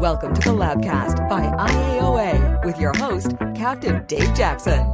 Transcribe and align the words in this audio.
Welcome 0.00 0.32
to 0.36 0.40
the 0.40 0.56
Labcast 0.56 1.28
by 1.28 1.42
IAOA 1.42 2.64
with 2.64 2.78
your 2.78 2.96
host, 2.96 3.36
Captain 3.54 4.02
Dave 4.06 4.34
Jackson. 4.34 4.90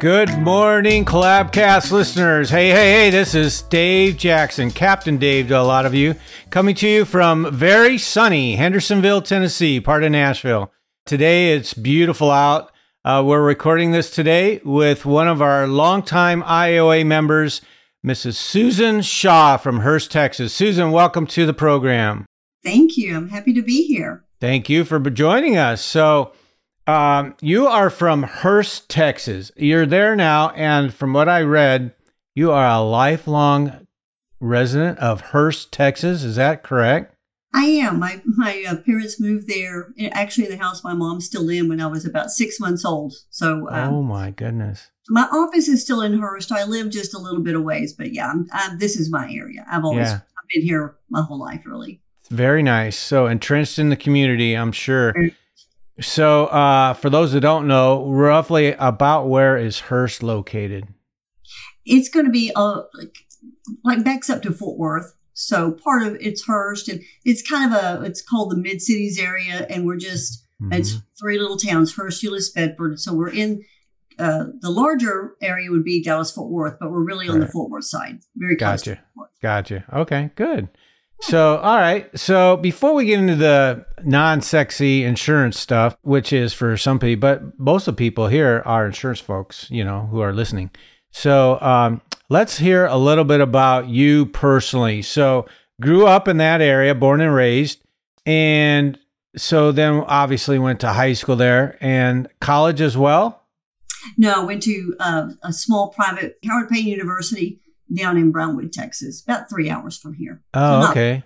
Good 0.00 0.36
morning, 0.40 1.04
Collabcast 1.04 1.92
listeners. 1.92 2.50
Hey, 2.50 2.70
hey, 2.70 2.90
hey, 2.90 3.10
this 3.10 3.36
is 3.36 3.62
Dave 3.62 4.16
Jackson, 4.16 4.72
Captain 4.72 5.18
Dave 5.18 5.46
to 5.48 5.60
a 5.60 5.62
lot 5.62 5.86
of 5.86 5.94
you, 5.94 6.16
coming 6.50 6.74
to 6.74 6.88
you 6.88 7.04
from 7.04 7.48
very 7.54 7.96
sunny 7.96 8.56
Hendersonville, 8.56 9.22
Tennessee, 9.22 9.80
part 9.80 10.02
of 10.02 10.10
Nashville. 10.10 10.72
Today 11.06 11.54
it's 11.54 11.74
beautiful 11.74 12.32
out. 12.32 12.72
Uh, 13.06 13.22
we're 13.22 13.42
recording 13.42 13.92
this 13.92 14.08
today 14.08 14.62
with 14.64 15.04
one 15.04 15.28
of 15.28 15.42
our 15.42 15.66
longtime 15.66 16.42
IAOA 16.42 17.04
members, 17.04 17.60
Mrs. 18.02 18.36
Susan 18.36 19.02
Shaw 19.02 19.58
from 19.58 19.80
Hurst, 19.80 20.10
Texas. 20.10 20.54
Susan, 20.54 20.90
welcome 20.90 21.26
to 21.26 21.44
the 21.44 21.52
program. 21.52 22.24
Thank 22.64 22.96
you. 22.96 23.14
I'm 23.14 23.28
happy 23.28 23.52
to 23.52 23.60
be 23.60 23.86
here. 23.86 24.24
Thank 24.40 24.70
you 24.70 24.86
for 24.86 24.98
joining 25.10 25.58
us. 25.58 25.84
So, 25.84 26.32
um, 26.86 27.36
you 27.42 27.66
are 27.66 27.90
from 27.90 28.22
Hurst, 28.22 28.88
Texas. 28.88 29.52
You're 29.54 29.84
there 29.84 30.16
now, 30.16 30.48
and 30.56 30.94
from 30.94 31.12
what 31.12 31.28
I 31.28 31.42
read, 31.42 31.92
you 32.34 32.52
are 32.52 32.66
a 32.66 32.80
lifelong 32.80 33.86
resident 34.40 34.98
of 34.98 35.20
Hurst, 35.20 35.72
Texas. 35.72 36.22
Is 36.22 36.36
that 36.36 36.62
correct? 36.62 37.13
I 37.54 37.66
am. 37.66 38.00
My 38.00 38.20
my 38.26 38.64
uh, 38.68 38.76
parents 38.76 39.20
moved 39.20 39.46
there. 39.46 39.94
Actually, 40.10 40.48
the 40.48 40.56
house 40.56 40.82
my 40.82 40.92
mom's 40.92 41.24
still 41.26 41.48
in 41.48 41.68
when 41.68 41.80
I 41.80 41.86
was 41.86 42.04
about 42.04 42.30
six 42.30 42.58
months 42.58 42.84
old. 42.84 43.14
So, 43.30 43.70
um, 43.70 43.94
oh 43.94 44.02
my 44.02 44.32
goodness. 44.32 44.90
My 45.08 45.22
office 45.22 45.68
is 45.68 45.80
still 45.80 46.00
in 46.00 46.18
Hurst. 46.18 46.50
I 46.50 46.64
live 46.64 46.90
just 46.90 47.14
a 47.14 47.18
little 47.18 47.42
bit 47.42 47.54
away, 47.54 47.86
but 47.96 48.12
yeah, 48.12 48.28
I'm, 48.28 48.48
I'm, 48.52 48.78
this 48.78 48.96
is 48.96 49.10
my 49.10 49.30
area. 49.30 49.64
I've 49.70 49.84
always 49.84 50.08
yeah. 50.08 50.14
I've 50.14 50.48
been 50.52 50.62
here 50.62 50.96
my 51.10 51.22
whole 51.22 51.38
life, 51.38 51.64
really. 51.64 52.00
Very 52.30 52.62
nice. 52.62 52.98
So 52.98 53.26
entrenched 53.26 53.78
in 53.78 53.90
the 53.90 53.96
community, 53.96 54.54
I'm 54.54 54.72
sure. 54.72 55.14
So, 56.00 56.46
uh, 56.46 56.94
for 56.94 57.08
those 57.08 57.32
that 57.32 57.40
don't 57.40 57.68
know, 57.68 58.10
roughly 58.10 58.72
about 58.72 59.28
where 59.28 59.56
is 59.56 59.78
Hurst 59.78 60.24
located? 60.24 60.88
It's 61.84 62.08
going 62.08 62.24
to 62.24 62.32
be 62.32 62.50
uh, 62.56 62.82
like 63.84 64.02
backs 64.02 64.28
up 64.28 64.42
to 64.42 64.52
Fort 64.52 64.78
Worth. 64.78 65.13
So 65.34 65.72
part 65.72 66.02
of 66.02 66.16
it's 66.20 66.46
Hurst, 66.46 66.88
and 66.88 67.02
it's 67.24 67.42
kind 67.42 67.72
of 67.72 67.82
a 67.82 68.04
it's 68.04 68.22
called 68.22 68.50
the 68.50 68.56
Mid 68.56 68.80
Cities 68.80 69.18
area, 69.18 69.66
and 69.68 69.84
we're 69.84 69.96
just 69.96 70.44
mm-hmm. 70.62 70.72
it's 70.72 70.96
three 71.20 71.38
little 71.38 71.56
towns: 71.56 71.94
Hurst, 71.94 72.22
Euless, 72.22 72.54
Bedford. 72.54 73.00
So 73.00 73.12
we're 73.12 73.30
in 73.30 73.64
uh, 74.18 74.44
the 74.60 74.70
larger 74.70 75.34
area 75.42 75.70
would 75.70 75.84
be 75.84 76.02
Dallas 76.02 76.30
Fort 76.30 76.50
Worth, 76.50 76.76
but 76.80 76.90
we're 76.90 77.04
really 77.04 77.28
on 77.28 77.40
right. 77.40 77.46
the 77.46 77.52
Fort 77.52 77.70
Worth 77.70 77.84
side, 77.84 78.20
very 78.36 78.54
good. 78.54 78.60
gotcha. 78.60 79.00
Gotcha. 79.42 79.84
Okay, 79.92 80.30
good. 80.36 80.68
So, 81.20 81.56
all 81.58 81.76
right. 81.76 82.08
So, 82.18 82.56
before 82.56 82.94
we 82.94 83.06
get 83.06 83.18
into 83.18 83.36
the 83.36 83.86
non 84.02 84.40
sexy 84.40 85.04
insurance 85.04 85.58
stuff, 85.58 85.96
which 86.02 86.32
is 86.32 86.52
for 86.52 86.76
some 86.76 86.98
people, 86.98 87.20
but 87.20 87.58
most 87.58 87.88
of 87.88 87.94
the 87.94 87.98
people 87.98 88.28
here 88.28 88.62
are 88.64 88.86
insurance 88.86 89.20
folks, 89.20 89.70
you 89.70 89.84
know, 89.84 90.06
who 90.10 90.20
are 90.20 90.32
listening. 90.32 90.70
So, 91.10 91.60
um, 91.60 92.02
let's 92.34 92.58
hear 92.58 92.84
a 92.86 92.96
little 92.96 93.24
bit 93.24 93.40
about 93.40 93.88
you 93.88 94.26
personally. 94.26 95.02
So, 95.02 95.46
grew 95.80 96.06
up 96.06 96.26
in 96.28 96.38
that 96.38 96.60
area, 96.60 96.94
born 96.94 97.20
and 97.20 97.32
raised. 97.32 97.80
And 98.26 98.98
so 99.36 99.72
then 99.72 100.04
obviously 100.06 100.58
went 100.58 100.80
to 100.80 100.92
high 100.92 101.12
school 101.12 101.36
there 101.36 101.78
and 101.80 102.28
college 102.40 102.80
as 102.80 102.96
well? 102.96 103.42
No, 104.18 104.42
I 104.42 104.44
went 104.44 104.62
to 104.64 104.96
uh, 105.00 105.28
a 105.42 105.52
small 105.52 105.88
private 105.88 106.38
Howard 106.44 106.68
Payne 106.68 106.86
University 106.86 107.60
down 107.94 108.16
in 108.16 108.32
Brownwood, 108.32 108.72
Texas, 108.72 109.22
about 109.22 109.48
three 109.48 109.70
hours 109.70 109.96
from 109.96 110.14
here. 110.14 110.42
Oh, 110.52 110.82
so 110.82 110.90
okay. 110.90 111.24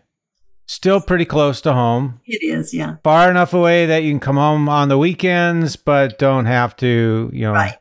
Still 0.66 1.00
pretty 1.00 1.24
close 1.24 1.62
to 1.62 1.72
home. 1.72 2.20
It 2.26 2.42
is, 2.42 2.74
yeah. 2.74 2.96
Far 3.02 3.30
enough 3.30 3.54
away 3.54 3.86
that 3.86 4.02
you 4.02 4.12
can 4.12 4.20
come 4.20 4.36
home 4.36 4.68
on 4.68 4.88
the 4.88 4.98
weekends, 4.98 5.76
but 5.76 6.18
don't 6.18 6.44
have 6.44 6.76
to, 6.76 7.30
you 7.32 7.42
know, 7.42 7.52
right. 7.52 7.78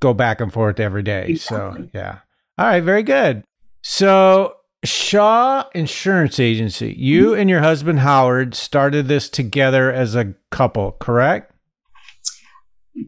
go 0.00 0.14
back 0.14 0.40
and 0.40 0.50
forth 0.50 0.80
every 0.80 1.02
day. 1.02 1.26
Exactly. 1.28 1.82
So, 1.82 1.90
yeah. 1.92 2.18
All 2.56 2.66
right, 2.66 2.82
very 2.82 3.02
good. 3.02 3.44
So, 3.82 4.56
Shaw 4.84 5.64
Insurance 5.74 6.38
Agency, 6.38 6.94
you 6.96 7.34
and 7.34 7.50
your 7.50 7.60
husband 7.60 8.00
Howard 8.00 8.54
started 8.54 9.08
this 9.08 9.28
together 9.28 9.92
as 9.92 10.14
a 10.14 10.34
couple, 10.50 10.92
correct? 10.92 11.52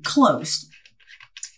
Close. 0.05 0.69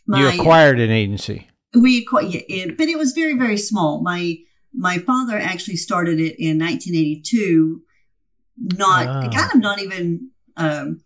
My, 0.07 0.21
you 0.21 0.41
acquired 0.41 0.81
an 0.81 0.91
agency 0.91 1.49
we 1.75 1.99
acquired 1.99 2.35
it, 2.49 2.77
but 2.77 2.89
it 2.89 2.99
was 2.99 3.13
very 3.13 3.37
very 3.37 3.57
small. 3.57 4.03
My 4.03 4.37
my 4.75 4.99
father 4.99 5.37
actually 5.37 5.77
started 5.77 6.21
it 6.21 6.37
in 6.39 6.59
1982. 6.59 7.83
Not 8.61 9.07
oh. 9.07 9.29
kind 9.31 9.53
of 9.53 9.61
not 9.61 9.81
even 9.81 10.31
um, 10.57 11.03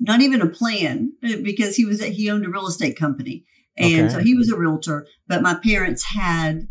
not 0.00 0.20
even 0.20 0.40
a 0.40 0.48
plan 0.48 1.12
uh, 1.24 1.36
because 1.42 1.76
he 1.76 1.84
was 1.84 2.02
he 2.02 2.30
owned 2.30 2.44
a 2.44 2.50
real 2.50 2.66
estate 2.66 2.96
company 2.96 3.44
and 3.76 4.06
okay. 4.06 4.14
so 4.14 4.18
he 4.20 4.34
was 4.34 4.50
a 4.50 4.56
realtor. 4.56 5.06
But 5.26 5.42
my 5.42 5.54
parents 5.54 6.04
had 6.14 6.68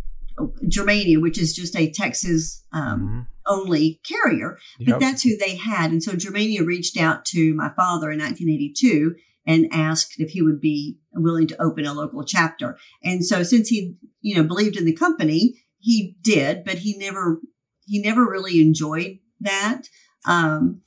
Germania, 0.68 1.20
which 1.20 1.40
is 1.40 1.54
just 1.54 1.76
a 1.76 1.92
Texas 1.92 2.64
um, 2.74 3.00
mm-hmm. 3.02 3.20
only 3.48 4.00
carrier, 4.04 4.58
but 4.86 5.00
that's 5.00 5.24
who 5.24 5.38
they 5.38 5.56
had. 5.56 5.92
And 5.92 6.04
so 6.04 6.16
Germania 6.16 6.64
reached 6.64 6.98
out 6.98 7.26
to 7.26 7.54
my 7.54 7.70
father 7.76 8.12
in 8.12 8.20
1982 8.20 9.16
and 9.46 9.68
asked 9.72 10.16
if 10.18 10.32
he 10.32 10.42
would 10.42 10.62
be 10.62 11.00
willing 11.14 11.48
to 11.48 11.62
open 11.62 11.86
a 11.86 11.94
local 11.94 12.24
chapter. 12.24 12.78
And 13.04 13.26
so 13.26 13.44
since 13.44 13.70
he, 13.70 13.96
you 14.22 14.36
know, 14.36 14.44
believed 14.44 14.78
in 14.78 14.86
the 14.86 14.96
company, 14.96 15.56
he 15.80 16.16
did, 16.22 16.64
but 16.64 16.80
he 16.80 16.98
never, 16.98 17.42
he 17.86 18.02
never 18.02 18.24
really 18.24 18.62
enjoyed 18.62 19.20
that. 19.40 19.84
Um, 20.28 20.82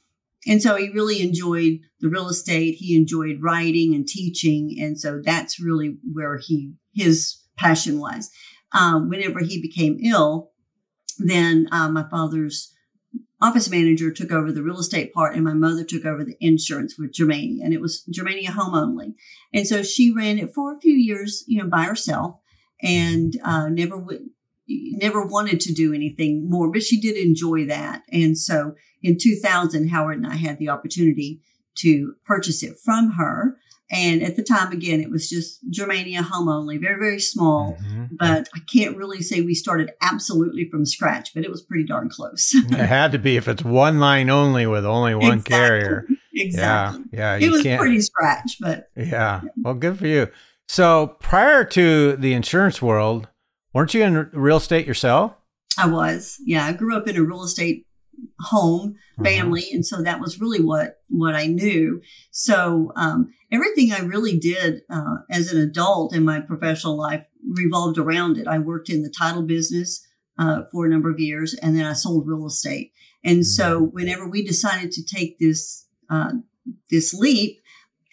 and 0.47 0.63
so 0.63 0.77
he 0.77 0.91
really 0.91 1.21
enjoyed 1.21 1.81
the 2.05 2.11
real 2.11 2.29
estate. 2.29 2.75
He 2.75 2.97
enjoyed 2.97 3.39
writing 3.41 3.95
and 3.95 4.07
teaching. 4.07 4.77
And 4.79 5.01
so 5.01 5.23
that's 5.25 5.59
really 5.59 5.97
where 6.13 6.37
he, 6.37 6.75
his 6.95 7.39
passion 7.57 7.99
was. 7.99 8.31
Um, 8.79 9.09
whenever 9.09 9.41
he 9.41 9.61
became 9.61 9.99
ill, 10.05 10.53
then 11.19 11.67
uh, 11.73 11.89
my 11.89 12.07
father's 12.11 12.75
office 13.41 13.71
manager 13.71 14.11
took 14.11 14.31
over 14.31 14.53
the 14.53 14.63
real 14.63 14.79
estate 14.81 15.15
part 15.15 15.35
and 15.35 15.45
my 15.45 15.55
mother 15.55 15.83
took 15.83 16.05
over 16.05 16.25
the 16.25 16.37
insurance 16.41 16.99
with 16.99 17.13
Germania 17.13 17.65
and 17.65 17.73
it 17.73 17.81
was 17.81 18.03
Germania 18.11 18.51
home 18.51 18.75
only. 18.75 19.15
And 19.55 19.67
so 19.67 19.83
she 19.83 20.13
ran 20.13 20.39
it 20.39 20.53
for 20.53 20.75
a 20.75 20.81
few 20.81 20.95
years, 20.95 21.43
you 21.47 21.63
know, 21.63 21.69
by 21.69 21.85
herself 21.85 22.39
and 22.83 23.35
uh, 23.43 23.69
never 23.69 23.97
would 23.97 24.29
never 24.67 25.27
wanted 25.27 25.61
to 25.61 25.75
do 25.75 25.93
anything 25.93 26.49
more, 26.49 26.71
but 26.71 26.83
she 26.83 26.99
did 27.01 27.17
enjoy 27.17 27.67
that. 27.67 28.03
And 28.11 28.37
so 28.37 28.75
in 29.03 29.19
2000, 29.19 29.89
Howard 29.89 30.17
and 30.17 30.27
I 30.27 30.37
had 30.37 30.59
the 30.59 30.71
opportunity 30.71 31.43
to 31.77 32.15
purchase 32.25 32.63
it 32.63 32.79
from 32.79 33.13
her. 33.13 33.57
And 33.91 34.23
at 34.23 34.37
the 34.37 34.43
time, 34.43 34.73
again, 34.73 35.01
it 35.01 35.11
was 35.11 35.29
just 35.29 35.61
Germania 35.71 36.23
home 36.23 36.49
only, 36.49 36.79
very, 36.79 36.99
very 36.99 37.21
small. 37.21 37.77
Mm-hmm. 37.81 38.17
But 38.19 38.49
I 38.55 38.61
can't 38.73 38.97
really 38.97 39.21
say 39.21 39.43
we 39.43 39.55
started 39.55 39.93
absolutely 40.01 40.69
from 40.71 40.87
scratch, 40.87 41.35
but 41.35 41.45
it 41.45 41.51
was 41.51 41.63
pretty 41.63 41.85
darn 41.85 42.09
close. 42.09 42.53
it 42.55 42.73
had 42.73 43.13
to 43.13 43.19
be 43.19 43.37
if 43.37 43.47
it's 43.47 43.63
one 43.63 44.01
line 44.01 44.31
only 44.31 44.67
with 44.67 44.87
only 44.87 45.15
one 45.15 45.39
exactly. 45.39 45.57
carrier. 45.57 46.07
Exactly. 46.37 47.05
Yeah. 47.13 47.37
Yeah. 47.39 47.47
It 47.47 47.53
was 47.53 47.63
can't... 47.63 47.81
pretty 47.81 48.01
scratch, 48.01 48.57
but. 48.61 48.89
Yeah. 48.97 49.43
Well, 49.57 49.75
good 49.75 49.97
for 49.97 50.09
you. 50.09 50.27
So 50.67 51.17
prior 51.21 51.63
to 51.67 52.17
the 52.17 52.33
insurance 52.33 52.83
world, 52.83 53.29
weren't 53.73 53.95
you 53.95 54.03
in 54.03 54.31
real 54.33 54.57
estate 54.57 54.85
yourself? 54.85 55.33
I 55.79 55.87
was. 55.87 56.39
Yeah. 56.45 56.67
I 56.67 56.73
grew 56.73 56.97
up 56.97 57.07
in 57.07 57.17
a 57.17 57.23
real 57.23 57.45
estate 57.45 57.87
home 58.41 58.91
mm-hmm. 58.91 59.25
family 59.25 59.63
mm-hmm. 59.63 59.77
and 59.77 59.87
so 59.87 60.03
that 60.03 60.21
was 60.21 60.41
really 60.41 60.63
what 60.63 61.01
what 61.09 61.35
i 61.35 61.47
knew 61.47 62.01
so 62.31 62.93
um, 62.97 63.33
everything 63.53 63.93
i 63.93 64.01
really 64.01 64.39
did 64.39 64.83
uh, 64.91 65.17
as 65.31 65.53
an 65.53 65.61
adult 65.61 66.15
in 66.15 66.25
my 66.25 66.41
professional 66.41 66.97
life 66.97 67.27
revolved 67.49 67.99
around 67.99 68.37
it 68.37 68.47
i 68.47 68.59
worked 68.59 68.91
in 68.91 69.03
the 69.03 69.15
title 69.17 69.43
business 69.43 70.07
uh, 70.39 70.63
for 70.73 70.85
a 70.85 70.89
number 70.89 71.11
of 71.11 71.21
years 71.21 71.55
and 71.55 71.77
then 71.77 71.87
i 71.87 71.93
sold 71.93 72.27
real 72.27 72.47
estate 72.47 72.93
and 73.23 73.39
mm-hmm. 73.39 73.43
so 73.43 73.81
whenever 73.81 74.29
we 74.29 74.45
decided 74.45 74.91
to 74.91 75.05
take 75.05 75.39
this 75.39 75.87
uh, 76.11 76.33
this 76.91 77.15
leap 77.15 77.61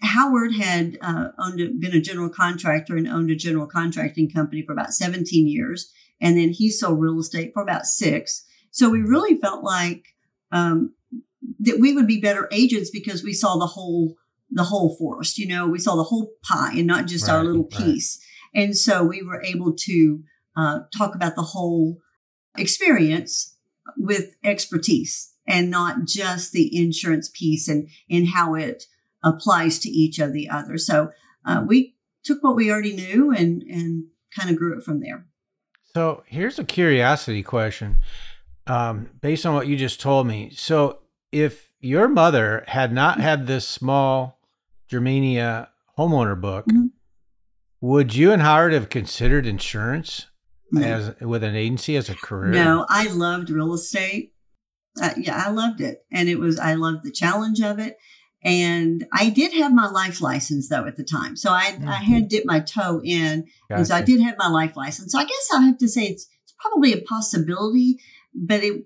Howard 0.04 0.56
had 0.56 0.98
uh, 1.02 1.30
owned 1.40 1.60
a, 1.62 1.68
been 1.68 1.94
a 1.94 2.02
general 2.02 2.30
contractor 2.30 2.98
and 2.98 3.08
owned 3.08 3.30
a 3.30 3.36
general 3.36 3.68
contracting 3.68 4.30
company 4.30 4.64
for 4.64 4.74
about 4.74 4.94
17 4.94 5.48
years. 5.48 5.92
And 6.20 6.38
then 6.38 6.50
he 6.50 6.70
sold 6.70 7.00
real 7.00 7.20
estate 7.20 7.52
for 7.54 7.62
about 7.62 7.86
six. 7.86 8.46
So 8.72 8.90
we 8.90 9.02
really 9.02 9.38
felt 9.38 9.64
like 9.64 10.06
um, 10.52 10.94
that 11.60 11.80
we 11.80 11.94
would 11.94 12.08
be 12.08 12.20
better 12.20 12.48
agents 12.52 12.90
because 12.90 13.24
we 13.24 13.34
saw 13.34 13.58
the 13.58 13.68
whole 13.68 14.16
the 14.50 14.64
whole 14.64 14.96
forest. 14.98 15.38
You 15.38 15.48
know, 15.48 15.68
we 15.68 15.80
saw 15.80 15.96
the 15.96 16.04
whole 16.04 16.32
pie 16.44 16.74
and 16.76 16.88
not 16.88 17.06
just 17.06 17.28
right, 17.28 17.36
our 17.36 17.44
little 17.44 17.64
piece. 17.64 18.20
Right. 18.54 18.64
And 18.64 18.78
so 18.78 19.04
we 19.04 19.22
were 19.22 19.42
able 19.44 19.74
to 19.74 20.24
uh, 20.58 20.80
talk 20.96 21.16
about 21.16 21.36
the 21.36 21.42
whole 21.42 22.00
experience 22.58 23.56
with 23.98 24.36
expertise 24.44 25.34
and 25.48 25.70
not 25.70 26.06
just 26.06 26.52
the 26.52 26.76
insurance 26.78 27.30
piece 27.34 27.68
and 27.68 27.90
and 28.10 28.30
how 28.30 28.56
it 28.56 28.86
applies 29.24 29.80
to 29.80 29.90
each 29.90 30.20
of 30.20 30.34
the 30.34 30.50
others. 30.50 30.86
So 30.86 31.12
uh, 31.46 31.64
we 31.66 31.96
took 32.24 32.44
what 32.44 32.56
we 32.56 32.72
already 32.72 32.94
knew 32.94 33.32
and 33.32 33.64
and 33.64 34.06
kind 34.36 34.50
of 34.50 34.58
grew 34.58 34.78
it 34.78 34.84
from 34.84 35.02
there. 35.02 35.26
So 35.94 36.24
here's 36.26 36.58
a 36.58 36.64
curiosity 36.64 37.44
question 37.44 37.98
um, 38.72 39.10
based 39.22 39.46
on 39.46 39.54
what 39.54 39.68
you 39.68 39.76
just 39.76 40.00
told 40.02 40.26
me. 40.28 40.50
So 40.56 41.00
if 41.32 41.72
your 41.80 42.08
mother 42.08 42.64
had 42.68 42.94
not 42.94 43.20
had 43.20 43.48
this 43.48 43.68
small 43.68 44.40
Germania 44.88 45.70
homeowner 45.98 46.40
book, 46.40 46.66
Mhm. 46.68 46.92
would 47.82 48.16
you 48.16 48.32
and 48.32 48.42
Howard 48.42 48.74
have 48.74 48.90
considered 48.90 49.46
insurance 49.46 50.28
No. 50.72 50.82
as 50.82 51.16
with 51.22 51.44
an 51.44 51.56
agency 51.56 51.96
as 51.96 52.10
a 52.10 52.16
career? 52.16 52.52
No, 52.52 52.86
I 52.90 53.08
loved 53.08 53.50
real 53.50 53.74
estate. 53.74 54.34
Uh, 55.02 55.12
yeah, 55.18 55.42
I 55.46 55.50
loved 55.52 55.82
it. 55.82 56.06
And 56.12 56.30
it 56.30 56.40
was, 56.40 56.60
I 56.60 56.74
loved 56.76 57.04
the 57.04 57.12
challenge 57.12 57.62
of 57.62 57.80
it. 57.80 57.98
And 58.44 59.06
I 59.14 59.30
did 59.30 59.54
have 59.54 59.72
my 59.74 59.88
life 59.88 60.20
license 60.22 60.68
though 60.70 60.86
at 60.86 60.98
the 60.98 61.04
time. 61.04 61.36
So 61.36 61.52
I, 61.52 61.78
I 61.88 61.96
had 61.98 62.28
dipped 62.28 62.48
my 62.48 62.60
toe 62.60 63.02
in. 63.04 63.46
And 63.70 63.86
so 63.88 63.96
I 63.96 64.02
did 64.02 64.20
have 64.22 64.36
my 64.38 64.48
life 64.48 64.76
license. 64.76 65.12
So 65.12 65.20
I 65.20 65.26
guess 65.26 65.48
I 65.54 65.62
have 65.62 65.78
to 65.78 65.88
say 65.88 66.04
it's, 66.06 66.28
it's 66.44 66.54
probably 66.60 66.92
a 66.94 67.02
possibility, 67.02 68.00
but 68.34 68.64
it, 68.64 68.86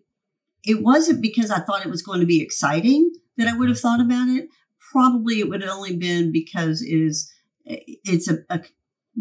it 0.63 0.81
wasn't 0.81 1.21
because 1.21 1.51
I 1.51 1.59
thought 1.59 1.85
it 1.85 1.91
was 1.91 2.01
going 2.01 2.19
to 2.19 2.25
be 2.25 2.41
exciting 2.41 3.11
that 3.37 3.47
I 3.47 3.57
would 3.57 3.69
have 3.69 3.79
thought 3.79 4.01
about 4.01 4.27
it. 4.29 4.49
Probably 4.91 5.39
it 5.39 5.49
would 5.49 5.61
have 5.61 5.71
only 5.71 5.95
been 5.95 6.31
because 6.31 6.81
it 6.81 6.95
is, 6.95 7.31
it's 7.65 8.29
a, 8.29 8.39
a 8.49 8.61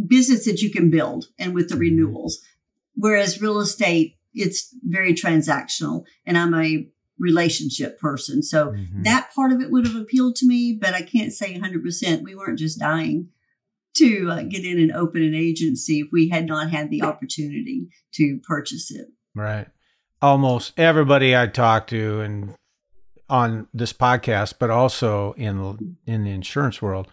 business 0.06 0.44
that 0.46 0.60
you 0.60 0.70
can 0.70 0.90
build 0.90 1.26
and 1.38 1.54
with 1.54 1.68
the 1.68 1.76
renewals. 1.76 2.40
Whereas 2.94 3.40
real 3.42 3.58
estate, 3.60 4.16
it's 4.32 4.74
very 4.82 5.14
transactional 5.14 6.04
and 6.26 6.38
I'm 6.38 6.54
a 6.54 6.88
relationship 7.18 7.98
person. 8.00 8.42
So 8.42 8.72
Mhm. 8.72 9.04
that 9.04 9.30
part 9.34 9.52
of 9.52 9.60
it 9.60 9.70
would 9.70 9.86
have 9.86 9.96
appealed 9.96 10.36
to 10.36 10.46
me, 10.46 10.76
but 10.80 10.94
I 10.94 11.02
can't 11.02 11.32
say 11.32 11.54
100%. 11.54 12.22
We 12.22 12.34
weren't 12.34 12.58
just 12.58 12.78
dying 12.78 13.28
to 13.96 14.28
uh, 14.30 14.42
get 14.42 14.64
in 14.64 14.78
and 14.80 14.90
open 14.92 15.22
an 15.22 15.34
agency 15.34 16.00
if 16.00 16.08
we 16.12 16.28
had 16.28 16.46
not 16.46 16.70
had 16.70 16.90
the 16.90 17.02
opportunity 17.02 17.88
to 18.14 18.40
purchase 18.42 18.90
it. 18.90 19.06
Right. 19.34 19.68
Almost 20.28 20.72
everybody 20.78 21.36
I 21.36 21.48
talk 21.48 21.86
to 21.88 22.20
and 22.22 22.54
on 23.28 23.68
this 23.74 23.92
podcast, 23.92 24.54
but 24.58 24.70
also 24.70 25.34
in 25.34 25.98
in 26.06 26.24
the 26.24 26.30
insurance 26.30 26.80
world, 26.80 27.08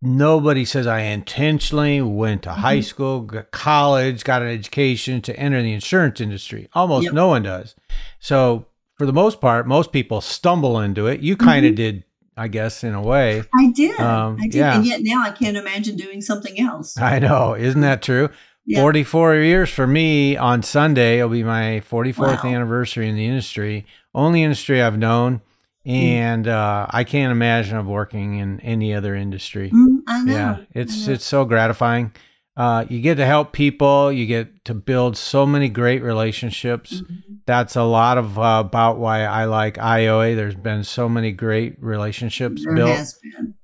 nobody 0.00 0.64
says 0.64 0.86
I 0.86 1.00
intentionally 1.00 2.00
went 2.00 2.44
to 2.44 2.52
high 2.52 2.78
Mhm. 2.78 2.84
school, 2.84 3.20
got 3.20 3.50
college, 3.50 4.24
got 4.24 4.40
an 4.40 4.48
education 4.48 5.20
to 5.20 5.38
enter 5.38 5.60
the 5.60 5.74
insurance 5.74 6.22
industry. 6.22 6.70
Almost 6.72 7.04
Yep. 7.04 7.12
no 7.12 7.28
one 7.28 7.42
does. 7.42 7.74
So 8.18 8.64
for 8.96 9.04
the 9.04 9.12
most 9.12 9.38
part, 9.42 9.68
most 9.68 9.92
people 9.92 10.22
stumble 10.22 10.80
into 10.80 11.06
it. 11.08 11.20
You 11.20 11.36
kind 11.36 11.66
of 11.66 11.72
Mhm. 11.72 11.76
did, 11.76 12.04
I 12.34 12.48
guess, 12.48 12.82
in 12.82 12.94
a 12.94 13.02
way. 13.02 13.42
I 13.54 13.70
did. 13.76 14.00
Um, 14.00 14.38
I 14.40 14.44
did. 14.44 14.54
yeah. 14.54 14.76
And 14.76 14.86
yet 14.86 15.00
now 15.02 15.22
I 15.22 15.32
can't 15.32 15.58
imagine 15.58 15.96
doing 15.96 16.22
something 16.22 16.58
else. 16.58 16.96
I 16.96 17.18
know, 17.18 17.54
isn't 17.54 17.82
that 17.82 18.00
true? 18.00 18.30
Yeah. 18.64 18.80
44 18.80 19.36
years 19.36 19.70
for 19.70 19.86
me 19.86 20.36
on 20.36 20.62
Sunday. 20.62 21.18
It'll 21.18 21.28
be 21.30 21.42
my 21.42 21.82
44th 21.88 22.44
Wow. 22.44 22.50
anniversary 22.50 23.08
in 23.08 23.16
the 23.16 23.26
industry. 23.26 23.86
Only 24.14 24.42
industry 24.42 24.80
I've 24.80 24.98
known. 24.98 25.40
Mm. 25.86 25.92
And 25.94 26.48
uh, 26.48 26.86
I 26.90 27.02
can't 27.02 27.32
imagine 27.32 27.76
of 27.76 27.86
working 27.86 28.38
in 28.38 28.60
any 28.60 28.94
other 28.94 29.16
industry. 29.16 29.70
Mm, 29.70 30.02
I 30.06 30.22
know. 30.22 30.32
Yeah, 30.32 30.56
it's 30.74 31.08
it's 31.08 31.24
so 31.24 31.44
gratifying. 31.44 32.12
Uh, 32.56 32.84
you 32.90 33.00
get 33.00 33.14
to 33.14 33.24
help 33.24 33.52
people. 33.52 34.12
You 34.12 34.26
get 34.26 34.64
to 34.66 34.74
build 34.74 35.16
so 35.16 35.46
many 35.46 35.68
great 35.70 36.02
relationships. 36.02 37.00
Mhm. 37.00 37.38
That's 37.46 37.76
a 37.76 37.82
lot 37.82 38.18
of 38.18 38.38
uh, 38.38 38.62
about 38.64 38.98
why 38.98 39.24
I 39.24 39.46
like 39.46 39.76
IAOA. 39.78 40.36
There's 40.36 40.54
been 40.54 40.84
so 40.84 41.08
many 41.08 41.32
great 41.32 41.76
relationships 41.82 42.62
There 42.64 42.74
built 42.74 43.14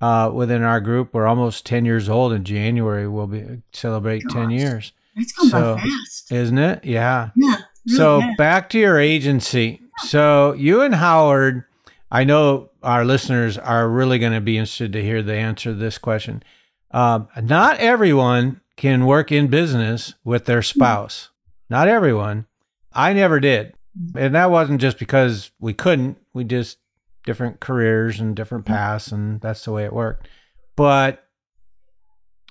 uh, 0.00 0.31
within 0.32 0.62
our 0.62 0.81
group. 0.81 1.11
We're 1.12 1.26
almost 1.26 1.67
10 1.67 1.85
years 1.85 2.08
old 2.08 2.32
in 2.32 2.44
January. 2.44 3.06
We'll 3.06 3.26
be 3.26 3.62
celebrate 3.73 4.23
10 4.31 4.50
years, 4.50 4.93
It's 5.17 5.32
gone 5.32 5.50
So- 5.50 5.76
fast. 5.76 6.32
isn't 6.32 6.58
it? 6.58 6.85
Yeah. 6.85 7.31
Yeah. 7.37 7.56
really 7.87 7.96
so 7.99 8.20
has. 8.20 8.37
back 8.38 8.70
to 8.70 8.79
your 8.79 8.99
agency. 8.99 9.81
So 9.99 10.55
you 10.55 10.81
and 10.82 10.94
Howard, 10.94 11.64
I 12.11 12.25
know 12.25 12.70
our 12.82 13.05
listeners 13.05 13.58
are 13.58 13.88
really 13.88 14.19
going 14.19 14.32
to 14.32 14.40
be 14.40 14.56
interested 14.56 14.93
to 14.94 15.02
hear 15.02 15.23
the 15.23 15.35
answer 15.35 15.70
to 15.73 15.76
this 15.79 15.99
question. 15.99 16.43
Um, 16.90 17.29
not 17.43 17.79
everyone 17.79 18.61
can 18.78 19.04
work 19.04 19.30
in 19.30 19.48
business 19.48 20.14
with 20.25 20.46
their 20.46 20.62
spouse. 20.62 21.30
Not 21.69 21.88
everyone. 21.88 22.46
I 22.92 23.12
never 23.12 23.40
did. 23.40 23.75
And 24.14 24.34
that 24.34 24.50
wasn't 24.50 24.80
just 24.80 24.98
because 24.98 25.50
we 25.60 25.75
couldn't. 25.75 26.16
We 26.32 26.44
just 26.44 26.78
different 27.26 27.60
careers 27.60 28.20
and 28.20 28.34
different 28.34 28.64
paths, 28.64 29.12
and 29.12 29.40
that's 29.40 29.64
the 29.64 29.72
way 29.72 29.84
it 29.84 29.92
worked. 29.92 30.28
But 30.76 31.25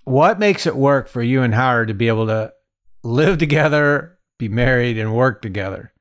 what 0.03 0.37
makes 0.37 0.65
it 0.67 0.75
work 0.75 1.07
for 1.07 1.23
you 1.23 1.41
and 1.41 1.55
Howard 1.55 1.87
to 1.87 1.93
be 1.93 2.09
able 2.09 2.27
to 2.27 2.53
live 3.03 3.37
together, 3.45 4.19
be 4.37 4.49
married, 4.49 4.99
and 4.99 5.15
work 5.15 5.41
together? 5.41 5.93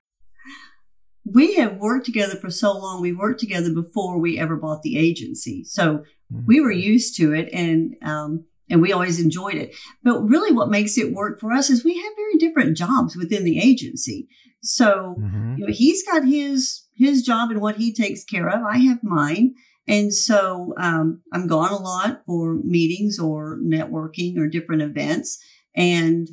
we 1.29 1.57
have 1.57 1.79
worked 1.79 2.07
together 2.07 2.37
for 2.37 2.51
so 2.51 2.73
long. 2.73 3.01
We 3.03 3.13
worked 3.13 3.41
together 3.41 3.75
before 3.75 4.17
we 4.17 4.39
ever 4.39 4.55
bought 4.55 4.83
the 4.83 4.97
agency. 4.97 5.65
So 5.65 6.05
Mm-hmm. 6.33 6.47
we 6.47 6.61
were 6.61 6.73
used 6.73 7.17
to 7.19 7.33
it 7.33 7.49
and 7.53 7.95
um, 8.03 8.47
and 8.69 8.81
we 8.83 8.93
always 8.93 9.21
enjoyed 9.21 9.55
it. 9.55 9.75
But 10.03 10.21
really, 10.23 10.53
what 10.53 10.71
makes 10.71 10.99
it 10.99 11.13
work 11.13 11.41
for 11.41 11.53
us 11.53 11.71
is 11.71 11.85
we 11.85 11.97
have 11.97 12.13
very 12.17 12.37
different 12.39 12.77
jobs 12.77 13.17
within 13.17 13.45
the 13.45 13.59
agency. 13.59 14.29
So 14.63 15.17
Mhm. 15.21 15.59
you 15.59 15.67
know, 15.67 15.73
he's 15.73 16.03
got 16.05 16.27
his 16.27 16.83
his 16.95 17.23
job 17.23 17.51
and 17.51 17.61
what 17.61 17.77
he 17.77 17.93
takes 17.93 18.25
care 18.25 18.49
of. 18.49 18.63
I 18.63 18.79
have 18.79 19.03
mine, 19.05 19.55
and 19.87 20.13
so 20.13 20.73
um, 20.79 21.21
I'm 21.33 21.47
gone 21.47 21.71
a 21.71 21.77
lot 21.83 22.23
for 22.25 22.59
meetings 22.65 23.19
or 23.19 23.59
networking 23.63 24.39
or 24.39 24.49
different 24.49 24.83
events, 24.83 25.39
and 25.75 26.27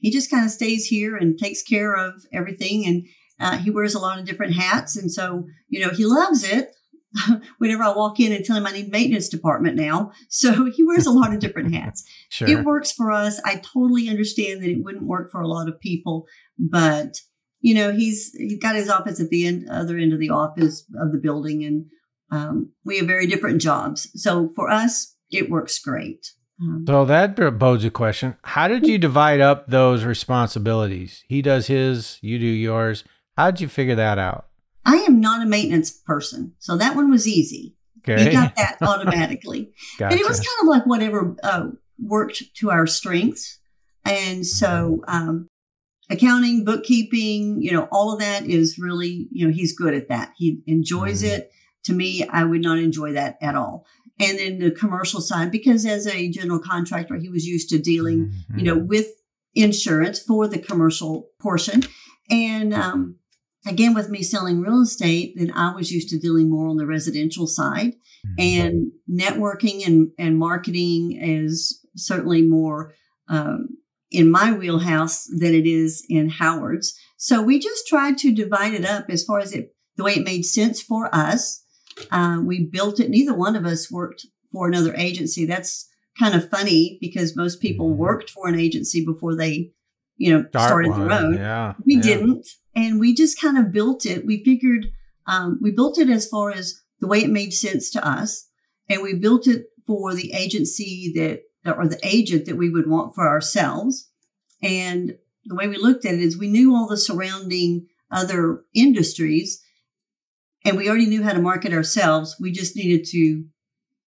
he 0.00 0.10
just 0.10 0.30
kind 0.30 0.44
of 0.44 0.50
stays 0.50 0.86
here 0.86 1.16
and 1.16 1.38
takes 1.38 1.62
care 1.62 1.94
of 1.94 2.14
everything. 2.32 2.84
And 2.86 3.04
uh, 3.40 3.58
he 3.58 3.70
wears 3.70 3.94
a 3.94 4.00
lot 4.00 4.18
of 4.18 4.26
different 4.26 4.54
hats, 4.54 4.96
and 4.96 5.10
so 5.10 5.46
you 5.68 5.80
know 5.80 5.90
he 5.90 6.04
loves 6.04 6.42
it. 6.44 6.72
Whenever 7.58 7.82
I 7.82 7.92
walk 7.94 8.20
in 8.20 8.32
and 8.32 8.44
tell 8.44 8.56
him 8.56 8.66
I 8.66 8.72
need 8.72 8.90
maintenance 8.90 9.28
department 9.28 9.76
now, 9.76 10.12
so 10.28 10.70
he 10.76 10.82
wears 10.84 11.06
a 11.06 11.10
lot 11.10 11.32
of 11.32 11.40
different 11.40 11.74
hats 11.74 12.04
Sure. 12.30 12.48
it 12.48 12.64
works 12.64 12.92
for 12.92 13.10
us. 13.10 13.40
I 13.44 13.56
totally 13.56 14.08
understand 14.08 14.62
that 14.62 14.70
it 14.70 14.82
wouldn't 14.84 15.06
work 15.06 15.30
for 15.30 15.40
a 15.40 15.48
lot 15.48 15.68
of 15.68 15.80
people, 15.80 16.26
but 16.58 17.14
you 17.60 17.74
know, 17.74 17.92
he's 17.92 18.32
he's 18.34 18.58
got 18.58 18.76
his 18.76 18.88
office 18.88 19.20
at 19.20 19.30
the 19.30 19.46
end, 19.46 19.68
other 19.70 19.96
end 19.98 20.12
of 20.12 20.20
the 20.20 20.30
office 20.30 20.84
of 21.00 21.12
the 21.12 21.18
building, 21.18 21.64
and 21.64 21.86
um, 22.30 22.72
we 22.84 22.98
have 22.98 23.06
very 23.06 23.26
different 23.26 23.60
jobs. 23.60 24.08
So 24.14 24.50
for 24.54 24.70
us, 24.70 25.16
it 25.30 25.50
works 25.50 25.78
great. 25.78 26.32
Um, 26.60 26.84
So 26.86 27.04
that 27.04 27.36
bodes 27.58 27.84
a 27.84 27.90
question. 27.90 28.36
How 28.42 28.68
did 28.68 28.86
you 28.86 28.98
divide 28.98 29.40
up 29.40 29.66
those 29.68 30.04
responsibilities? 30.04 31.24
He 31.28 31.42
does 31.42 31.66
his, 31.68 32.18
you 32.20 32.38
do 32.38 32.46
yours. 32.46 33.04
How 33.36 33.50
did 33.50 33.60
you 33.60 33.68
figure 33.68 33.94
that 33.94 34.18
out? 34.18 34.47
I 34.88 34.96
am 34.98 35.20
not 35.20 35.42
a 35.42 35.46
maintenance 35.48 35.90
person, 35.90 36.54
so 36.58 36.76
that 36.76 36.96
one 36.96 37.10
was 37.10 37.26
easy. 37.28 37.76
Okay. 38.08 38.26
We 38.26 38.32
got 38.32 38.56
that 38.56 38.78
automatically. 38.82 39.72
Gotcha. 39.98 40.12
And 40.12 40.20
it 40.20 40.26
was 40.26 40.38
kind 40.38 40.62
of 40.62 40.68
like 40.68 40.86
whatever 40.86 41.36
uh, 41.42 41.66
worked 42.00 42.42
to 42.56 42.70
our 42.70 42.86
strengths. 42.86 43.58
And 44.04 44.46
so, 44.46 45.02
um, 45.08 45.48
accounting, 46.08 46.64
bookkeeping, 46.64 47.60
you 47.60 47.72
know, 47.72 47.86
all 47.92 48.12
of 48.14 48.20
that 48.20 48.46
is 48.46 48.78
really, 48.78 49.28
you 49.30 49.46
know, 49.46 49.52
he's 49.52 49.76
good 49.76 49.94
at 49.94 50.08
that. 50.08 50.32
He 50.38 50.62
enjoys 50.66 51.22
Mhm. 51.22 51.28
it. 51.28 51.50
To 51.84 51.92
me, 51.92 52.24
I 52.26 52.44
would 52.44 52.62
not 52.62 52.78
enjoy 52.78 53.12
that 53.12 53.36
at 53.42 53.54
all. 53.54 53.84
And 54.18 54.38
then 54.38 54.58
the 54.58 54.70
commercial 54.70 55.20
side, 55.20 55.50
because 55.52 55.84
as 55.84 56.06
a 56.06 56.30
general 56.30 56.58
contractor, 56.60 57.16
he 57.16 57.28
was 57.28 57.46
used 57.46 57.68
to 57.70 57.78
dealing, 57.78 58.32
Mhm. 58.50 58.58
you 58.58 58.64
know, 58.64 58.78
with 58.78 59.08
insurance 59.54 60.18
for 60.18 60.48
the 60.48 60.58
commercial 60.58 61.28
portion. 61.40 61.82
And 62.30 62.72
um, 62.72 63.16
again, 63.68 63.94
with 63.94 64.08
me 64.08 64.22
selling 64.22 64.60
real 64.60 64.82
estate, 64.82 65.34
then 65.36 65.50
I 65.52 65.74
was 65.74 65.90
used 65.92 66.08
to 66.10 66.18
dealing 66.18 66.50
more 66.50 66.68
on 66.68 66.76
the 66.76 66.86
residential 66.86 67.46
side 67.46 67.94
Mhm. 68.26 68.34
and 68.38 68.92
networking 69.08 69.86
and, 69.86 70.10
and 70.18 70.38
marketing 70.38 71.18
is 71.20 71.80
certainly 71.96 72.42
more 72.42 72.94
um, 73.28 73.68
in 74.10 74.30
my 74.30 74.52
wheelhouse 74.52 75.26
than 75.26 75.54
it 75.54 75.66
is 75.66 76.02
in 76.08 76.30
Howard's. 76.30 76.94
So 77.18 77.42
we 77.42 77.58
just 77.58 77.86
tried 77.86 78.16
to 78.18 78.32
divide 78.34 78.72
it 78.74 78.84
up 78.86 79.06
as 79.10 79.22
far 79.22 79.38
as 79.40 79.52
it 79.52 79.74
the 79.96 80.04
way 80.04 80.14
it 80.14 80.24
made 80.24 80.44
sense 80.44 80.80
for 80.80 81.14
us. 81.14 81.62
Uh, 82.10 82.40
we 82.42 82.64
built 82.64 83.00
it. 83.00 83.10
Neither 83.10 83.34
one 83.34 83.56
of 83.56 83.66
us 83.66 83.90
worked 83.90 84.26
for 84.52 84.66
another 84.68 84.94
agency. 84.96 85.44
That's 85.44 85.86
kind 86.18 86.34
of 86.34 86.48
funny 86.48 86.98
because 87.00 87.36
most 87.36 87.60
people 87.60 87.90
Mhm. 87.92 87.96
worked 87.96 88.30
for 88.30 88.48
an 88.48 88.58
agency 88.58 89.04
before 89.04 89.36
they, 89.36 89.72
you 90.18 90.32
know, 90.32 90.44
Start 90.50 90.68
started 90.68 90.90
one. 90.90 91.08
their 91.08 91.18
own. 91.18 91.34
Yeah. 91.34 91.74
We 91.86 91.96
yeah. 91.96 92.02
didn't. 92.02 92.46
And 92.74 93.00
we 93.00 93.14
just 93.14 93.40
kind 93.40 93.56
of 93.56 93.72
built 93.72 94.04
it. 94.04 94.26
We 94.26 94.44
figured 94.44 94.86
um, 95.26 95.58
we 95.62 95.70
built 95.70 95.98
it 95.98 96.10
as 96.10 96.28
far 96.28 96.50
as 96.50 96.80
the 97.00 97.06
way 97.06 97.22
it 97.22 97.30
made 97.30 97.52
sense 97.52 97.90
to 97.90 98.06
us. 98.06 98.46
And 98.88 99.02
we 99.02 99.14
built 99.14 99.46
it 99.46 99.66
for 99.86 100.14
the 100.14 100.32
agency 100.32 101.12
that, 101.16 101.42
or 101.76 101.86
the 101.88 102.00
agent 102.02 102.46
that 102.46 102.56
we 102.56 102.70
would 102.70 102.88
want 102.88 103.14
for 103.14 103.26
ourselves. 103.28 104.10
And 104.62 105.16
the 105.44 105.54
way 105.54 105.68
we 105.68 105.76
looked 105.76 106.04
at 106.04 106.14
it 106.14 106.20
is 106.20 106.36
we 106.38 106.48
knew 106.48 106.74
all 106.74 106.88
the 106.88 106.96
surrounding 106.96 107.86
other 108.10 108.64
industries 108.74 109.62
and 110.64 110.76
we 110.76 110.88
already 110.88 111.06
knew 111.06 111.22
how 111.22 111.32
to 111.32 111.40
market 111.40 111.72
ourselves. 111.72 112.36
We 112.40 112.50
just 112.50 112.76
needed 112.76 113.06
to 113.10 113.44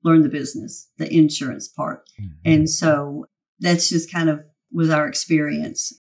learn 0.03 0.23
the 0.23 0.29
business, 0.29 0.89
the 0.97 1.11
insurance 1.13 1.67
part. 1.67 2.03
Mhm. 2.19 2.31
And 2.43 2.69
so 2.69 3.25
that's 3.59 3.89
just 3.89 4.11
kind 4.11 4.29
of 4.29 4.43
was 4.71 4.89
our 4.89 5.07
experience. 5.07 6.00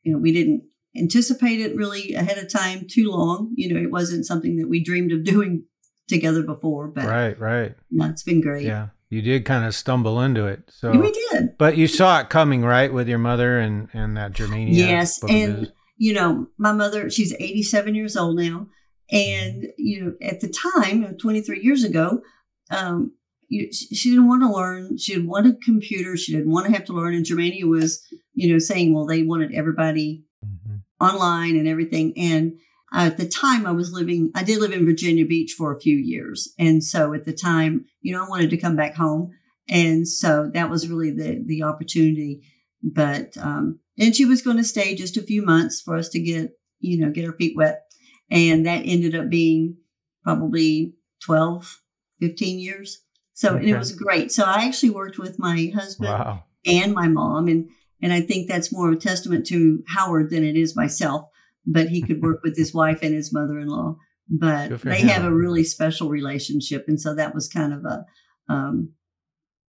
Mm-hmm. 0.00 0.08
You 0.08 0.12
know, 0.12 0.18
we 0.18 0.32
didn't 0.32 0.62
anticipate 0.96 1.60
it 1.60 1.76
really 1.76 2.14
ahead 2.14 2.38
of 2.38 2.52
time 2.52 2.86
too 2.88 3.10
long. 3.10 3.52
You 3.56 3.72
know, 3.72 3.80
it 3.80 3.90
wasn't 3.90 4.26
something 4.26 4.56
that 4.56 4.68
we 4.68 4.82
dreamed 4.82 5.12
of 5.12 5.24
doing 5.32 5.64
together 6.08 6.42
before, 6.42 6.88
but 6.88 7.04
Right, 7.04 7.38
right. 7.38 7.74
yeah, 7.90 8.10
it's 8.10 8.24
been 8.24 8.40
great. 8.40 8.66
Yeah. 8.66 8.88
You 9.10 9.22
did 9.22 9.44
kind 9.44 9.64
of 9.64 9.74
stumble 9.74 10.20
into 10.20 10.46
it. 10.46 10.62
So 10.68 10.92
We 10.92 11.10
did. 11.10 11.58
But 11.58 11.76
you 11.76 11.88
saw 11.88 12.20
it 12.20 12.30
coming, 12.30 12.62
right, 12.62 12.92
with 12.92 13.08
your 13.08 13.18
mother 13.18 13.58
and 13.58 13.88
and 13.92 14.16
that 14.16 14.32
Germania. 14.32 14.72
Yes, 14.72 15.20
and 15.24 15.30
business? 15.30 15.70
you 15.96 16.12
know, 16.12 16.46
my 16.58 16.72
mother, 16.72 17.10
she's 17.10 17.34
87 17.40 17.94
years 17.96 18.16
old 18.16 18.36
now. 18.36 18.68
And, 19.10 19.66
you 19.76 20.00
know, 20.00 20.14
at 20.22 20.40
the 20.40 20.48
time, 20.48 21.04
uh, 21.04 21.12
23 21.20 21.60
years 21.60 21.82
ago, 21.82 22.22
um, 22.70 23.12
you, 23.50 23.70
she 23.72 24.10
didn't 24.10 24.28
want 24.28 24.42
to 24.42 24.48
learn. 24.50 24.96
She 24.96 25.12
didn't 25.14 25.28
want 25.28 25.48
a 25.48 25.58
computer. 25.64 26.16
She 26.16 26.32
didn't 26.32 26.50
want 26.52 26.66
to 26.66 26.72
have 26.72 26.84
to 26.86 26.92
learn. 26.92 27.14
And 27.14 27.24
Germania 27.24 27.66
was, 27.66 28.00
you 28.32 28.50
know, 28.50 28.58
saying, 28.60 28.94
well, 28.94 29.06
they 29.06 29.24
wanted 29.24 29.52
everybody 29.52 30.24
Mhm. 30.44 30.82
online 31.00 31.56
and 31.56 31.66
everything. 31.68 32.16
And 32.16 32.52
at 32.92 33.16
the 33.18 33.28
time 33.28 33.66
I 33.66 33.72
was 33.72 33.92
living, 33.92 34.30
I 34.34 34.44
did 34.44 34.60
live 34.60 34.72
in 34.72 34.86
Virginia 34.86 35.26
Beach 35.26 35.52
for 35.58 35.72
a 35.72 35.80
few 35.80 35.96
years. 35.96 36.54
And 36.58 36.82
so 36.82 37.12
at 37.12 37.24
the 37.24 37.32
time, 37.32 37.84
you 38.00 38.12
know, 38.12 38.24
I 38.24 38.28
wanted 38.28 38.50
to 38.50 38.56
come 38.56 38.76
back 38.76 38.94
home. 38.94 39.32
And 39.68 40.06
so 40.08 40.50
that 40.54 40.70
was 40.70 40.88
really 40.88 41.10
the, 41.10 41.42
the 41.44 41.62
opportunity. 41.64 42.42
But, 42.82 43.36
um, 43.36 43.80
and 43.98 44.14
she 44.16 44.24
was 44.24 44.42
going 44.42 44.56
to 44.56 44.64
stay 44.64 44.94
just 44.94 45.16
a 45.16 45.22
few 45.22 45.44
months 45.44 45.80
for 45.80 45.96
us 45.96 46.08
to 46.10 46.20
get, 46.20 46.52
you 46.78 46.98
know, 46.98 47.10
get 47.10 47.26
our 47.26 47.34
feet 47.36 47.56
wet. 47.56 47.82
And 48.30 48.64
that 48.66 48.82
ended 48.84 49.14
up 49.14 49.28
being 49.28 49.76
probably 50.22 50.94
12, 51.24 51.80
15 52.20 52.58
years. 52.58 53.00
So 53.40 53.48
and 53.56 53.60
Okay. 53.60 53.70
it 53.70 53.78
was 53.78 53.92
great. 53.92 54.30
So 54.30 54.44
I 54.44 54.66
actually 54.66 54.90
worked 54.90 55.18
with 55.18 55.38
my 55.38 55.72
husband 55.74 56.10
Wow. 56.10 56.44
and 56.66 56.92
my 56.92 57.08
mom 57.08 57.48
and 57.48 57.68
and 58.02 58.12
I 58.12 58.20
think 58.20 58.48
that's 58.48 58.70
more 58.72 58.88
of 58.90 58.94
a 58.96 59.00
testament 59.00 59.46
to 59.46 59.82
Howard 59.88 60.28
than 60.30 60.44
it 60.44 60.56
is 60.56 60.76
myself. 60.76 61.24
But 61.66 61.88
he 61.88 62.02
could 62.02 62.20
work 62.22 62.40
with 62.42 62.54
his 62.56 62.74
wife 62.74 62.98
and 63.02 63.14
his 63.14 63.32
mother-in-law. 63.32 63.96
But 64.28 64.80
they 64.82 65.00
him. 65.00 65.08
have 65.08 65.24
a 65.24 65.34
really 65.34 65.64
special 65.64 66.08
relationship, 66.10 66.84
and 66.86 67.00
so 67.00 67.14
that 67.14 67.34
was 67.34 67.48
kind 67.48 67.72
of 67.72 67.84
a 67.84 68.04
um, 68.52 68.90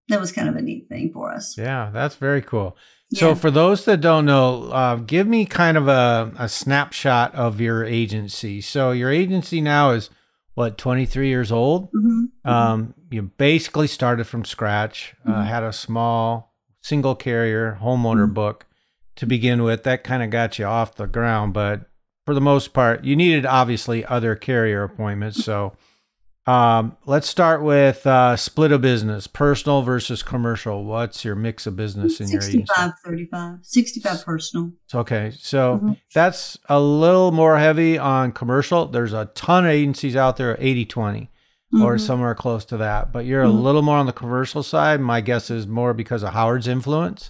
that 0.10 0.20
was 0.20 0.32
kind 0.34 0.50
of 0.50 0.56
a 0.58 0.62
neat 0.62 0.90
thing 0.90 1.12
for 1.14 1.32
us. 1.32 1.58
Yeah, 1.58 1.90
that's 1.94 2.16
very 2.16 2.42
cool. 2.42 2.76
So, 3.14 3.30
Yeah. 3.30 3.34
for 3.36 3.52
those 3.52 3.86
that 3.86 4.02
don't 4.02 4.26
know, 4.26 4.70
uh, 4.72 4.96
give 4.96 5.28
me 5.28 5.46
kind 5.46 5.78
of 5.78 5.88
a, 5.88 6.32
a 6.38 6.48
snapshot 6.50 7.34
of 7.36 7.60
your 7.62 7.84
agency. 7.86 8.60
So, 8.62 8.92
your 8.92 9.12
agency 9.12 9.62
now 9.62 9.92
is 9.92 10.10
what, 10.56 10.78
23 10.78 11.28
years 11.30 11.52
old? 11.52 11.90
Mhm. 11.94 12.28
Um, 12.46 12.94
you 13.10 13.24
basically 13.24 13.88
started 13.88 14.26
from 14.26 14.46
scratch, 14.46 15.16
uh, 15.26 15.32
Mhm. 15.32 15.46
had 15.46 15.64
a 15.64 15.74
small 15.74 16.54
single 16.82 17.16
carrier 17.16 17.78
homeowner 17.82 18.28
Mhm. 18.30 18.34
book 18.34 18.66
to 19.16 19.26
begin 19.26 19.64
with. 19.64 19.84
That 19.84 20.04
kind 20.04 20.24
of 20.24 20.30
got 20.30 20.58
you 20.60 20.66
off 20.66 20.96
the 20.96 21.08
ground, 21.08 21.54
but 21.54 21.82
for 22.26 22.34
the 22.34 22.42
most 22.42 22.74
part, 22.74 23.04
you 23.04 23.16
needed 23.16 23.46
obviously 23.46 24.06
other 24.06 24.36
carrier 24.36 24.84
appointments. 24.84 25.44
So, 25.44 25.74
um, 26.48 26.98
let's 27.06 27.28
start 27.30 27.62
with 27.62 28.06
uh, 28.08 28.36
split 28.36 28.72
of 28.72 28.82
business, 28.82 29.28
personal 29.28 29.82
versus 29.84 30.24
commercial. 30.24 30.84
What's 30.86 31.24
your 31.24 31.36
mix 31.36 31.68
of 31.68 31.76
business 31.76 32.20
in 32.20 32.30
your 32.30 32.42
agency? 32.42 32.60
65, 32.66 32.92
35, 33.06 33.60
65 33.62 34.26
personal. 34.26 34.72
Okay, 34.94 35.32
so 35.38 35.80
Mhm. 35.84 35.98
that's 36.14 36.58
a 36.68 36.80
little 36.80 37.32
more 37.32 37.58
heavy 37.60 37.98
on 37.98 38.32
commercial. 38.32 38.88
There's 38.88 39.14
a 39.14 39.26
ton 39.36 39.66
of 39.66 39.72
agencies 39.72 40.16
out 40.16 40.38
there, 40.38 40.56
80 40.60 40.86
20 40.86 41.30
or 41.82 41.96
Mhm. 41.96 42.00
somewhere 42.02 42.36
close 42.36 42.66
to 42.66 42.78
that. 42.78 43.14
But 43.14 43.26
you're 43.26 43.44
a 43.44 43.48
Mhm. 43.48 43.62
little 43.62 43.82
more 43.84 43.98
on 43.98 44.06
the 44.08 44.12
commercial 44.12 44.64
side. 44.64 45.00
My 45.00 45.22
guess 45.22 45.50
is 45.52 45.68
more 45.68 45.94
because 45.94 46.24
of 46.24 46.34
Howard's 46.34 46.68
influence. 46.68 47.30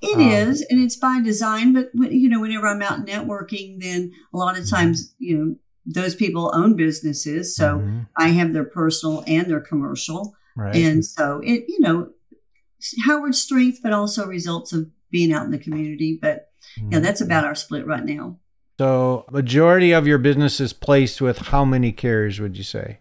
It 0.00 0.14
Um, 0.16 0.20
is, 0.22 0.64
and 0.70 0.80
it's 0.80 0.96
by 0.96 1.20
design. 1.20 1.74
But 1.74 1.90
when- 1.92 2.10
you 2.12 2.28
know, 2.30 2.40
whenever 2.40 2.66
I'm 2.68 2.80
out 2.80 3.04
networking, 3.04 3.82
then 3.82 4.12
a 4.32 4.38
lot 4.38 4.56
of 4.58 4.66
times, 4.70 5.14
you 5.18 5.36
know, 5.36 5.54
those 5.86 6.14
people 6.14 6.50
own 6.54 6.76
businesses, 6.76 7.54
so 7.54 7.78
Mhm, 7.78 8.06
I 8.16 8.28
have 8.28 8.52
their 8.52 8.64
personal 8.64 9.22
and 9.26 9.48
their 9.50 9.60
commercial, 9.60 10.34
right. 10.56 10.74
and 10.74 11.04
so 11.04 11.40
it, 11.44 11.64
you 11.68 11.80
know, 11.80 12.10
Howard's 13.06 13.38
strength, 13.40 13.80
but 13.82 13.92
also 13.92 14.26
results 14.26 14.72
of 14.72 14.90
being 15.10 15.32
out 15.32 15.44
in 15.44 15.50
the 15.50 15.58
community. 15.58 16.18
But 16.20 16.48
yeah, 16.76 16.98
Mhm. 16.98 17.02
that's 17.02 17.20
about 17.20 17.44
our 17.44 17.54
split 17.54 17.86
right 17.86 18.04
now. 18.04 18.38
so 18.76 19.24
majority 19.30 19.92
of 19.92 20.06
your 20.06 20.18
business 20.18 20.58
is 20.60 20.72
placed 20.72 21.20
with 21.20 21.38
how 21.38 21.64
many 21.64 21.92
carriers 21.92 22.40
would 22.40 22.56
you 22.56 22.64
say? 22.64 22.98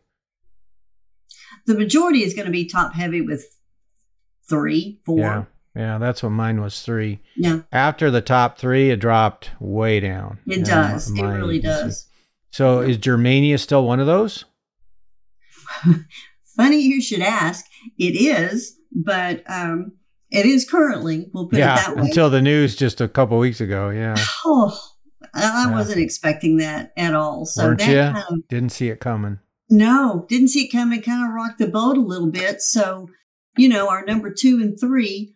The 1.65 1.73
majority 1.73 2.23
is 2.23 2.33
going 2.35 2.45
to 2.45 2.51
be 2.51 2.65
top 2.65 2.93
heavy 2.93 3.21
with 3.21 3.45
three, 4.47 4.99
four. 5.05 5.19
Yeah, 5.19 5.43
yeah, 5.75 5.97
that's 5.97 6.21
what 6.21 6.29
mine 6.29 6.61
was 6.61 6.81
three. 6.83 7.21
Yeah, 7.35 7.61
After 7.71 8.11
the 8.11 8.21
top 8.21 8.57
three, 8.59 8.89
it 8.91 8.99
dropped 8.99 9.51
way 9.59 9.99
down. 9.99 10.39
it 10.45 10.65
does. 10.65 11.09
It 11.11 11.21
really 11.21 11.59
does. 11.59 12.07
So 12.53 12.81
is 12.81 12.98
Germania 12.98 13.57
still 13.57 13.83
one 13.83 14.00
of 14.00 14.05
those? 14.05 14.45
Funny 16.55 16.79
you 16.81 17.01
should 17.01 17.22
ask. 17.22 17.65
It 17.98 18.12
is, 18.15 18.77
but 18.91 19.43
um, 19.50 19.93
it 20.29 20.45
is 20.45 20.69
currently. 20.69 21.29
We'll 21.33 21.48
put 21.48 21.57
yeah, 21.57 21.74
it 21.74 21.77
that 21.88 21.95
way. 21.95 22.01
until 22.03 22.29
the 22.29 22.43
news 22.43 22.75
just 22.75 23.01
a 23.01 23.07
couple 23.07 23.39
weeks 23.39 23.60
ago. 23.60 23.89
Yeah, 23.89 24.15
Oh, 24.45 24.77
I 25.33 25.41
Yeah. 25.65 25.72
wasn't 25.72 26.00
expecting 26.00 26.57
that 26.57 26.93
at 26.95 27.15
all. 27.15 27.45
So 27.48 27.63
Weren't 27.65 27.79
that 27.79 27.89
ya? 27.91 28.13
kind 28.13 28.25
of 28.29 28.48
didn't 28.50 28.72
see 28.72 28.89
it 28.89 29.00
coming. 29.00 29.39
no, 29.72 30.27
didn't 30.29 30.50
see 30.50 30.65
it 30.65 30.72
coming. 30.72 31.01
Kind 31.01 31.27
of 31.27 31.33
rocked 31.33 31.57
the 31.57 31.67
boat 31.67 31.98
a 31.98 32.01
little 32.01 32.29
bit. 32.29 32.62
So, 32.62 33.10
you 33.57 33.67
know, 33.67 33.89
our 33.89 34.05
number 34.05 34.31
two 34.31 34.62
and 34.62 34.79
three, 34.79 35.33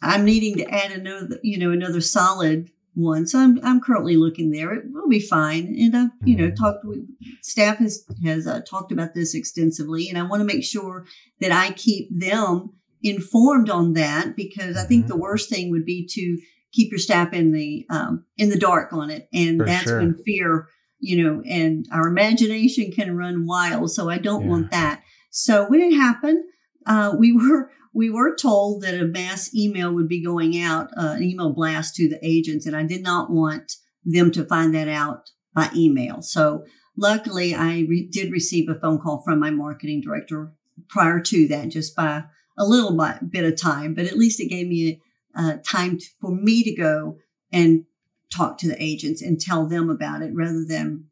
I'm 0.00 0.24
needing 0.24 0.56
to 0.58 0.70
add 0.72 0.92
another, 0.92 1.40
you 1.42 1.58
know, 1.58 1.72
another 1.72 2.00
solid 2.00 2.70
one. 2.94 3.26
So 3.26 3.38
I'm 3.38 3.58
I'm 3.62 3.80
currently 3.80 4.16
looking 4.16 4.50
there. 4.50 4.72
It 4.74 4.84
will 4.90 5.08
be 5.08 5.20
fine. 5.20 5.74
And 5.78 5.96
I've 5.96 6.10
you 6.24 6.36
know, 6.36 6.48
Mhm. 6.50 6.56
talked 6.56 6.84
with 6.84 7.00
staff 7.42 7.78
has 7.78 8.04
has 8.24 8.46
uh, 8.46 8.60
talked 8.68 8.92
about 8.92 9.14
this 9.14 9.34
extensively, 9.34 10.08
and 10.08 10.18
I 10.18 10.22
want 10.22 10.40
to 10.40 10.44
make 10.46 10.64
sure 10.64 11.06
that 11.40 11.52
I 11.52 11.72
keep 11.72 12.08
them 12.10 12.70
informed 13.02 13.70
on 13.70 13.94
that 13.94 14.36
because 14.36 14.76
I 14.76 14.84
think 14.84 15.04
Mhm. 15.06 15.08
the 15.08 15.16
worst 15.16 15.48
thing 15.48 15.70
would 15.70 15.84
be 15.86 16.06
to 16.10 16.38
keep 16.72 16.90
your 16.92 16.98
staff 16.98 17.32
in 17.32 17.52
the 17.52 17.86
um, 17.90 18.24
in 18.36 18.48
the 18.50 18.58
dark 18.58 18.92
on 18.92 19.10
it, 19.10 19.28
and 19.32 19.58
For 19.58 19.66
that's 19.66 19.84
sure. 19.84 19.98
when 20.00 20.14
fear, 20.24 20.66
you 20.98 21.22
know, 21.22 21.42
and 21.46 21.86
our 21.92 22.08
imagination 22.08 22.92
can 22.92 23.16
run 23.16 23.46
wild. 23.46 23.90
So 23.92 24.08
I 24.10 24.18
don't 24.18 24.42
Yeah. 24.42 24.48
want 24.48 24.70
that. 24.70 25.02
So 25.30 25.66
when 25.68 25.80
it 25.80 25.94
happened, 25.94 26.44
uh, 26.86 27.14
we 27.18 27.32
were 27.40 27.70
we 27.92 28.10
were 28.10 28.34
told 28.36 28.82
that 28.82 29.00
a 29.00 29.04
mass 29.04 29.54
email 29.54 29.92
would 29.92 30.08
be 30.08 30.22
going 30.22 30.60
out, 30.60 30.90
uh, 30.96 31.14
an 31.16 31.22
email 31.22 31.52
blast 31.52 31.94
to 31.96 32.08
the 32.08 32.18
agents, 32.22 32.66
and 32.66 32.76
I 32.76 32.84
did 32.84 33.02
not 33.02 33.30
want 33.30 33.72
them 34.04 34.30
to 34.32 34.44
find 34.44 34.74
that 34.74 34.88
out 34.88 35.30
by 35.54 35.70
email. 35.74 36.22
So 36.22 36.64
luckily, 36.96 37.54
I 37.54 37.80
re- 37.80 38.08
did 38.10 38.32
receive 38.32 38.68
a 38.68 38.78
phone 38.78 38.98
call 39.00 39.22
from 39.24 39.40
my 39.40 39.50
marketing 39.50 40.00
director 40.00 40.52
prior 40.88 41.20
to 41.20 41.48
that, 41.48 41.68
just 41.68 41.96
by 41.96 42.24
a 42.56 42.64
little 42.64 42.96
bit, 42.96 43.30
bit 43.30 43.44
of 43.44 43.60
time, 43.60 43.94
but 43.94 44.06
at 44.06 44.16
least 44.18 44.40
it 44.40 44.48
gave 44.48 44.68
me 44.68 45.00
uh, 45.36 45.54
time 45.66 45.98
to, 45.98 46.06
for 46.20 46.30
me 46.30 46.62
to 46.62 46.74
go 46.74 47.18
and 47.52 47.84
talk 48.32 48.58
to 48.58 48.68
the 48.68 48.80
agents 48.82 49.22
and 49.22 49.40
tell 49.40 49.66
them 49.66 49.90
about 49.90 50.22
it 50.22 50.30
rather 50.34 50.64
than 50.66 51.06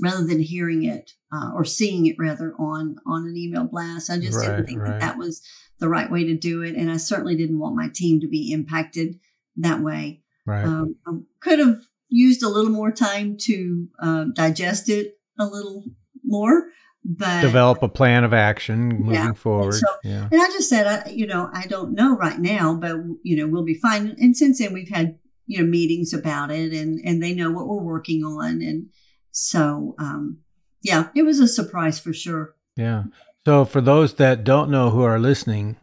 rather 0.00 0.26
than 0.26 0.40
hearing 0.40 0.82
it 0.84 1.12
uh, 1.32 1.52
or 1.54 1.64
seeing 1.64 2.06
it 2.06 2.16
rather 2.18 2.54
on 2.58 2.96
on 3.06 3.26
an 3.26 3.36
email 3.36 3.64
blast. 3.64 4.10
I 4.10 4.18
just 4.18 4.38
Right, 4.38 4.48
didn't 4.48 4.66
think 4.66 4.80
right. 4.80 4.92
that 4.92 5.00
that 5.00 5.18
was 5.18 5.42
the 5.78 5.88
right 5.88 6.10
way 6.10 6.24
to 6.24 6.36
do 6.36 6.62
it, 6.62 6.74
and 6.76 6.90
I 6.90 6.96
certainly 6.96 7.36
didn't 7.36 7.58
want 7.58 7.76
my 7.76 7.88
team 7.92 8.20
to 8.20 8.28
be 8.28 8.52
impacted 8.52 9.18
that 9.56 9.80
way. 9.80 10.22
Right. 10.46 10.64
Um, 10.64 10.96
I 11.06 11.12
could 11.40 11.58
have 11.58 11.80
used 12.08 12.42
a 12.42 12.48
little 12.48 12.70
more 12.70 12.92
time 12.92 13.36
to 13.42 13.88
uh, 14.00 14.24
digest 14.34 14.88
it 14.88 15.18
a 15.38 15.46
little 15.46 15.84
more, 16.24 16.68
but 17.04 17.40
Develop 17.42 17.82
a 17.82 17.88
plan 17.88 18.24
of 18.24 18.32
action 18.32 18.88
moving 18.88 19.14
Yeah. 19.14 19.32
forward. 19.32 19.74
So- 19.74 19.86
yeah. 20.04 20.28
and 20.30 20.40
I 20.40 20.46
just 20.46 20.68
said, 20.68 20.86
I, 20.86 21.10
you 21.10 21.26
know, 21.26 21.50
I 21.52 21.66
don't 21.66 21.92
know 21.92 22.16
right 22.16 22.38
now, 22.38 22.74
but 22.74 22.96
you 23.22 23.36
know, 23.36 23.46
we'll 23.46 23.64
be 23.64 23.74
fine. 23.74 24.14
And 24.20 24.36
since 24.36 24.58
then, 24.58 24.72
we've 24.72 24.88
had 24.90 25.18
you 25.46 25.58
know 25.58 25.66
meetings 25.66 26.14
about 26.14 26.50
it, 26.50 26.72
and 26.72 27.00
and 27.04 27.22
they 27.22 27.34
know 27.34 27.50
what 27.50 27.66
we're 27.66 27.82
working 27.82 28.22
on, 28.24 28.62
and 28.62 28.86
so 29.32 29.94
um, 29.98 30.38
yeah, 30.82 31.08
it 31.14 31.22
was 31.24 31.40
a 31.40 31.48
surprise 31.48 31.98
for 31.98 32.12
sure. 32.12 32.54
Yeah. 32.76 33.04
So 33.46 33.64
for 33.64 33.80
those 33.80 34.14
that 34.14 34.44
don't 34.44 34.70
know 34.70 34.90
who 34.90 35.02
are 35.02 35.18
listening, 35.18 35.76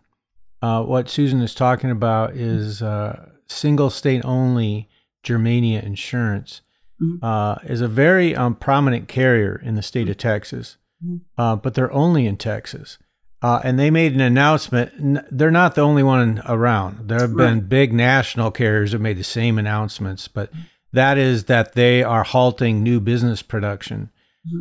uh, 0.62 0.84
what 0.84 1.10
Susan 1.10 1.42
is 1.42 1.54
talking 1.54 1.92
about 1.92 2.34
is 2.36 2.82
uh, 2.82 3.30
single 3.48 3.90
state 3.90 4.24
only 4.26 4.90
Germania 5.24 5.82
Insurance 5.82 6.62
Mhm. 7.02 7.20
uh, 7.24 7.56
is 7.64 7.82
a 7.82 7.88
very 7.88 8.36
um, 8.36 8.54
prominent 8.56 9.08
carrier 9.08 9.60
in 9.64 9.76
the 9.76 9.82
state 9.82 10.08
of 10.10 10.18
Texas, 10.18 10.78
Mhm. 11.04 11.22
uh, 11.38 11.56
but 11.56 11.74
they're 11.74 11.92
only 11.92 12.26
in 12.28 12.38
Texas. 12.38 12.98
Uh, 13.44 13.60
and 13.64 13.80
they 13.80 13.90
made 13.90 14.14
an 14.14 14.22
announcement. 14.22 14.92
They're 15.36 15.50
not 15.50 15.74
the 15.74 15.82
only 15.82 16.04
one 16.04 16.44
around. 16.48 17.08
There 17.10 17.20
have 17.22 17.36
been 17.36 17.62
big 17.62 17.92
national 17.92 18.52
carriers 18.52 18.92
that 18.92 19.00
made 19.02 19.18
the 19.18 19.24
same 19.24 19.58
announcements, 19.58 20.28
but 20.28 20.52
that 20.94 21.18
is 21.18 21.46
that 21.46 21.74
they 21.74 22.04
are 22.04 22.24
halting 22.24 22.84
new 22.84 23.00
business 23.00 23.42
production. 23.42 24.12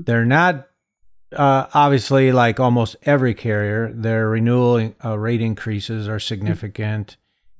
They're 0.07 0.25
not 0.25 0.67
uh, 1.35 1.67
obviously 1.75 2.33
like 2.33 2.61
almost 2.61 2.97
every 3.03 3.35
carrier. 3.35 3.93
Their 3.93 4.29
renewal 4.29 4.95
uh, 5.05 5.19
rate 5.19 5.41
increases 5.41 6.09
are 6.09 6.19
significant, 6.21 7.17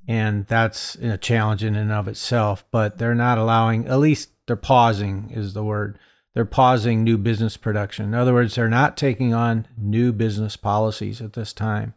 and 0.09 0.47
that's 0.47 0.97
a 0.97 1.17
challenge 1.19 1.63
in 1.65 1.77
and 1.77 1.93
of 1.93 2.09
itself. 2.09 2.65
But 2.71 2.99
they're 2.99 3.15
not 3.15 3.39
allowing, 3.39 3.87
at 3.87 3.99
least 3.99 4.31
they're 4.47 4.57
pausing, 4.57 5.31
is 5.35 5.55
the 5.55 5.65
word. 5.65 5.99
They're 6.35 6.45
pausing 6.45 7.03
new 7.03 7.19
business 7.19 7.57
production. 7.57 8.07
In 8.07 8.15
other 8.15 8.33
words, 8.33 8.55
they're 8.55 8.69
not 8.69 8.97
taking 8.97 9.35
on 9.35 9.67
new 9.77 10.13
business 10.13 10.57
policies 10.57 11.21
at 11.21 11.33
this 11.33 11.53
time. 11.53 11.95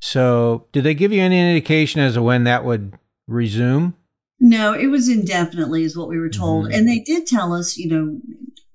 So, 0.00 0.66
did 0.72 0.84
they 0.84 0.94
give 0.94 1.12
you 1.12 1.22
any 1.22 1.38
indication 1.38 2.00
as 2.00 2.14
to 2.14 2.22
when 2.22 2.44
that 2.44 2.64
would 2.64 2.94
resume? 3.26 3.94
No, 4.40 4.72
it 4.72 4.86
was 4.86 5.08
indefinitely, 5.08 5.82
is 5.82 5.96
what 5.96 6.08
we 6.08 6.18
were 6.18 6.28
told. 6.28 6.66
Mhm. 6.66 6.74
And 6.74 6.88
they 6.88 7.00
did 7.00 7.26
tell 7.26 7.52
us, 7.52 7.76
you 7.76 7.88
know, 7.88 8.20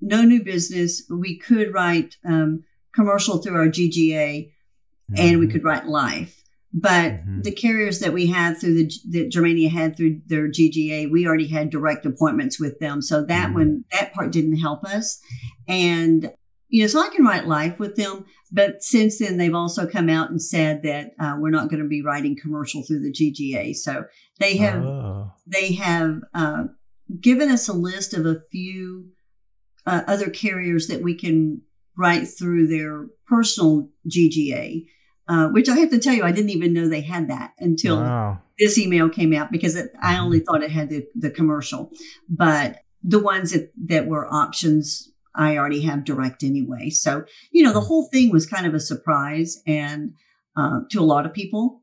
no 0.03 0.23
new 0.23 0.43
business. 0.43 1.03
We 1.09 1.37
could 1.37 1.73
write 1.73 2.17
um, 2.25 2.63
commercial 2.93 3.37
through 3.41 3.55
our 3.55 3.67
GGA 3.67 4.51
and 5.15 5.39
we 5.39 5.47
Mhm. 5.47 5.51
could 5.51 5.63
write 5.63 5.87
life. 5.87 6.43
But 6.75 7.25
Mhm. 7.25 7.43
the 7.43 7.51
carriers 7.51 7.99
that 7.99 8.13
we 8.13 8.25
had 8.27 8.57
through 8.59 8.73
the 8.75 8.91
that 9.11 9.29
Germania 9.29 9.69
had 9.69 9.95
through 9.95 10.21
their 10.25 10.47
GGA, 10.47 11.05
we 11.07 11.25
already 11.27 11.47
had 11.47 11.69
direct 11.69 12.05
appointments 12.05 12.59
with 12.59 12.79
them. 12.79 13.01
So 13.01 13.23
that 13.25 13.49
Mhm. 13.49 13.53
one, 13.53 13.83
that 13.91 14.11
part 14.13 14.31
didn't 14.31 14.57
help 14.57 14.83
us. 14.83 15.19
And 15.67 16.31
you 16.69 16.81
know, 16.81 16.87
so 16.87 16.99
I 16.99 17.09
can 17.09 17.23
write 17.23 17.47
life 17.47 17.77
with 17.79 17.95
them. 17.97 18.25
But 18.51 18.81
since 18.81 19.19
then, 19.19 19.37
they've 19.37 19.53
also 19.53 19.85
come 19.85 20.09
out 20.09 20.31
and 20.31 20.41
said 20.41 20.81
that 20.81 21.11
uh, 21.19 21.37
we're 21.39 21.51
not 21.51 21.69
going 21.69 21.83
to 21.83 21.87
be 21.87 22.01
writing 22.01 22.35
commercial 22.35 22.81
through 22.81 23.01
the 23.01 23.11
GGA. 23.11 23.73
So 23.75 24.05
they 24.39 24.57
have 24.57 24.83
Oh. 24.83 25.31
they 25.45 25.73
have 25.73 26.21
uh, 26.33 26.63
given 27.21 27.49
us 27.49 27.67
a 27.67 27.73
list 27.73 28.15
of 28.15 28.25
a 28.25 28.41
few 28.51 29.11
uh, 29.85 30.01
other 30.07 30.29
carriers 30.29 30.87
that 30.87 31.01
we 31.01 31.15
can 31.15 31.61
write 31.97 32.25
through 32.27 32.67
their 32.67 33.07
personal 33.27 33.89
GGA, 34.09 34.85
uh, 35.27 35.47
which 35.49 35.69
I 35.69 35.77
have 35.77 35.89
to 35.91 35.99
tell 35.99 36.13
you, 36.13 36.23
I 36.23 36.31
didn't 36.31 36.49
even 36.49 36.73
know 36.73 36.87
they 36.87 37.01
had 37.01 37.29
that 37.29 37.53
until 37.59 37.97
Wow. 37.97 38.41
this 38.59 38.77
email 38.77 39.09
came 39.09 39.33
out 39.33 39.51
because 39.51 39.75
it, 39.75 39.91
I 40.01 40.17
only 40.17 40.39
thought 40.39 40.63
it 40.63 40.71
had 40.71 40.89
the, 40.89 41.05
the 41.15 41.29
commercial. 41.29 41.91
But 42.29 42.79
the 43.03 43.19
ones 43.19 43.51
that, 43.51 43.71
that 43.87 44.07
were 44.07 44.31
options, 44.33 45.11
I 45.35 45.57
already 45.57 45.81
have 45.81 46.03
direct 46.05 46.43
anyway. 46.43 46.89
So, 46.89 47.25
you 47.51 47.63
know, 47.63 47.73
the 47.73 47.81
whole 47.81 48.07
thing 48.11 48.31
was 48.31 48.45
kind 48.45 48.65
of 48.65 48.73
a 48.73 48.79
surprise 48.79 49.61
and 49.67 50.13
uh, 50.55 50.81
to 50.91 50.99
a 50.99 51.03
lot 51.03 51.25
of 51.25 51.33
people. 51.33 51.81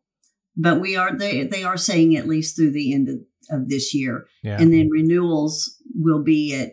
But 0.56 0.80
we 0.80 0.96
are 0.96 1.16
they 1.16 1.44
they 1.44 1.62
are 1.62 1.76
saying 1.76 2.16
at 2.16 2.26
least 2.26 2.56
through 2.56 2.72
the 2.72 2.92
end 2.92 3.08
of, 3.08 3.16
of 3.50 3.68
this 3.68 3.94
year. 3.94 4.26
Yeah. 4.42 4.56
And 4.60 4.72
then 4.72 4.90
renewals 4.90 5.76
will 5.94 6.22
be 6.22 6.54
at 6.54 6.72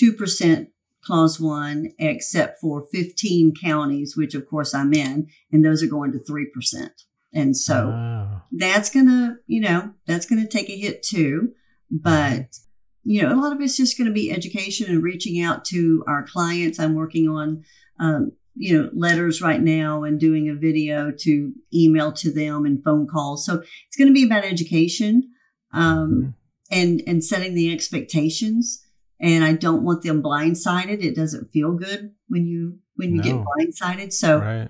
2% 0.00 0.68
clause 1.02 1.38
one, 1.38 1.90
except 1.98 2.60
for 2.60 2.86
15 2.92 3.54
counties, 3.62 4.16
which 4.16 4.34
of 4.34 4.48
course 4.48 4.74
I'm 4.74 4.92
in, 4.92 5.28
and 5.52 5.64
those 5.64 5.82
are 5.82 5.86
going 5.88 6.12
to 6.12 6.18
3%. 6.18 6.90
And 7.32 7.56
so 7.56 7.88
Wow. 7.90 8.42
that's 8.50 8.90
going 8.90 9.06
to, 9.06 9.36
you 9.46 9.60
know, 9.60 9.92
that's 10.06 10.26
going 10.26 10.42
to 10.42 10.48
take 10.48 10.68
a 10.68 10.76
hit 10.76 11.02
too. 11.02 11.52
But, 11.90 12.56
you 13.04 13.22
know, 13.22 13.32
a 13.32 13.38
lot 13.40 13.52
of 13.52 13.60
it's 13.60 13.76
just 13.76 13.96
going 13.96 14.08
to 14.08 14.12
be 14.12 14.32
education 14.32 14.90
and 14.90 15.02
reaching 15.02 15.40
out 15.40 15.64
to 15.66 16.02
our 16.08 16.24
clients. 16.24 16.80
I'm 16.80 16.94
working 16.94 17.28
on, 17.28 17.62
um, 18.00 18.32
you 18.56 18.76
know, 18.76 18.90
letters 18.94 19.40
right 19.42 19.60
now 19.60 20.02
and 20.02 20.18
doing 20.18 20.48
a 20.48 20.54
video 20.54 21.12
to 21.20 21.52
email 21.72 22.10
to 22.14 22.32
them 22.32 22.64
and 22.64 22.82
phone 22.82 23.06
calls. 23.06 23.44
So 23.44 23.62
it's 23.86 23.96
going 23.96 24.08
to 24.08 24.14
be 24.14 24.24
about 24.24 24.44
education. 24.44 25.30
Um, 25.72 26.10
Mhm. 26.10 26.34
and 26.70 27.02
and 27.06 27.22
setting 27.24 27.54
the 27.54 27.70
expectations 27.72 28.82
and 29.20 29.44
i 29.44 29.52
don't 29.52 29.82
want 29.82 30.02
them 30.02 30.22
blindsided. 30.22 31.02
It 31.02 31.16
doesn't 31.16 31.50
feel 31.50 31.72
good 31.72 32.12
when 32.28 32.46
you 32.46 32.78
when 32.96 33.14
you 33.14 33.22
get 33.22 33.36
blindsided. 33.36 34.12
So 34.12 34.40
right. 34.40 34.68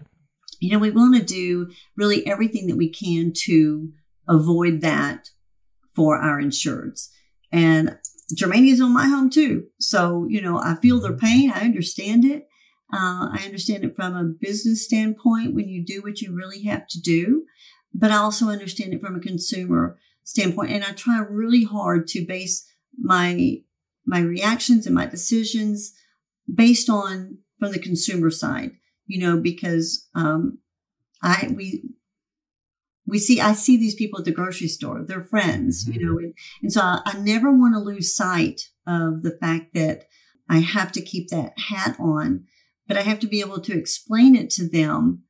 you 0.61 0.71
know 0.71 0.79
we 0.79 0.91
want 0.91 1.17
to 1.17 1.23
do 1.23 1.71
really 1.97 2.27
everything 2.27 2.67
that 2.69 2.77
we 2.77 2.91
can 2.91 3.33
to 3.45 3.93
avoid 4.29 4.81
that 4.81 5.31
for 5.95 6.19
our 6.19 6.41
insureds. 6.41 7.09
And 7.53 7.99
germania's 8.37 8.81
on 8.81 8.93
my 8.93 9.07
home 9.07 9.31
too. 9.31 9.67
So 9.79 10.27
you 10.29 10.41
know 10.41 10.59
i 10.59 10.77
feel 10.77 11.01
their 11.01 11.17
pain. 11.17 11.51
I 11.51 11.61
understand 11.61 12.25
it. 12.25 12.47
Uh, 12.93 13.31
i 13.33 13.43
understand 13.45 13.85
it 13.85 13.97
from 13.97 14.15
a 14.15 14.23
business 14.23 14.85
standpoint 14.85 15.55
when 15.55 15.69
you 15.69 15.85
do 15.85 16.03
what 16.03 16.21
you 16.21 16.33
really 16.33 16.63
have 16.63 16.87
to 16.87 17.01
do 17.01 17.43
but 17.93 18.13
i 18.13 18.17
also 18.17 18.47
understand 18.47 18.95
it 18.95 19.01
from 19.01 19.17
a 19.17 19.21
consumer 19.21 19.99
standpoint. 20.27 20.71
And 20.71 20.85
i 20.85 20.93
try 20.93 21.19
really 21.19 21.65
hard 21.65 22.07
to 22.09 22.27
base 22.27 22.67
my 22.99 23.63
my 24.07 24.21
reactions 24.21 24.87
and 24.87 24.95
my 24.95 25.07
decisions 25.07 25.93
based 26.53 26.89
on 26.89 27.39
from 27.59 27.73
the 27.73 27.79
consumer 27.79 28.31
side 28.31 28.73
you 29.07 29.19
know 29.19 29.41
because 29.41 30.09
um 30.15 30.59
i 31.23 31.53
we 31.55 31.83
we 33.07 33.19
see 33.19 33.41
i 33.41 33.53
see 33.53 33.77
these 33.77 33.95
people 33.95 34.19
at 34.19 34.25
the 34.25 34.31
grocery 34.31 34.69
store 34.69 35.03
they're 35.03 35.23
friends 35.23 35.89
you 35.89 36.05
know 36.05 36.19
and, 36.19 36.35
and 36.63 36.73
so 36.73 36.81
I, 36.81 37.01
I 37.05 37.19
never 37.19 37.51
want 37.51 37.75
to 37.75 37.81
lose 37.81 38.15
sight 38.15 38.63
of 38.87 39.23
the 39.23 39.37
fact 39.41 39.75
that 39.75 40.05
i 40.49 40.59
have 40.59 40.93
to 40.93 41.03
keep 41.03 41.29
that 41.31 41.59
hat 41.59 41.97
on 41.99 42.45
but 42.87 42.97
i 42.97 43.03
have 43.03 43.21
to 43.21 43.27
be 43.27 43.41
able 43.41 43.61
to 43.61 43.77
explain 43.77 44.37
it 44.37 44.51
to 44.51 44.69
them 44.69 45.25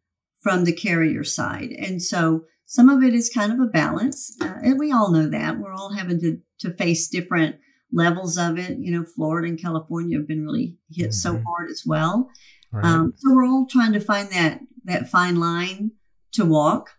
from 0.47 0.63
the 0.63 0.73
carrier 0.73 1.25
side. 1.25 1.73
And 1.73 2.01
so 2.01 2.45
some 2.67 2.89
of 2.89 3.03
it 3.03 3.15
is 3.15 3.29
kind 3.29 3.53
of 3.53 3.59
a 3.59 3.67
balance. 3.67 4.33
Uh, 4.41 4.55
and 4.63 4.79
we 4.79 4.93
all 4.93 5.11
know 5.11 5.29
that. 5.29 5.59
We're 5.59 5.73
all 5.73 5.95
having 5.95 6.21
to 6.21 6.39
to 6.61 6.73
face 6.73 7.09
different 7.09 7.57
levels 7.93 8.37
of 8.39 8.59
it 8.59 8.79
you 8.79 8.91
know 8.91 9.05
florida 9.05 9.49
and 9.49 9.61
california 9.61 10.19
have 10.19 10.27
been 10.27 10.45
really 10.45 10.77
hit 10.91 11.15
so 11.15 11.35
Mhm. 11.35 11.45
hard 11.47 11.71
as 11.71 11.83
well 11.87 12.29
Right. 12.73 12.85
um, 12.85 13.15
so 13.17 13.33
we're 13.35 13.47
all 13.47 13.67
trying 13.67 13.93
to 13.93 14.01
find 14.01 14.29
that 14.31 14.61
that 14.85 15.09
fine 15.09 15.37
line 15.37 15.93
to 16.33 16.45
walk, 16.45 16.91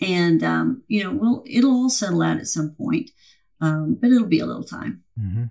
and 0.00 0.42
um, 0.44 0.82
you 0.86 1.02
know, 1.02 1.12
we'll 1.12 1.42
it'll 1.46 1.70
all 1.72 1.90
settle 1.90 2.22
out 2.22 2.36
at 2.38 2.46
some 2.46 2.74
point, 2.78 3.10
um, 3.60 3.96
but 4.00 4.10
it'll 4.10 4.26
be 4.28 4.40
a 4.40 4.46
little 4.46 4.62
time. 4.64 5.02
hmm 5.18 5.44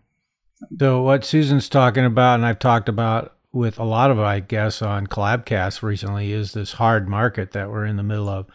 So 0.80 1.02
what 1.02 1.26
Susan's 1.26 1.68
talking 1.68 2.06
about, 2.06 2.36
and 2.36 2.46
I've 2.46 2.60
talked 2.60 2.88
about 2.88 3.36
with 3.52 3.80
a 3.80 3.84
lot 3.84 4.12
of 4.12 4.20
I 4.20 4.40
guess 4.42 4.82
on 4.82 5.08
Collabcast 5.08 5.82
recently, 5.82 6.32
is 6.32 6.54
this 6.54 6.74
hard 6.74 7.08
market 7.10 7.52
that 7.52 7.70
we're 7.70 7.86
in 7.86 7.98
the 7.98 8.04
middle 8.04 8.30
of. 8.30 8.46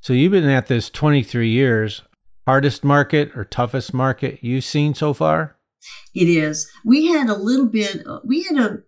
So 0.00 0.12
you've 0.12 0.32
been 0.32 0.48
at 0.48 0.68
this 0.68 0.88
23 0.90 1.50
years. 1.50 2.02
Hardest 2.46 2.84
market 2.84 3.30
or 3.36 3.44
toughest 3.44 3.94
market 3.94 4.38
you've 4.42 4.64
seen 4.64 4.94
so 4.94 5.12
far? 5.12 5.56
It 6.14 6.28
is. 6.28 6.70
We 6.84 7.06
had 7.06 7.28
a 7.28 7.36
little 7.36 7.66
bit. 7.66 8.02
We 8.24 8.42
had 8.44 8.58
a 8.58 8.78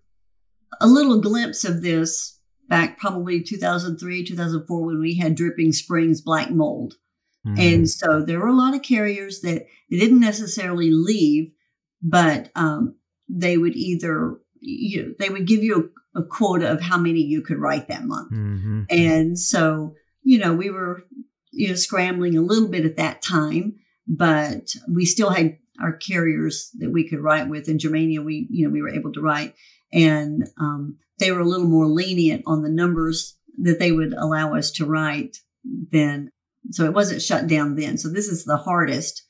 a 0.81 0.87
little 0.87 1.21
glimpse 1.21 1.65
of 1.65 1.83
this 1.83 2.39
back 2.69 2.99
probably 2.99 3.43
2003 3.43 4.25
2004 4.25 4.87
when 4.87 5.01
we 5.01 5.17
had 5.17 5.35
dripping 5.35 5.73
springs 5.73 6.23
black 6.23 6.51
mold 6.51 6.95
Mhm. 7.47 7.59
And 7.59 7.91
so 7.91 8.25
there 8.25 8.39
were 8.39 8.49
a 8.49 8.57
lot 8.57 8.75
of 8.75 8.83
carriers 8.83 9.41
that 9.41 9.67
they 9.91 9.99
didn't 9.99 10.21
necessarily 10.21 10.91
leave, 10.91 11.53
but 12.01 12.51
um, 12.55 12.97
they 13.29 13.59
would 13.59 13.77
either 13.77 14.39
you 14.61 15.03
know, 15.03 15.15
they 15.19 15.29
would 15.29 15.47
give 15.47 15.65
you 15.65 15.91
a, 16.15 16.21
a 16.21 16.25
quota 16.25 16.71
of 16.71 16.81
how 16.81 16.97
many 16.97 17.21
you 17.21 17.43
could 17.43 17.59
write 17.59 17.89
that 17.89 18.05
month. 18.05 18.33
Mhm. 18.33 18.87
And 18.91 19.37
so, 19.37 19.95
you 20.23 20.39
know, 20.39 20.55
we 20.55 20.71
were, 20.71 21.05
you 21.53 21.69
know, 21.69 21.75
scrambling 21.75 22.37
a 22.37 22.43
little 22.43 22.69
bit 22.69 22.85
at 22.85 22.97
that 22.97 23.23
time, 23.23 23.77
but 24.07 24.75
we 24.89 25.05
still 25.05 25.31
had 25.31 25.59
our 25.81 25.93
carriers 25.93 26.71
that 26.79 26.91
we 26.91 27.09
could 27.09 27.21
write 27.21 27.49
with. 27.49 27.69
In 27.69 27.79
Germania, 27.79 28.23
we, 28.23 28.47
you 28.51 28.67
know, 28.67 28.73
we 28.73 28.83
were 28.83 28.91
able 28.91 29.13
to 29.13 29.21
write 29.21 29.55
and 29.93 30.49
um, 30.59 30.99
they 31.19 31.31
were 31.31 31.41
a 31.41 31.49
little 31.49 31.67
more 31.67 31.87
lenient 31.87 32.43
on 32.47 32.63
the 32.63 32.71
numbers 32.71 33.37
that 33.59 33.79
they 33.79 33.93
would 33.93 34.13
allow 34.15 34.55
us 34.55 34.71
to 34.73 34.87
write 34.87 35.39
then. 35.65 36.31
so 36.71 36.85
it 36.85 36.95
wasn't 36.95 37.23
shut 37.23 37.47
down 37.47 37.77
then. 37.77 37.99
So 37.99 38.09
this 38.09 38.29
is 38.29 38.45
the 38.45 38.57
hardest, 38.57 39.23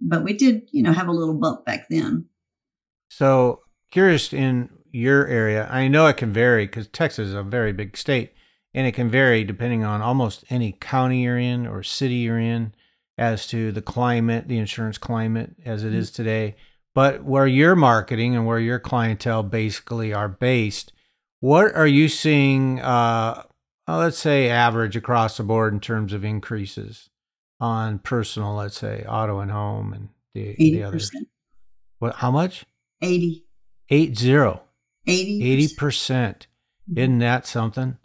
but 0.00 0.24
we 0.24 0.32
did, 0.32 0.68
you 0.72 0.82
know, 0.82 0.92
have 0.92 1.08
a 1.08 1.12
little 1.12 1.38
bump 1.38 1.64
back 1.64 1.86
then. 1.88 2.26
So 3.08 3.60
curious 3.90 4.32
in 4.32 4.70
your 4.90 5.26
area, 5.26 5.68
I 5.70 5.88
know 5.88 6.06
it 6.06 6.16
can 6.16 6.32
vary 6.32 6.66
because 6.66 6.88
Texas 6.88 7.28
is 7.28 7.34
a 7.34 7.42
very 7.42 7.72
big 7.72 7.96
state, 7.96 8.32
and 8.78 8.86
it 8.86 8.92
can 8.92 9.10
vary 9.10 9.42
depending 9.42 9.82
on 9.82 10.00
almost 10.00 10.44
any 10.50 10.70
county 10.70 11.24
you're 11.24 11.36
in 11.36 11.66
or 11.66 11.82
city 11.82 12.14
you're 12.14 12.38
in 12.38 12.72
as 13.18 13.44
to 13.48 13.72
the 13.72 13.82
climate, 13.82 14.46
the 14.46 14.56
insurance 14.56 14.98
climate 14.98 15.50
as 15.64 15.82
it 15.82 15.92
is 15.92 16.12
today. 16.12 16.54
But 16.94 17.24
where 17.24 17.48
you're 17.48 17.74
marketing 17.74 18.36
and 18.36 18.46
where 18.46 18.60
your 18.60 18.78
clientele 18.78 19.42
basically 19.42 20.14
are 20.14 20.28
based, 20.28 20.92
what 21.40 21.74
are 21.74 21.88
you 21.88 22.08
seeing? 22.08 22.78
Uh, 22.78 23.42
let's 23.88 24.16
say 24.16 24.48
average 24.48 24.94
across 24.94 25.38
the 25.38 25.42
board 25.42 25.72
in 25.72 25.80
terms 25.80 26.12
of 26.12 26.24
increases 26.24 27.10
on 27.58 27.98
personal, 27.98 28.54
let's 28.54 28.78
say 28.78 29.04
auto 29.08 29.40
and 29.40 29.50
home 29.50 29.92
and 29.92 30.08
the, 30.34 30.54
the 30.56 30.84
others. 30.84 31.10
80%, 31.10 31.26
What? 31.98 32.14
How 32.14 32.30
much? 32.30 32.64
80, 33.02 33.44
Eight 33.90 34.16
zero. 34.16 34.62
80, 35.04 35.42
Eighty 35.42 35.74
percent. 35.74 36.46
Isn't 36.94 37.18
that 37.18 37.44
something? 37.44 37.98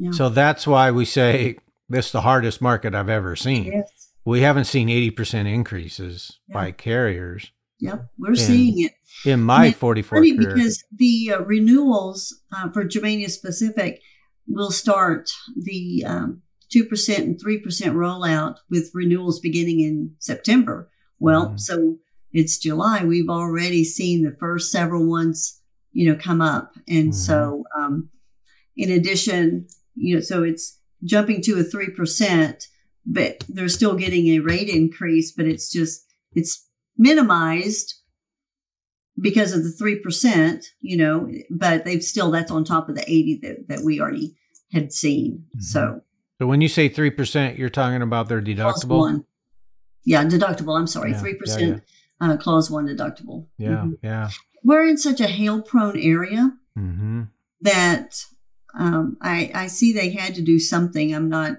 Yeah. 0.00 0.10
So 0.12 0.28
that's 0.30 0.66
why 0.66 0.90
we 0.90 1.04
say 1.04 1.56
this 1.88 2.06
is 2.06 2.12
the 2.12 2.22
hardest 2.22 2.60
market 2.62 2.94
I've 2.94 3.08
ever 3.10 3.36
seen. 3.36 3.64
Yes. 3.64 4.08
We 4.24 4.40
haven't 4.40 4.64
seen 4.64 4.88
eighty 4.88 5.10
percent 5.10 5.46
increases 5.48 6.38
Yeah. 6.48 6.54
by 6.54 6.72
carriers 6.72 7.50
Yep. 7.80 8.10
We're 8.18 8.34
seeing 8.34 8.80
it. 8.84 8.92
in 9.24 9.40
my 9.40 9.72
forty-four 9.72 10.18
Funny 10.18 10.36
career. 10.36 10.54
because 10.54 10.84
the 10.94 11.32
uh, 11.34 11.40
renewals 11.44 12.42
uh, 12.52 12.70
for 12.70 12.84
Germania 12.84 13.28
specific 13.28 14.00
will 14.46 14.70
start 14.70 15.30
the 15.56 16.04
um, 16.06 16.42
2% 16.74 17.16
and 17.18 17.38
3% 17.42 17.64
rollout 17.94 18.56
with 18.70 18.90
renewals 18.94 19.40
beginning 19.40 19.80
in 19.80 20.14
September. 20.18 20.90
Well, 21.18 21.50
Mhm. 21.50 21.60
so 21.60 21.98
it's 22.32 22.58
July. 22.58 23.04
We've 23.04 23.28
already 23.30 23.82
seen 23.84 24.22
the 24.24 24.36
first 24.38 24.70
several 24.70 25.06
ones, 25.08 25.60
you 25.92 26.06
know, 26.08 26.16
come 26.18 26.40
up. 26.40 26.74
And 26.88 27.10
Mhm. 27.10 27.14
so, 27.14 27.64
um, 27.78 28.10
in 28.76 28.90
addition, 28.90 29.66
you 29.94 30.14
know, 30.14 30.20
so 30.20 30.42
it's 30.42 30.78
jumping 31.04 31.42
to 31.42 31.58
a 31.58 31.64
3%, 31.64 32.64
but 33.06 33.44
they're 33.48 33.68
still 33.68 33.94
getting 33.94 34.26
a 34.28 34.38
rate 34.40 34.68
increase, 34.68 35.32
but 35.32 35.46
it's 35.46 35.70
just, 35.70 36.04
it's 36.32 36.66
minimized 36.96 37.94
because 39.20 39.52
of 39.52 39.62
the 39.64 39.70
3%, 39.70 40.64
you 40.80 40.96
know, 40.96 41.30
but 41.50 41.84
they've 41.84 42.02
still, 42.02 42.30
that's 42.30 42.50
on 42.50 42.64
top 42.64 42.88
of 42.88 42.94
the 42.96 43.02
80 43.02 43.40
that, 43.42 43.68
that 43.68 43.84
we 43.84 44.00
already 44.00 44.36
had 44.72 44.92
seen. 44.92 45.46
Mhm. 45.56 45.62
So, 45.62 46.00
So 46.38 46.46
when 46.46 46.60
you 46.60 46.68
say 46.68 46.88
3%, 46.88 47.58
you're 47.58 47.68
talking 47.68 48.02
about 48.02 48.28
their 48.28 48.40
deductible? 48.40 48.98
one. 48.98 49.24
Yeah, 50.04 50.24
deductible. 50.24 50.78
I'm 50.78 50.86
sorry, 50.86 51.10
Yeah, 51.10 51.20
three 51.20 51.32
yeah, 51.32 51.38
percent 51.38 51.82
uh, 52.20 52.36
clause 52.38 52.70
one 52.70 52.86
deductible. 52.86 53.46
Yeah, 53.58 53.84
Mhm. 53.84 53.98
yeah. 54.02 54.30
We're 54.62 54.86
in 54.86 54.96
such 54.96 55.20
a 55.20 55.26
hail 55.26 55.62
prone 55.62 55.98
area 55.98 56.56
hmm 56.74 57.22
that 57.62 58.24
um, 58.74 59.16
I 59.20 59.50
I 59.54 59.66
see 59.66 59.92
they 59.92 60.10
had 60.10 60.34
to 60.36 60.42
do 60.42 60.58
something. 60.58 61.14
I'm 61.14 61.28
not 61.28 61.58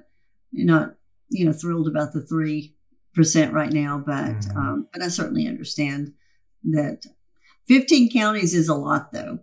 not 0.54 0.96
you 1.30 1.46
know 1.46 1.54
thrilled 1.54 1.88
about 1.88 2.14
the 2.14 2.22
three 2.22 2.76
percent 3.14 3.54
right 3.54 3.72
now, 3.72 4.02
but 4.06 4.14
Mhm. 4.40 4.56
um, 4.56 4.88
but 4.94 5.02
I 5.02 5.08
certainly 5.10 5.48
understand 5.48 6.14
that 6.64 7.06
15 7.68 8.12
counties 8.12 8.54
is 8.54 8.68
a 8.70 8.76
lot 8.76 9.12
though. 9.12 9.40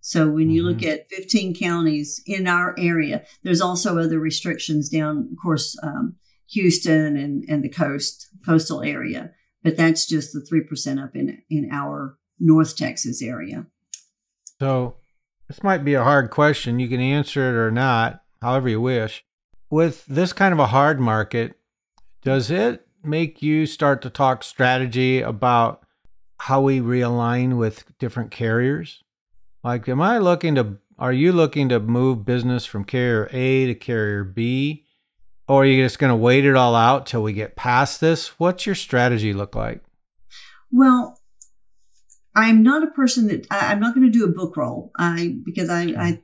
So 0.00 0.30
when 0.30 0.50
you 0.50 0.62
look 0.62 0.78
Mhm. 0.78 0.92
at 0.92 1.10
15 1.10 1.54
counties 1.54 2.22
in 2.26 2.46
our 2.46 2.74
area, 2.78 3.24
there's 3.42 3.60
also 3.60 3.98
other 3.98 4.18
restrictions 4.20 4.88
down, 4.88 5.28
of 5.32 5.38
course, 5.42 5.76
um, 5.82 6.16
Houston 6.50 7.16
and, 7.16 7.44
and 7.48 7.64
the 7.64 7.70
coast, 7.70 8.28
coastal 8.44 8.82
area. 8.82 9.32
But 9.62 9.76
that's 9.78 10.06
just 10.06 10.32
the 10.34 10.40
3% 10.42 11.02
up 11.02 11.16
in, 11.16 11.38
in 11.48 11.70
our 11.72 12.18
North 12.38 12.76
Texas 12.76 13.22
area. 13.22 13.66
So 14.60 14.96
this 15.48 15.62
might 15.62 15.84
be 15.84 15.94
a 15.94 16.04
hard 16.04 16.30
question. 16.30 16.78
You 16.78 16.88
can 16.88 17.00
answer 17.00 17.48
it 17.48 17.58
or 17.58 17.70
not, 17.70 18.22
however 18.40 18.68
you 18.68 18.80
wish. 18.80 19.24
With 19.70 20.06
this 20.06 20.32
kind 20.32 20.52
of 20.52 20.60
a 20.60 20.66
hard 20.66 21.00
market, 21.00 21.58
does 22.22 22.50
it 22.50 22.86
make 23.02 23.42
you 23.42 23.66
start 23.66 24.00
to 24.02 24.10
talk 24.10 24.42
strategy 24.42 25.20
about 25.20 25.84
how 26.38 26.60
we 26.62 26.80
realign 26.80 27.56
with 27.56 27.84
different 27.98 28.30
carriers? 28.30 29.02
Like, 29.62 29.88
am 29.88 30.00
I 30.00 30.18
looking 30.18 30.54
to, 30.54 30.78
are 30.98 31.12
you 31.12 31.32
looking 31.32 31.68
to 31.70 31.80
move 31.80 32.24
business 32.24 32.64
from 32.64 32.84
carrier 32.84 33.28
A 33.32 33.66
to 33.66 33.74
carrier 33.74 34.24
B? 34.24 34.84
Or 35.46 35.62
are 35.62 35.66
you 35.66 35.82
just 35.82 35.98
going 35.98 36.10
to 36.10 36.16
wait 36.16 36.46
it 36.46 36.56
all 36.56 36.74
out 36.74 37.06
till 37.06 37.22
we 37.22 37.34
get 37.34 37.56
past 37.56 38.00
this? 38.00 38.38
What's 38.38 38.64
your 38.64 38.74
strategy 38.74 39.34
look 39.34 39.54
like? 39.54 39.82
Well, 40.72 41.18
I'm 42.34 42.62
not 42.62 42.82
a 42.82 42.88
person 42.88 43.28
that 43.28 43.46
I, 43.50 43.72
I'm 43.72 43.80
not 43.80 43.94
going 43.94 44.06
to 44.06 44.18
do 44.18 44.24
a 44.24 44.32
book 44.32 44.56
roll. 44.56 44.90
I 44.98 45.36
because 45.44 45.70
I, 45.70 45.82
I 45.82 46.22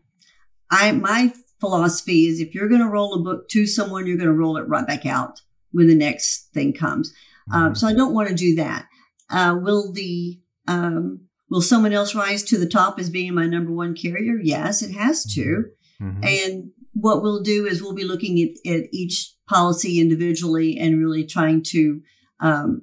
I 0.70 0.92
my 0.92 1.32
philosophy 1.60 2.26
is 2.26 2.40
if 2.40 2.54
you're 2.54 2.68
going 2.68 2.80
to 2.80 2.88
roll 2.88 3.14
a 3.14 3.22
book 3.22 3.48
to 3.50 3.66
someone, 3.66 4.06
you're 4.06 4.16
going 4.16 4.26
to 4.26 4.32
roll 4.32 4.56
it 4.56 4.68
right 4.68 4.86
back 4.86 5.06
out 5.06 5.40
when 5.72 5.86
the 5.86 5.94
next 5.94 6.48
thing 6.52 6.72
comes. 6.72 7.12
Um, 7.52 7.74
so 7.74 7.86
I 7.86 7.94
don't 7.94 8.14
want 8.14 8.28
to 8.28 8.34
do 8.34 8.54
that. 8.56 8.86
Uh, 9.28 9.58
will 9.60 9.92
the 9.92 10.40
um, 10.66 11.20
will 11.48 11.60
someone 11.60 11.92
else 11.92 12.14
rise 12.14 12.42
to 12.44 12.58
the 12.58 12.68
top 12.68 12.98
as 12.98 13.10
being 13.10 13.34
my 13.34 13.46
number 13.46 13.72
one 13.72 13.94
carrier? 13.94 14.38
Yes, 14.42 14.82
it 14.82 14.92
has 14.92 15.24
to. 15.34 15.64
Mhm. 16.00 16.24
And 16.24 16.70
what 16.94 17.22
we'll 17.22 17.42
do 17.42 17.66
is 17.66 17.82
we'll 17.82 17.94
be 17.94 18.04
looking 18.04 18.40
at, 18.40 18.72
at 18.72 18.88
each 18.92 19.34
policy 19.48 20.00
individually 20.00 20.78
and 20.78 20.98
really 20.98 21.24
trying 21.24 21.62
to, 21.62 22.00
um, 22.40 22.82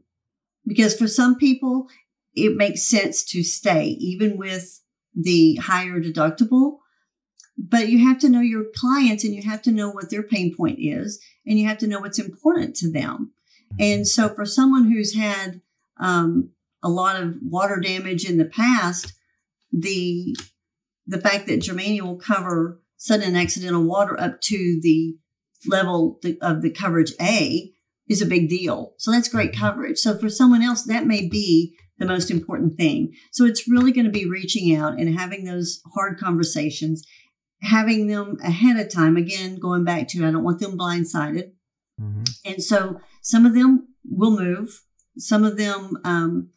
because 0.66 0.98
for 0.98 1.08
some 1.08 1.36
people, 1.36 1.88
it 2.38 2.56
makes 2.56 2.88
sense 2.88 3.24
to 3.26 3.44
stay 3.44 3.88
even 4.00 4.38
with 4.38 4.82
the 5.16 5.56
higher 5.56 6.00
deductible. 6.00 6.78
But 7.58 7.90
you 7.90 8.08
have 8.08 8.20
to 8.20 8.30
know 8.30 8.42
your 8.42 8.66
clients 8.76 9.24
and 9.24 9.34
you 9.34 9.42
have 9.44 9.64
to 9.64 9.72
know 9.72 9.90
what 9.90 10.12
their 10.12 10.22
pain 10.22 10.56
point 10.56 10.78
is 10.80 11.20
and 11.46 11.58
you 11.58 11.68
have 11.68 11.80
to 11.80 11.88
know 11.88 12.00
what's 12.00 12.20
important 12.20 12.76
to 12.78 12.92
them. 12.92 13.32
And 13.80 14.08
so 14.08 14.30
for 14.30 14.46
someone 14.46 14.92
who's 14.92 15.16
had 15.16 15.62
um, 16.00 16.52
a 16.84 16.90
lot 16.90 17.22
of 17.22 17.36
water 17.42 17.80
damage 17.80 18.30
in 18.30 18.38
the 18.38 18.46
past, 18.46 19.14
the 19.72 20.36
the 21.08 21.20
fact 21.20 21.48
that 21.48 21.62
Germania 21.62 22.04
will 22.04 22.18
cover 22.18 22.82
sudden 22.98 23.36
accidental 23.36 23.84
water 23.84 24.20
up 24.20 24.42
to 24.42 24.80
the 24.82 25.18
level 25.66 26.20
of 26.42 26.62
the 26.62 26.70
coverage 26.70 27.14
A 27.20 27.74
is 28.08 28.22
a 28.22 28.26
big 28.26 28.50
deal. 28.50 28.94
So 28.98 29.12
that's 29.12 29.30
great 29.30 29.56
coverage. 29.56 29.98
So 29.98 30.18
for 30.18 30.30
someone 30.30 30.62
else, 30.62 30.84
that 30.84 31.06
may 31.06 31.28
be 31.28 31.76
the 32.00 32.06
most 32.06 32.30
important 32.30 32.78
thing. 32.78 33.14
So 33.32 33.46
it's 33.46 33.68
really 33.68 33.92
going 33.92 34.06
to 34.06 34.12
be 34.12 34.30
reaching 34.30 34.76
out 34.76 35.00
and 35.00 35.18
having 35.18 35.46
those 35.46 35.82
hard 35.96 36.20
conversations, 36.20 37.06
having 37.62 38.08
them 38.08 38.38
ahead 38.44 38.78
of 38.78 38.92
time. 38.92 39.18
Again, 39.18 39.58
going 39.60 39.84
back 39.84 40.08
to 40.10 40.26
I 40.26 40.32
don't 40.32 40.44
want 40.44 40.60
them 40.60 40.78
blindsided. 40.78 41.52
Mhm. 42.00 42.30
And 42.46 42.64
so 42.64 43.00
some 43.22 43.46
of 43.46 43.54
them 43.56 43.88
will 44.06 44.38
move. 44.38 44.84
Some 45.18 45.44
of 45.44 45.58
them, 45.58 45.98
um, 46.04 46.50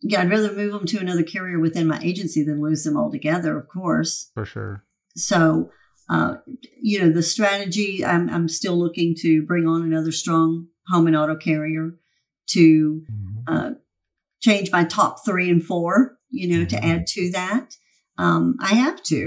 yeah, 0.00 0.20
I'd 0.22 0.30
rather 0.30 0.52
move 0.54 0.72
them 0.72 0.86
to 0.86 0.98
another 0.98 1.24
carrier 1.24 1.58
within 1.58 1.88
my 1.88 1.98
agency 2.00 2.44
than 2.44 2.60
lose 2.62 2.84
them 2.84 2.96
altogether, 2.96 3.58
of 3.58 3.66
course. 3.68 4.30
For 4.34 4.44
sure. 4.44 4.84
So, 5.16 5.70
uh, 6.08 6.36
you 6.80 7.00
know, 7.00 7.10
the 7.10 7.22
strategy, 7.22 8.04
I'm, 8.04 8.28
I'm 8.30 8.48
still 8.48 8.78
looking 8.78 9.16
to 9.22 9.42
bring 9.44 9.66
on 9.66 9.82
another 9.82 10.12
strong 10.12 10.68
home 10.86 11.08
and 11.08 11.16
auto 11.16 11.34
carrier 11.34 11.98
to 12.50 13.02
Mhm. 13.10 13.42
uh, 13.48 13.70
change 14.46 14.70
my 14.72 14.84
top 14.84 15.12
three 15.26 15.48
and 15.50 15.62
four, 15.70 16.18
you 16.30 16.46
know, 16.48 16.64
to 16.64 16.76
Mhm. 16.76 16.84
add 16.92 17.06
to 17.16 17.22
that. 17.32 17.66
Um, 18.18 18.44
I 18.60 18.72
have 18.84 19.02
to. 19.04 19.22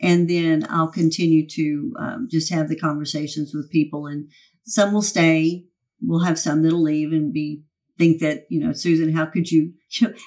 And 0.00 0.28
then 0.28 0.66
I'll 0.68 0.92
continue 1.02 1.46
to 1.60 1.66
um, 2.04 2.28
just 2.30 2.52
have 2.52 2.68
the 2.68 2.76
conversations 2.88 3.52
with 3.54 3.70
people, 3.78 4.06
and 4.06 4.28
some 4.76 4.92
will 4.92 5.02
stay. 5.16 5.64
We'll 6.02 6.24
have 6.28 6.38
some 6.38 6.62
that'll 6.62 6.82
leave 6.82 7.12
and 7.12 7.32
be 7.32 7.62
think 7.96 8.20
that 8.20 8.38
you 8.50 8.58
know, 8.60 8.72
Susan, 8.72 9.12
how 9.18 9.26
could 9.26 9.50
you? 9.50 9.72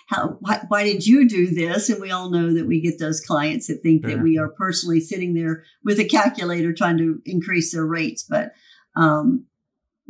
How 0.08 0.38
why, 0.40 0.56
why 0.70 0.84
did 0.86 1.06
you 1.06 1.28
do 1.28 1.48
this? 1.48 1.90
And 1.90 2.00
we 2.02 2.12
all 2.12 2.30
know 2.32 2.54
that 2.54 2.66
we 2.66 2.80
get 2.88 2.98
those 3.00 3.20
clients 3.30 3.68
that 3.68 3.82
think 3.84 4.02
Sure. 4.04 4.16
that 4.16 4.24
we 4.24 4.38
are 4.40 4.50
personally 4.64 5.02
sitting 5.02 5.34
there 5.34 5.64
with 5.84 6.00
a 6.00 6.06
calculator 6.06 6.72
trying 6.74 6.98
to 7.00 7.22
increase 7.26 7.74
their 7.74 7.86
rates, 7.86 8.24
but 8.28 8.54
um, 8.96 9.46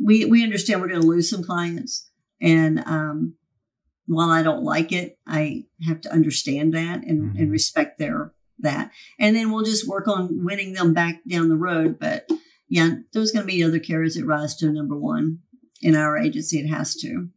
we 0.02 0.24
we 0.24 0.44
understand 0.44 0.80
we're 0.80 0.88
going 0.94 1.00
to 1.02 1.06
lose 1.14 1.28
some 1.28 1.42
clients, 1.42 2.08
and 2.40 2.78
um, 2.86 3.34
while 4.08 4.30
I 4.30 4.42
don't 4.42 4.64
like 4.64 4.90
it, 4.90 5.18
I 5.26 5.66
have 5.86 6.00
to 6.02 6.12
understand 6.12 6.74
that 6.74 7.04
and, 7.04 7.34
Mhm. 7.34 7.38
and 7.40 7.50
respect 7.52 7.98
their 7.98 8.32
that. 8.58 8.90
And 9.20 9.36
then 9.36 9.52
we'll 9.52 9.64
just 9.64 9.86
work 9.86 10.08
on 10.08 10.44
winning 10.44 10.72
them 10.72 10.92
back 10.92 11.20
down 11.28 11.48
the 11.48 11.56
road. 11.56 11.98
But 12.00 12.28
yeah, 12.68 12.96
there's 13.12 13.30
going 13.30 13.46
to 13.46 13.52
be 13.52 13.62
other 13.62 13.78
carriers 13.78 14.16
that 14.16 14.24
rise 14.26 14.56
to 14.56 14.72
number 14.72 14.96
one 14.96 15.38
in 15.80 15.94
our 15.94 16.18
agency. 16.18 16.58
It 16.58 16.68
has 16.68 16.96
to. 16.96 17.28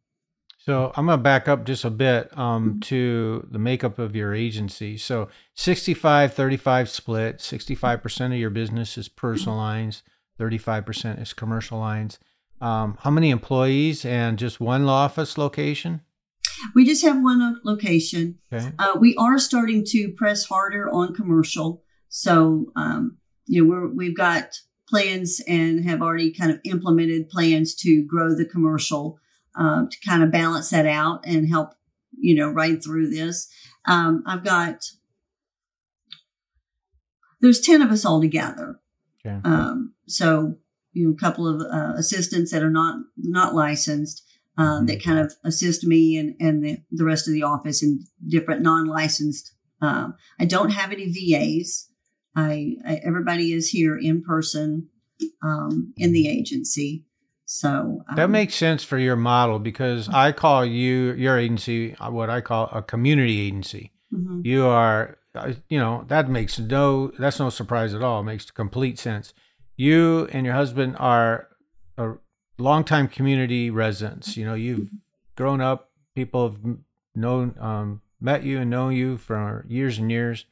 So 0.57 0.91
I'm 0.95 1.05
going 1.07 1.17
to 1.19 1.23
back 1.23 1.47
up 1.47 1.65
just 1.65 1.83
a 1.85 1.89
bit 1.91 2.35
um, 2.37 2.75
Mhm. 2.75 2.81
to 2.83 3.47
the 3.51 3.59
makeup 3.59 3.99
of 3.99 4.15
your 4.15 4.33
agency. 4.33 4.97
So 4.97 5.27
65 5.55 6.33
35 6.33 6.89
split, 6.89 7.39
65% 7.41 8.33
of 8.33 8.39
your 8.39 8.49
business 8.49 8.97
is 8.97 9.07
personal 9.07 9.57
lines, 9.57 10.03
35% 10.39 11.19
is 11.21 11.33
commercial 11.33 11.79
lines. 11.79 12.17
Um, 12.59 12.97
how 13.01 13.09
many 13.11 13.29
employees 13.31 14.05
and 14.05 14.37
just 14.39 14.59
one 14.59 14.85
law 14.85 15.05
office 15.05 15.37
location? 15.37 16.01
We 16.75 16.85
just 16.85 17.03
have 17.03 17.21
one 17.21 17.59
location. 17.63 18.39
Okay. 18.51 18.71
Uh, 18.77 18.97
we 18.99 19.15
are 19.15 19.37
starting 19.37 19.83
to 19.87 20.11
press 20.11 20.45
harder 20.45 20.89
on 20.89 21.13
commercial. 21.13 21.83
So, 22.09 22.71
um, 22.75 23.17
you 23.45 23.63
know, 23.63 23.69
we're, 23.69 23.87
we've 23.87 24.17
got 24.17 24.59
plans 24.87 25.41
and 25.47 25.85
have 25.85 26.01
already 26.01 26.31
kind 26.31 26.51
of 26.51 26.59
implemented 26.65 27.29
plans 27.29 27.73
to 27.75 28.03
grow 28.03 28.35
the 28.35 28.45
commercial 28.45 29.17
um, 29.55 29.89
to 29.89 29.97
kind 30.05 30.23
of 30.23 30.31
balance 30.31 30.69
that 30.69 30.85
out 30.85 31.25
and 31.25 31.47
help, 31.47 31.73
you 32.17 32.35
know, 32.35 32.49
ride 32.49 32.83
through 32.83 33.09
this. 33.09 33.49
Um, 33.85 34.23
I've 34.27 34.43
got, 34.43 34.83
there's 37.39 37.61
10 37.61 37.81
of 37.81 37.91
us 37.91 38.05
all 38.05 38.21
together. 38.21 38.79
Okay. 39.25 39.39
Um, 39.43 39.93
so, 40.07 40.55
you 40.93 41.07
know, 41.07 41.13
a 41.13 41.17
couple 41.17 41.47
of 41.47 41.61
uh, 41.61 41.93
assistants 41.95 42.51
that 42.51 42.63
are 42.63 42.69
not, 42.71 42.99
not 43.17 43.55
licensed. 43.55 44.23
Uh, 44.57 44.81
Mhm. 44.81 44.87
that 44.87 45.03
kind 45.03 45.17
of 45.17 45.33
assist 45.45 45.85
me 45.85 46.17
and, 46.17 46.35
and 46.39 46.63
the, 46.63 46.77
the 46.91 47.05
rest 47.05 47.25
of 47.27 47.33
the 47.33 47.41
office 47.43 47.81
in 47.81 48.03
different 48.27 48.61
non-licensed. 48.61 49.53
Um, 49.81 50.15
I 50.39 50.45
don't 50.45 50.71
have 50.71 50.91
any 50.91 51.05
VAs. 51.09 51.89
I, 52.35 52.75
I 52.85 52.95
everybody 53.03 53.53
is 53.53 53.69
here 53.69 53.97
in 53.97 54.21
person 54.23 54.89
um, 55.41 55.93
in 55.97 56.11
the 56.11 56.27
agency. 56.27 57.05
So 57.45 58.03
um, 58.09 58.15
That 58.15 58.29
makes 58.29 58.55
sense 58.55 58.83
for 58.83 58.97
your 58.97 59.15
model 59.15 59.57
because 59.59 60.07
I 60.09 60.31
call 60.33 60.65
you, 60.65 61.13
your 61.13 61.37
agency, 61.37 61.95
uh, 61.95 62.11
what 62.11 62.29
I 62.29 62.41
call 62.41 62.69
a 62.73 62.81
community 62.81 63.39
agency. 63.47 63.91
mhm. 64.13 64.41
You 64.45 64.65
are, 64.67 65.17
you 65.69 65.79
know, 65.79 66.03
that 66.09 66.29
makes 66.29 66.59
no, 66.59 67.07
that's 67.17 67.39
no 67.39 67.49
surprise 67.49 67.93
at 67.93 68.01
all. 68.03 68.19
It 68.19 68.23
makes 68.25 68.51
complete 68.51 68.99
sense. 68.99 69.33
you 69.77 70.27
and 70.33 70.45
your 70.45 70.55
husband 70.55 70.95
are 70.99 71.47
longtime 72.61 73.07
community 73.07 73.69
residents. 73.69 74.37
You 74.37 74.45
know, 74.45 74.53
you've 74.53 74.89
grown 75.35 75.61
up, 75.61 75.91
people 76.15 76.49
have 76.49 76.77
known, 77.15 77.55
um, 77.59 78.01
met 78.19 78.43
you 78.43 78.59
and 78.59 78.69
known 78.69 78.93
you 78.93 79.17
for 79.17 79.65
years 79.67 79.97
and 79.97 80.11
years. 80.11 80.45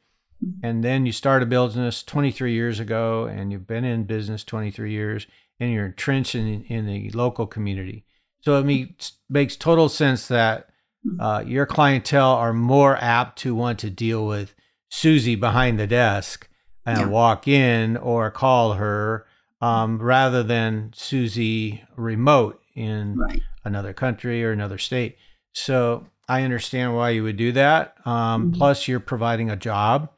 And 0.62 0.82
then 0.82 1.04
you 1.04 1.12
start 1.12 1.42
a 1.42 1.46
business 1.46 2.02
23 2.02 2.52
years 2.52 2.80
ago, 2.80 3.26
and 3.26 3.52
you've 3.52 3.66
been 3.66 3.84
in 3.84 4.04
business 4.04 4.42
23 4.42 4.90
years, 4.90 5.26
and 5.58 5.72
you're 5.72 5.86
entrenched 5.86 6.34
in, 6.34 6.64
in 6.64 6.86
the 6.86 7.10
local 7.10 7.46
community. 7.46 8.04
So 8.40 8.58
it 8.58 8.64
makes, 8.64 9.12
makes 9.28 9.54
total 9.54 9.90
sense 9.90 10.28
that 10.28 10.70
uh, 11.18 11.44
your 11.46 11.66
clientele 11.66 12.32
are 12.32 12.54
more 12.54 12.96
apt 12.96 13.38
to 13.40 13.54
want 13.54 13.78
to 13.80 13.90
deal 13.90 14.26
with 14.26 14.54
Susie 14.88 15.36
behind 15.36 15.78
the 15.78 15.86
desk 15.86 16.48
and 16.86 16.98
yeah. 16.98 17.06
walk 17.06 17.46
in 17.46 17.96
or 17.96 18.30
call 18.30 18.74
her 18.74 19.26
um, 19.60 20.00
rather 20.00 20.42
than 20.42 20.92
Susie 20.94 21.84
remote 21.96 22.60
in 22.74 23.16
right. 23.16 23.42
another 23.64 23.92
country 23.92 24.44
or 24.44 24.52
another 24.52 24.78
state. 24.78 25.16
So 25.52 26.06
I 26.28 26.42
understand 26.42 26.94
why 26.94 27.10
you 27.10 27.22
would 27.24 27.36
do 27.36 27.52
that. 27.52 27.96
Um, 28.04 28.50
mm-hmm. 28.50 28.58
Plus, 28.58 28.88
you're 28.88 29.00
providing 29.00 29.50
a 29.50 29.56
job 29.56 30.10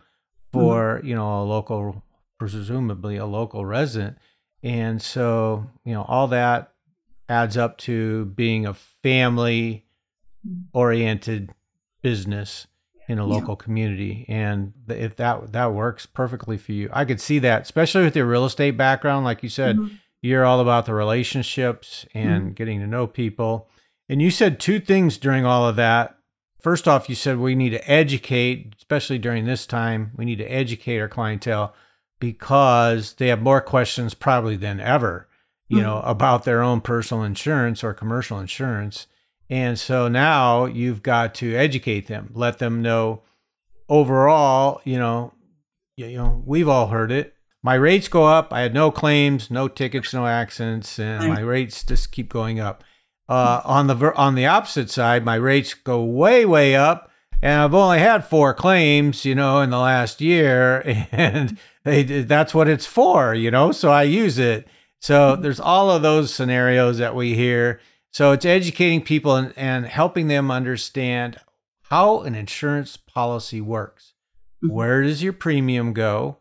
for 0.53 0.99
mm-hmm. 0.99 1.07
you 1.07 1.15
know 1.15 1.43
a 1.43 1.45
local, 1.45 2.03
presumably 2.39 3.17
a 3.17 3.27
local 3.27 3.65
resident, 3.65 4.19
and 4.63 5.01
so 5.01 5.71
you 5.85 5.95
know 5.95 6.03
all 6.03 6.29
that 6.29 6.73
adds 7.29 7.57
up 7.57 7.79
to 7.79 8.27
being 8.27 8.67
a 8.67 8.75
family 8.75 9.87
oriented 10.73 11.51
business 12.03 12.67
in 13.09 13.19
a 13.19 13.27
local 13.27 13.57
yeah. 13.59 13.65
community 13.65 14.25
and 14.29 14.73
if 14.89 15.17
that 15.17 15.53
that 15.53 15.73
works 15.73 16.07
perfectly 16.07 16.57
for 16.57 16.73
you 16.73 16.89
i 16.93 17.05
could 17.05 17.21
see 17.21 17.39
that 17.39 17.63
especially 17.63 18.05
with 18.05 18.17
your 18.17 18.27
real 18.27 18.45
estate 18.45 18.77
background 18.77 19.25
like 19.25 19.43
you 19.43 19.49
said 19.49 19.77
mm-hmm. 19.77 19.95
you're 20.21 20.45
all 20.45 20.61
about 20.61 20.87
the 20.87 20.95
relationships 20.95 22.07
and 22.15 22.43
mm-hmm. 22.43 22.53
getting 22.53 22.81
to 22.81 22.87
know 22.87 23.07
people 23.07 23.69
and 24.09 24.23
you 24.23 24.31
said 24.31 24.61
two 24.61 24.79
things 24.79 25.19
during 25.19 25.45
all 25.45 25.67
of 25.69 25.77
that 25.77 26.17
first 26.61 26.87
off 26.87 27.09
you 27.09 27.15
said 27.15 27.39
we 27.39 27.55
need 27.55 27.71
to 27.71 27.91
educate 27.91 28.75
especially 28.79 29.19
during 29.19 29.45
this 29.45 29.67
time 29.67 30.13
we 30.17 30.25
need 30.25 30.39
to 30.39 30.53
educate 30.53 31.01
our 31.01 31.09
clientele 31.09 31.75
because 32.21 33.15
they 33.15 33.29
have 33.29 33.43
more 33.43 33.61
questions 33.61 34.15
probably 34.15 34.57
than 34.57 34.79
ever 34.79 35.29
you 35.69 35.79
mm-hmm. 35.79 35.87
know 35.87 36.01
about 36.03 36.45
their 36.45 36.63
own 36.63 36.81
personal 36.81 37.25
insurance 37.25 37.83
or 37.83 37.93
commercial 37.93 38.39
insurance 38.39 39.09
and 39.53 39.79
so 39.79 40.09
now 40.09 40.65
you've 40.65 41.03
got 41.03 41.35
to 41.35 41.55
educate 41.55 42.07
them, 42.07 42.31
let 42.33 42.59
them 42.59 42.81
know 42.81 43.21
overall, 43.87 44.81
you 44.85 44.99
know, 44.99 45.35
you 45.95 46.17
know, 46.17 46.43
we've 46.47 46.69
all 46.69 46.87
heard 46.87 47.13
it. 47.13 47.35
My 47.63 47.75
rates 47.75 48.09
go 48.09 48.25
up. 48.25 48.51
I 48.51 48.63
had 48.63 48.73
no 48.73 48.91
claims, 48.91 49.51
no 49.51 49.69
tickets, 49.69 50.15
no 50.15 50.27
accidents, 50.27 50.99
and 50.99 51.29
my 51.29 51.41
rates 51.41 51.85
just 51.85 52.13
keep 52.13 52.31
going 52.33 52.61
up. 52.61 52.83
Uh, 53.29 53.61
on 53.67 53.89
the 53.89 54.15
on 54.17 54.37
the 54.37 54.47
opposite 54.47 54.89
side, 54.89 55.23
my 55.23 55.35
rates 55.35 55.75
go 55.75 56.03
way 56.03 56.47
way 56.47 56.75
up, 56.75 57.11
and 57.43 57.61
I've 57.61 57.75
only 57.75 57.99
had 57.99 58.25
four 58.25 58.55
claims, 58.55 59.27
you 59.27 59.35
know, 59.35 59.61
in 59.61 59.69
the 59.69 59.79
last 59.79 60.23
year, 60.23 60.81
and 61.13 61.59
they, 61.85 62.03
that's 62.03 62.55
what 62.55 62.69
it's 62.69 62.87
for, 62.87 63.35
you 63.35 63.51
know. 63.51 63.71
So 63.71 63.91
I 63.91 64.05
use 64.05 64.39
it. 64.39 64.67
So 64.99 65.37
there's 65.37 65.61
all 65.61 65.91
of 65.91 66.01
those 66.01 66.33
scenarios 66.33 66.97
that 66.97 67.15
we 67.15 67.35
hear, 67.35 67.81
so 68.13 68.33
it's 68.33 68.45
educating 68.45 69.03
people 69.03 69.35
and, 69.35 69.53
and 69.57 69.87
helping 69.87 70.29
them 70.29 70.51
understand 70.51 71.39
how 71.85 72.21
an 72.21 72.35
insurance 72.35 72.97
policy 72.97 73.61
works. 73.61 74.13
Mm-hmm. 74.63 74.75
Where 74.75 75.03
does 75.03 75.23
your 75.23 75.33
premium 75.33 75.95
go 75.95 76.37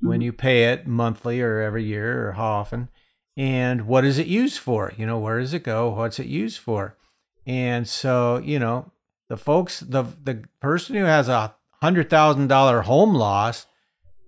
when 0.00 0.18
mm-hmm. 0.18 0.22
you 0.22 0.32
pay 0.32 0.72
it 0.72 0.86
monthly 0.86 1.40
or 1.42 1.60
every 1.60 1.84
year 1.84 2.28
or 2.28 2.32
how 2.32 2.46
often? 2.46 2.88
And 3.36 3.86
what 3.86 4.04
is 4.04 4.18
it 4.18 4.26
used 4.26 4.58
for? 4.58 4.92
You 4.96 5.06
know, 5.06 5.18
where 5.18 5.38
does 5.38 5.54
it 5.54 5.62
go? 5.62 5.90
What's 5.90 6.18
it 6.18 6.26
used 6.26 6.58
for? 6.58 6.96
And 7.46 7.86
so, 7.86 8.38
you 8.38 8.58
know, 8.58 8.90
the 9.28 9.36
folks, 9.36 9.80
the 9.80 10.02
the 10.02 10.44
person 10.60 10.96
who 10.96 11.04
has 11.04 11.28
a 11.28 11.54
hundred 11.80 12.10
thousand 12.10 12.48
dollar 12.48 12.82
home 12.82 13.14
loss 13.14 13.66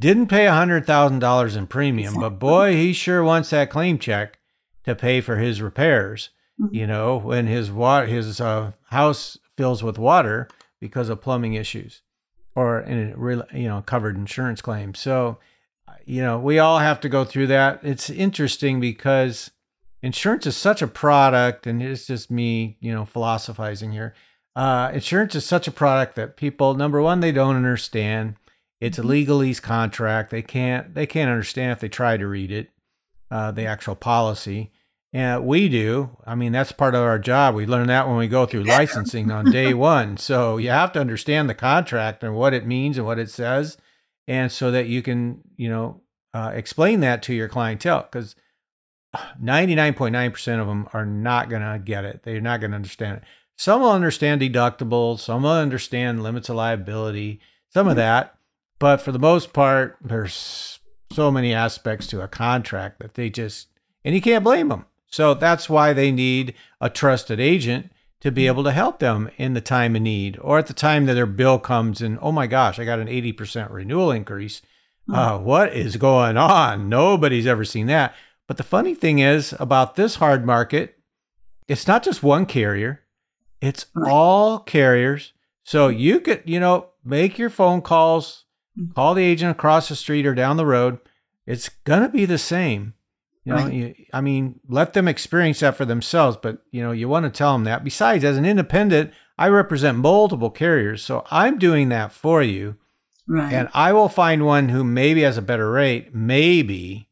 didn't 0.01 0.29
pay 0.29 0.47
a 0.47 0.53
hundred 0.53 0.87
thousand 0.87 1.19
dollars 1.19 1.57
in 1.57 1.67
premium, 1.67 2.15
but 2.15 2.39
boy, 2.39 2.75
he 2.75 2.93
sure 2.93 3.25
wants 3.25 3.51
that 3.51 3.71
claim 3.71 3.99
check 3.99 4.39
to 4.85 4.95
pay 4.95 5.21
for 5.21 5.37
his 5.37 5.61
repairs. 5.61 6.31
Mm-hmm. 6.61 6.75
You 6.75 6.87
know, 6.87 7.17
when 7.17 7.47
his 7.47 7.71
water, 7.71 8.07
his 8.07 8.41
uh, 8.41 8.73
house 8.91 9.39
fills 9.57 9.83
with 9.83 9.99
water 9.99 10.49
because 10.81 11.09
of 11.09 11.21
plumbing 11.21 11.55
issues, 11.55 12.03
or 12.55 12.81
in 12.81 13.15
real, 13.17 13.45
you 13.53 13.69
know, 13.69 13.83
covered 13.83 14.17
insurance 14.17 14.61
claims. 14.61 14.99
So, 14.99 15.39
you 16.05 16.23
know, 16.23 16.39
we 16.39 16.59
all 16.59 16.79
have 16.79 17.01
to 17.01 17.09
go 17.09 17.25
through 17.25 17.47
that. 17.49 17.81
It's 17.83 18.11
interesting 18.11 18.81
because 18.81 19.51
insurance 20.03 20.47
is 20.47 20.57
such 20.57 20.83
a 20.83 20.87
product, 20.87 21.67
and 21.67 21.83
it's 21.83 22.07
just 22.07 22.31
me, 22.31 22.77
you 22.81 22.93
know, 22.93 23.05
philosophizing 23.05 23.93
here. 23.93 24.15
Uh, 24.55 24.91
insurance 24.93 25.35
is 25.35 25.47
such 25.47 25.67
a 25.67 25.73
product 25.73 26.15
that 26.17 26.37
people, 26.37 26.75
number 26.75 27.01
one, 27.01 27.21
they 27.21 27.33
don't 27.33 27.57
understand. 27.57 28.37
It's 28.81 28.99
a 28.99 29.03
mm-hmm. 29.03 29.11
legalese 29.31 29.63
contract. 29.63 30.31
They 30.31 30.43
can't 30.43 30.95
they 30.95 31.07
can't 31.07 31.31
understand 31.31 31.73
if 31.73 31.81
they 31.81 31.89
try 31.89 32.17
to 32.17 32.27
read 32.27 32.51
it, 32.51 32.69
uh, 33.31 33.53
the 33.53 33.65
actual 33.65 33.95
policy. 33.95 34.73
And 35.13 35.45
we 35.45 35.69
do. 35.69 36.17
I 36.27 36.35
mean, 36.35 36.53
that's 36.53 36.73
part 36.73 36.95
of 36.95 37.03
our 37.03 37.19
job. 37.19 37.55
We 37.55 37.67
learn 37.67 37.89
that 37.89 38.09
when 38.09 38.17
we 38.17 38.29
go 38.29 38.47
through 38.47 38.65
licensing 38.65 39.31
on 39.31 39.51
day 39.51 39.75
one. 39.75 40.17
So 40.17 40.57
you 40.57 40.71
have 40.71 40.93
to 40.93 41.01
understand 41.01 41.51
the 41.51 41.55
contract 41.55 42.25
and 42.25 42.35
what 42.35 42.55
it 42.55 42.67
means 42.67 42.97
and 42.97 43.07
what 43.07 43.19
it 43.19 43.31
says, 43.31 43.77
and 44.27 44.51
so 44.51 44.71
that 44.71 44.87
you 44.87 45.03
can, 45.03 45.43
you 45.57 45.69
know, 45.69 46.01
uh, 46.33 46.53
explain 46.55 47.01
that 47.01 47.23
to 47.25 47.35
your 47.35 47.49
clientele. 47.49 48.09
Because 48.11 48.35
99.9% 49.43 50.61
of 50.61 50.67
them 50.67 50.89
are 50.95 51.05
not 51.05 51.51
going 51.51 51.61
to 51.61 51.79
get 51.79 52.07
it. 52.07 52.23
They're 52.23 52.41
not 52.41 52.61
going 52.61 52.71
to 52.71 52.77
understand 52.77 53.19
it. 53.19 53.25
Some 53.59 53.83
will 53.83 53.93
understand 53.93 54.41
deductibles. 54.41 55.21
Some 55.21 55.43
will 55.43 55.51
understand 55.51 56.23
limits 56.23 56.49
of 56.49 56.57
liability. 56.57 57.41
Some 57.69 57.87
of 57.87 57.97
that, 57.97 58.35
but 58.79 58.99
for 58.99 59.13
the 59.13 59.19
most 59.19 59.53
part, 59.53 59.97
there's 60.03 60.81
so 61.13 61.31
many 61.31 61.53
aspects 61.53 62.07
to 62.09 62.23
a 62.23 62.29
contract 62.29 63.01
that 63.01 63.15
they 63.15 63.31
just, 63.31 63.69
and 64.05 64.15
you 64.15 64.21
can't 64.21 64.45
blame 64.45 64.69
them 64.69 64.87
so 65.13 65.35
that's 65.35 65.69
why 65.69 65.93
they 65.93 66.11
need 66.11 66.55
a 66.81 66.89
trusted 66.89 67.39
agent 67.39 67.93
to 68.23 68.33
be 68.33 68.47
able 68.47 68.65
to 68.65 68.73
help 68.73 68.99
them 68.99 69.31
in 69.37 69.53
the 69.53 69.61
time 69.61 69.95
of 69.95 70.01
need 70.01 70.39
or 70.41 70.59
at 70.59 70.69
the 70.69 70.73
time 70.73 71.05
that 71.05 71.15
their 71.15 71.27
bill 71.27 71.59
comes 71.59 72.01
and, 72.01 72.19
oh 72.23 72.33
my 72.33 72.47
gosh, 72.47 72.79
I 72.79 72.87
got 72.87 72.99
an 72.99 73.09
80% 73.09 73.71
renewal 73.71 74.11
increase. 74.11 74.63
Hmm. 75.07 75.15
Uh, 75.15 75.39
what 75.39 75.75
is 75.75 75.97
going 75.97 76.39
on? 76.39 76.89
Nobody's 76.89 77.47
ever 77.47 77.63
seen 77.63 77.89
that. 77.89 78.15
But 78.49 78.57
the 78.57 78.63
funny 78.63 78.95
thing 78.95 79.19
is 79.19 79.55
about 79.61 79.97
this 79.97 80.15
hard 80.15 80.47
market, 80.47 80.99
it's 81.69 81.87
not 81.87 82.03
just 82.03 82.23
one 82.23 82.47
carrier, 82.47 83.03
it's 83.61 83.87
all 84.07 84.61
carriers. 84.61 85.35
So 85.63 85.89
you 85.89 86.21
could, 86.21 86.43
you 86.47 86.59
know, 86.59 86.87
make 87.05 87.39
your 87.39 87.51
phone 87.51 87.83
calls, 87.83 88.45
call 88.95 89.13
the 89.13 89.25
agent 89.25 89.51
across 89.51 89.91
the 89.91 89.97
street 89.97 90.27
or 90.27 90.35
down 90.35 90.57
the 90.57 90.67
road. 90.67 91.01
It's 91.45 91.69
going 91.69 92.03
to 92.03 92.09
be 92.09 92.25
the 92.25 92.39
same. 92.39 92.95
You 93.45 93.53
know, 93.53 93.59
right. 93.59 93.73
you, 93.73 93.95
I 94.13 94.21
mean, 94.21 94.61
let 94.69 94.93
them 94.93 95.09
experience 95.09 95.61
that 95.61 95.77
for 95.77 95.85
themselves, 95.85 96.37
but 96.41 96.59
you 96.71 96.83
know, 96.83 96.93
you 96.93 97.09
want 97.09 97.25
to 97.25 97.31
tell 97.31 97.53
them 97.55 97.65
that. 97.65 97.83
Besides, 97.83 98.23
as 98.23 98.37
an 98.37 98.47
independent, 98.47 99.13
I 99.37 99.49
represent 99.49 99.99
multiple 99.99 100.51
carriers, 100.51 101.03
so 101.03 101.25
I'm 101.31 101.59
doing 101.59 101.89
that 101.89 102.13
for 102.13 102.43
you. 102.43 102.77
Right. 103.27 103.53
And 103.53 103.69
I 103.75 103.93
will 103.93 104.09
find 104.09 104.45
one 104.45 104.69
who 104.69 104.85
maybe 104.85 105.23
has 105.23 105.39
a 105.39 105.43
better 105.43 105.71
rate, 105.71 106.15
maybe, 106.15 107.09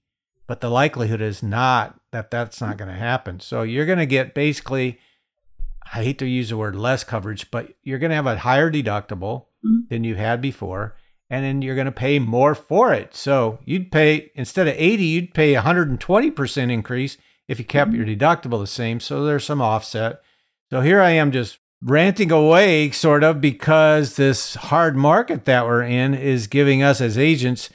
but 0.47 0.61
the 0.61 0.71
likelihood 0.71 1.21
is 1.21 1.43
not 1.43 1.99
that 2.13 2.31
that's 2.31 2.61
not 2.61 2.77
going 2.77 2.91
to 2.91 2.97
happen. 2.97 3.41
So 3.41 3.63
you're 3.63 3.87
going 3.87 3.99
to 3.99 4.07
get 4.07 4.35
basically 4.35 4.99
I 5.93 6.05
hate 6.05 6.19
to 6.19 6.27
use 6.27 6.51
the 6.51 6.57
word 6.57 6.77
less 6.77 7.03
coverage, 7.03 7.51
but 7.51 7.73
you're 7.83 7.99
going 7.99 8.11
to 8.11 8.17
have 8.17 8.27
a 8.27 8.39
higher 8.39 8.71
deductible 8.71 9.47
mm-hmm. 9.65 9.81
than 9.89 10.05
you 10.05 10.15
had 10.15 10.41
before 10.41 10.97
and 11.31 11.45
then 11.45 11.63
you're 11.63 11.77
going 11.77 11.87
to 11.87 11.93
pay 11.93 12.19
more 12.19 12.57
for 12.57 12.93
it. 12.93 13.15
So 13.15 13.61
you'd 13.65 13.93
pay 13.93 14.33
instead 14.35 14.67
of 14.67 14.75
80, 14.77 15.05
you'd 15.05 15.35
pay 15.35 15.55
120% 15.55 16.73
increase 16.73 17.17
if 17.47 17.59
you 17.59 17.65
kept 17.65 17.93
your 17.93 18.05
mm-hmm. 18.05 18.23
deductible 18.23 18.61
the 18.61 18.67
same. 18.67 18.99
So 18.99 19.25
there's 19.25 19.45
some 19.45 19.63
offset. 19.63 20.21
So 20.71 20.81
here 20.81 21.01
I 21.01 21.11
am 21.11 21.31
just 21.31 21.59
ranting 21.83 22.31
away 22.31 22.91
sort 22.91 23.25
of 23.25 23.41
because 23.41 24.17
this 24.17 24.57
hard 24.57 24.97
market 24.97 25.45
that 25.47 25.65
we're 25.65 25.83
in 25.83 26.15
is 26.15 26.49
giving 26.49 26.83
us 26.83 27.01
as 27.01 27.17
agents 27.17 27.71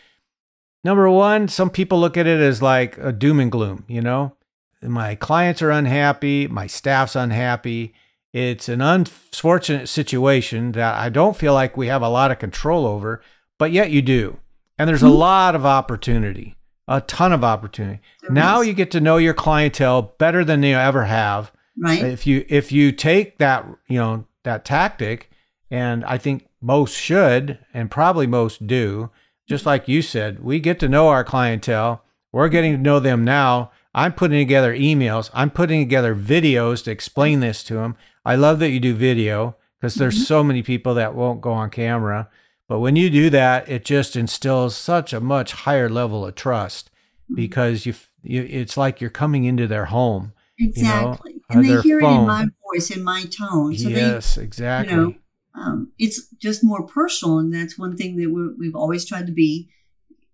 number 0.84 1.10
1, 1.10 1.48
some 1.48 1.70
people 1.70 2.00
look 2.00 2.16
at 2.16 2.28
it 2.28 2.40
as 2.40 2.62
like 2.62 2.98
a 3.00 3.12
doom 3.12 3.40
and 3.40 3.52
gloom, 3.52 3.86
you 3.88 4.02
know? 4.02 4.36
My 4.82 5.16
clients 5.16 5.64
are 5.64 5.72
unhappy, 5.72 6.48
my 6.48 6.68
staff's 6.68 7.16
unhappy. 7.16 7.94
It's 8.34 8.70
an 8.70 8.82
unfortunate 8.82 9.88
situation 9.88 10.74
that 10.74 10.96
I 10.96 11.10
don't 11.10 11.38
feel 11.38 11.54
like 11.54 11.76
we 11.76 11.88
have 11.88 12.04
a 12.04 12.10
lot 12.10 12.30
of 12.30 12.38
control 12.38 12.86
over 12.86 13.22
but 13.58 13.72
yet 13.72 13.92
you 13.92 14.02
do. 14.02 14.38
And 14.78 14.90
there's 14.90 15.04
a 15.04 15.06
mm-hmm. 15.06 15.16
lot 15.16 15.56
of 15.56 15.66
opportunity, 15.66 16.56
a 16.88 17.02
ton 17.02 17.32
of 17.32 17.44
opportunity. 17.44 18.02
There 18.22 18.32
now 18.32 18.62
is. 18.62 18.68
you 18.68 18.74
get 18.74 18.92
to 18.92 19.00
know 19.00 19.18
your 19.18 19.34
clientele 19.34 20.14
better 20.18 20.44
than 20.44 20.64
you 20.64 20.76
ever 20.76 21.06
have. 21.06 21.52
Right. 21.78 22.04
If 22.04 22.28
you 22.28 22.46
if 22.50 22.72
you 22.72 22.92
take 22.92 23.38
that, 23.38 23.66
you 23.88 24.00
know, 24.00 24.26
that 24.44 24.66
tactic, 24.66 25.30
and 25.70 26.04
I 26.06 26.18
think 26.18 26.48
most 26.62 26.96
should 26.98 27.60
and 27.74 27.92
probably 27.92 28.28
most 28.28 28.68
do, 28.68 29.12
just 29.48 29.66
like 29.66 29.88
you 29.88 30.02
said, 30.02 30.44
we 30.44 30.60
get 30.60 30.80
to 30.80 30.90
know 30.90 31.08
our 31.10 31.24
clientele. 31.24 32.04
We're 32.32 32.50
getting 32.50 32.74
to 32.74 32.82
know 32.82 33.00
them 33.00 33.24
now. 33.24 33.72
I'm 33.94 34.12
putting 34.12 34.40
together 34.40 34.76
emails. 34.76 35.30
I'm 35.34 35.50
putting 35.50 35.80
together 35.82 36.14
videos 36.14 36.84
to 36.84 36.92
explain 36.92 37.40
this 37.40 37.64
to 37.66 37.76
them. 37.76 37.96
I 38.26 38.36
love 38.36 38.60
that 38.60 38.72
you 38.72 38.80
do 38.82 38.94
video 38.94 39.56
because 39.80 39.96
there's 39.96 40.16
Mm-hmm. 40.16 40.24
so 40.24 40.44
many 40.44 40.64
people 40.64 40.96
that 40.96 41.16
won't 41.16 41.40
go 41.42 41.52
on 41.54 41.70
camera. 41.70 42.30
But 42.68 42.80
when 42.80 42.96
you 42.96 43.10
do 43.10 43.30
that, 43.30 43.70
it 43.70 43.86
just 43.86 44.16
instills 44.16 44.76
such 44.76 45.14
a 45.14 45.20
much 45.20 45.52
higher 45.54 45.90
level 45.90 46.26
of 46.26 46.36
trust 46.36 46.90
Mm-hmm. 47.26 47.36
because 47.38 47.88
you, 47.88 47.96
you 48.22 48.44
it's 48.44 48.78
like 48.78 49.02
you're 49.02 49.10
coming 49.10 49.46
into 49.46 49.66
their 49.66 49.86
home. 49.86 50.34
Exactly. 50.60 51.36
on 51.50 51.58
and 51.58 51.66
they 51.66 51.82
hear 51.82 52.00
it 52.00 52.04
in 52.04 52.28
my 52.28 52.46
voice, 52.72 52.92
in 52.92 53.04
my 53.04 53.24
tone. 53.24 53.76
So 53.76 53.90
yes, 53.90 54.36
they, 54.36 54.44
exactly. 54.44 54.96
know, 54.96 55.16
um, 55.56 55.92
it's 55.98 56.28
just 56.36 56.64
more 56.64 56.86
personal. 56.86 57.40
And 57.40 57.52
that's 57.52 57.80
one 57.80 57.98
thing 57.98 58.16
that 58.18 58.30
we're, 58.30 58.56
we've 58.60 58.76
always 58.76 59.06
tried 59.06 59.26
to 59.26 59.34
be, 59.34 59.72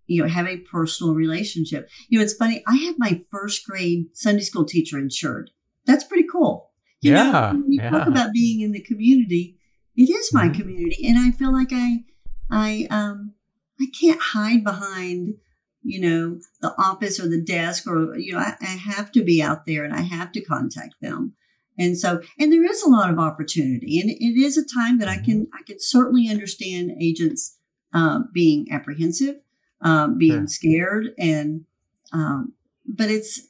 you 0.06 0.22
know, 0.22 0.28
have 0.28 0.48
a 0.48 0.58
personal 0.58 1.16
relationship. 1.16 1.90
You 2.10 2.20
know, 2.20 2.24
it's 2.26 2.34
funny. 2.34 2.62
I 2.68 2.76
had 2.76 2.96
my 2.98 3.22
first 3.32 3.66
grade 3.66 4.08
Sunday 4.14 4.44
school 4.44 4.66
teacher 4.66 5.00
insured. 5.00 5.50
That's 5.86 6.04
pretty 6.04 6.28
cool. 6.30 6.72
You 7.00 7.14
Yeah, 7.14 7.24
know, 7.32 7.60
when 7.62 7.72
you 7.72 7.82
yeah. 7.82 7.90
talk 7.90 8.08
about 8.08 8.34
being 8.34 8.60
in 8.60 8.74
the 8.74 8.82
community, 8.82 9.58
it 9.96 10.10
is 10.10 10.34
my 10.34 10.50
Mhm. 10.50 10.56
community. 10.56 11.08
And 11.08 11.18
I 11.18 11.32
feel 11.32 11.54
like 11.54 11.70
I, 11.72 12.04
I, 12.52 12.88
um, 12.90 13.34
I 13.80 13.86
can't 14.00 14.22
hide 14.22 14.64
behind, 14.64 15.36
you 15.84 16.00
know, 16.02 16.40
the 16.62 16.74
office 16.78 17.20
or 17.20 17.28
the 17.28 17.42
desk 17.42 17.88
or, 17.88 18.18
you 18.18 18.34
know, 18.34 18.40
I, 18.40 18.56
I 18.62 18.66
have 18.66 19.12
to 19.14 19.24
be 19.24 19.42
out 19.42 19.66
there 19.66 19.84
and 19.84 19.94
I 19.94 20.02
have 20.02 20.32
to 20.34 20.42
contact 20.42 20.96
them. 21.02 21.34
And 21.78 21.98
so, 21.98 22.22
and 22.38 22.52
there 22.52 22.66
is 22.66 22.84
a 22.84 22.90
lot 22.90 23.10
of 23.10 23.18
opportunity 23.18 24.00
and 24.00 24.10
it 24.10 24.40
is 24.40 24.58
a 24.58 24.66
time 24.66 25.00
that 25.00 25.08
I 25.08 25.18
can, 25.18 25.48
I 25.54 25.64
can 25.64 25.80
certainly 25.80 26.28
understand 26.30 26.92
agents, 27.00 27.58
uh, 27.94 28.20
being 28.34 28.68
apprehensive, 28.72 29.38
um, 29.82 30.18
being 30.18 30.42
Sure. 30.42 30.48
scared 30.48 31.08
and, 31.18 31.66
um, 32.14 32.54
but 32.86 33.10
it's, 33.10 33.48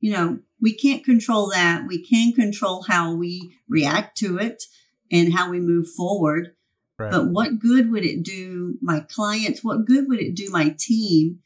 you 0.00 0.12
know, 0.12 0.40
we 0.60 0.74
can't 0.74 1.04
control 1.04 1.50
that. 1.50 1.86
We 1.86 2.02
can 2.04 2.32
control 2.32 2.82
how 2.82 3.14
we 3.14 3.56
react 3.68 4.18
to 4.18 4.38
it 4.38 4.64
and 5.10 5.32
how 5.32 5.50
we 5.50 5.60
move 5.60 5.88
forward. 5.88 6.54
Right. 6.98 7.10
But 7.10 7.28
what 7.28 7.58
good 7.58 7.90
would 7.90 8.04
it 8.04 8.22
do 8.22 8.78
my 8.80 9.00
clients? 9.00 9.64
What 9.64 9.84
good 9.84 10.06
would 10.08 10.20
it 10.20 10.34
do 10.34 10.48
my 10.50 10.74
team 10.78 11.40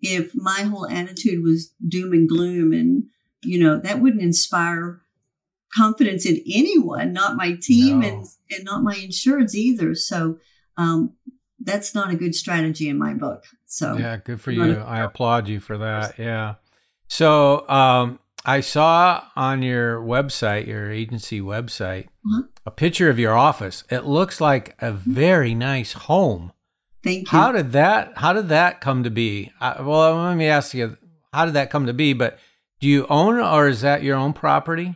if 0.00 0.32
my 0.34 0.62
whole 0.62 0.86
attitude 0.88 1.42
was 1.42 1.72
doom 1.86 2.12
and 2.12 2.28
gloom? 2.28 2.72
And, 2.72 3.04
you 3.42 3.58
know, 3.58 3.78
that 3.78 4.00
wouldn't 4.00 4.22
inspire 4.22 5.00
confidence 5.74 6.24
in 6.26 6.40
anyone, 6.46 7.12
not 7.12 7.36
my 7.36 7.54
team 7.60 8.00
No. 8.00 8.06
and, 8.08 8.26
and 8.50 8.64
not 8.64 8.82
my 8.84 8.94
insureds 8.94 9.54
either. 9.54 9.94
So, 9.94 10.38
um, 10.76 11.14
that's 11.64 11.94
not 11.94 12.10
a 12.12 12.16
good 12.16 12.34
strategy 12.34 12.88
in 12.88 12.98
my 12.98 13.14
book. 13.14 13.44
So, 13.66 13.96
Yeah, 13.96 14.16
good 14.18 14.40
for 14.40 14.50
you. 14.50 14.62
a- 14.78 14.84
I 14.84 15.02
applaud 15.02 15.48
you 15.48 15.60
for 15.60 15.78
that. 15.78 16.18
Yeah. 16.18 16.56
So 17.08 17.68
um, 17.68 18.18
I 18.44 18.60
saw 18.60 19.24
on 19.36 19.62
your 19.62 20.00
website, 20.00 20.66
your 20.66 20.90
agency 20.90 21.40
website, 21.40 22.08
Mhm. 22.26 22.48
a 22.66 22.70
picture 22.70 23.08
of 23.08 23.18
your 23.18 23.34
office. 23.36 23.84
It 23.90 24.04
looks 24.04 24.40
like 24.40 24.76
a 24.80 24.92
very 24.92 25.54
nice 25.54 25.92
home. 25.92 26.52
thank 27.04 27.32
you. 27.32 27.38
How 27.38 27.50
did 27.50 27.72
that? 27.72 28.12
How 28.18 28.32
did 28.32 28.48
that 28.50 28.80
come 28.80 29.02
to 29.02 29.10
be? 29.10 29.50
I, 29.60 29.82
well, 29.82 30.22
let 30.22 30.36
me 30.36 30.46
ask 30.46 30.72
you. 30.72 30.96
How 31.32 31.44
did 31.46 31.54
that 31.54 31.68
come 31.70 31.86
to 31.86 31.92
be? 31.92 32.12
But 32.12 32.38
do 32.80 32.86
you 32.86 33.06
own, 33.10 33.38
or 33.40 33.66
is 33.66 33.80
that 33.80 34.02
your 34.04 34.16
own 34.16 34.32
property? 34.32 34.94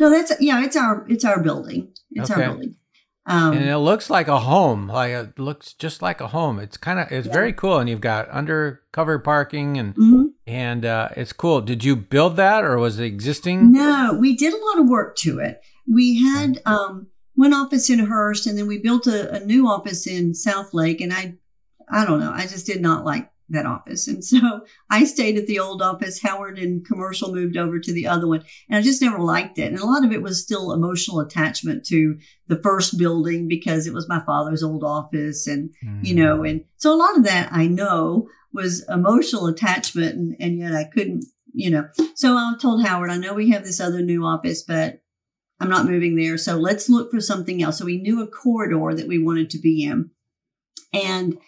no, 0.00 0.10
that's, 0.10 0.32
yeah, 0.40 0.62
it's 0.64 0.76
our, 0.76 1.06
it's 1.08 1.24
our 1.24 1.40
building. 1.42 1.88
It's 2.10 2.30
Okay. 2.30 2.42
our 2.42 2.50
building. 2.50 2.74
Um, 3.26 3.52
and 3.54 3.64
it 3.68 3.78
looks 3.78 4.10
like 4.10 4.26
a 4.28 4.40
home. 4.40 4.88
Like 4.88 5.10
it 5.12 5.38
looks 5.38 5.72
just 5.72 6.02
like 6.02 6.20
a 6.20 6.26
home. 6.28 6.58
It's 6.58 6.76
kind 6.76 6.98
of 6.98 7.10
it's 7.12 7.26
Yeah. 7.28 7.32
very 7.32 7.52
cool, 7.52 7.78
and 7.78 7.88
you've 7.88 8.00
got 8.00 8.28
undercover 8.28 9.18
parking 9.20 9.78
and 9.78 9.94
mhm. 9.94 10.24
And 10.46 10.84
uh, 10.84 11.08
it's 11.16 11.32
cool. 11.32 11.60
Did 11.60 11.82
you 11.82 11.96
build 11.96 12.36
that, 12.36 12.62
or 12.62 12.78
was 12.78 13.00
it 13.00 13.04
existing? 13.04 13.72
No, 13.72 14.16
we 14.18 14.36
did 14.36 14.54
a 14.54 14.64
lot 14.64 14.78
of 14.78 14.88
work 14.88 15.16
to 15.18 15.40
it. 15.40 15.60
We 15.92 16.22
had 16.22 16.62
um, 16.64 17.08
one 17.34 17.52
office 17.52 17.90
in 17.90 17.98
Hurst, 17.98 18.46
and 18.46 18.56
then 18.56 18.68
we 18.68 18.78
built 18.78 19.06
a, 19.08 19.34
a 19.34 19.40
new 19.40 19.66
office 19.66 20.06
in 20.06 20.32
Southlake. 20.32 21.00
And 21.00 21.12
I, 21.12 21.34
I 21.88 22.04
don't 22.04 22.20
know, 22.20 22.32
I 22.32 22.42
just 22.42 22.66
did 22.66 22.80
not 22.80 23.04
like 23.04 23.28
that 23.48 23.66
office, 23.66 24.08
and 24.08 24.24
so 24.24 24.62
I 24.90 25.04
stayed 25.04 25.36
at 25.38 25.46
the 25.46 25.58
old 25.58 25.80
office. 25.82 26.22
Howard 26.22 26.58
and 26.58 26.84
Commercial 26.84 27.32
moved 27.32 27.56
over 27.56 27.78
to 27.78 27.92
the 27.92 28.06
other 28.06 28.26
one, 28.26 28.42
and 28.68 28.78
I 28.78 28.82
just 28.82 29.00
never 29.02 29.18
liked 29.18 29.58
it. 29.58 29.70
And 29.72 29.78
a 29.78 29.86
lot 29.86 30.04
of 30.04 30.12
it 30.12 30.22
was 30.22 30.42
still 30.42 30.72
emotional 30.72 31.20
attachment 31.20 31.84
to 31.86 32.18
the 32.48 32.60
first 32.62 32.98
building 32.98 33.46
because 33.48 33.86
it 33.86 33.94
was 33.94 34.08
my 34.08 34.20
father's 34.24 34.62
old 34.62 34.82
office, 34.84 35.46
and 35.46 35.70
you 36.02 36.14
Mm. 36.14 36.18
know, 36.18 36.42
and 36.44 36.64
so 36.76 36.92
a 36.92 36.96
lot 36.96 37.16
of 37.16 37.24
that 37.24 37.48
I 37.52 37.66
know 37.66 38.28
was 38.52 38.84
emotional 38.88 39.46
attachment, 39.46 40.14
and, 40.16 40.36
and 40.40 40.58
yet 40.58 40.74
I 40.74 40.84
couldn't, 40.84 41.24
you 41.52 41.70
know. 41.70 41.88
So 42.14 42.36
I 42.36 42.54
told 42.60 42.84
Howard, 42.84 43.10
I 43.10 43.16
know 43.18 43.34
we 43.34 43.50
have 43.50 43.64
this 43.64 43.80
other 43.80 44.00
new 44.02 44.24
office, 44.24 44.62
but 44.62 45.02
I'm 45.60 45.68
not 45.70 45.86
moving 45.86 46.16
there. 46.16 46.36
So 46.36 46.56
let's 46.56 46.88
look 46.88 47.10
for 47.10 47.20
something 47.20 47.62
else. 47.62 47.78
So 47.78 47.84
we 47.84 47.98
knew 48.00 48.20
a 48.22 48.26
corridor 48.26 48.94
that 48.94 49.08
we 49.08 49.22
wanted 49.22 49.50
to 49.50 49.58
be 49.58 49.84
in. 49.84 50.10
And 50.92 51.38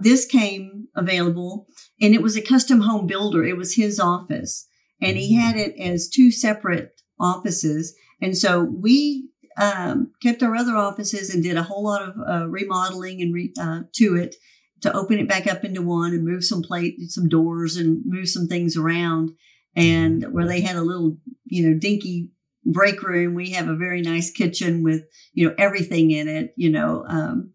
this 0.00 0.26
came 0.26 0.88
available, 0.96 1.66
and 2.00 2.14
it 2.14 2.22
was 2.22 2.36
a 2.36 2.42
custom 2.42 2.80
home 2.80 3.06
builder. 3.06 3.44
It 3.44 3.56
was 3.56 3.74
his 3.74 4.00
office, 4.00 4.66
and 5.00 5.16
he 5.16 5.34
had 5.34 5.56
it 5.56 5.74
as 5.78 6.08
two 6.08 6.30
separate 6.30 6.92
offices. 7.18 7.94
And 8.20 8.36
so 8.36 8.62
we 8.62 9.28
um, 9.56 10.12
kept 10.22 10.42
our 10.42 10.54
other 10.54 10.76
offices 10.76 11.32
and 11.32 11.42
did 11.42 11.56
a 11.56 11.62
whole 11.62 11.84
lot 11.84 12.02
of 12.02 12.16
uh, 12.26 12.48
remodeling 12.48 13.20
and 13.20 13.34
re, 13.34 13.52
uh, 13.60 13.82
to 13.94 14.16
it 14.16 14.36
to 14.80 14.92
open 14.96 15.18
it 15.18 15.28
back 15.28 15.46
up 15.46 15.64
into 15.64 15.82
one 15.82 16.12
and 16.12 16.24
move 16.24 16.44
some 16.44 16.62
plate, 16.62 16.96
some 17.08 17.28
doors, 17.28 17.76
and 17.76 18.02
move 18.06 18.28
some 18.28 18.46
things 18.46 18.76
around. 18.76 19.30
And 19.76 20.24
where 20.32 20.46
they 20.46 20.62
had 20.62 20.76
a 20.76 20.82
little, 20.82 21.18
you 21.44 21.68
know, 21.68 21.78
dinky 21.78 22.30
break 22.64 23.02
room, 23.02 23.34
we 23.34 23.50
have 23.50 23.68
a 23.68 23.76
very 23.76 24.00
nice 24.00 24.30
kitchen 24.30 24.82
with, 24.82 25.02
you 25.32 25.46
know, 25.46 25.54
everything 25.58 26.10
in 26.10 26.28
it. 26.28 26.54
You 26.56 26.70
know, 26.70 27.04
um, 27.08 27.52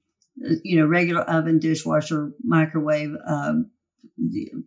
you 0.63 0.77
know, 0.77 0.85
regular 0.85 1.21
oven, 1.21 1.59
dishwasher, 1.59 2.31
microwave, 2.43 3.11
um, 3.27 3.71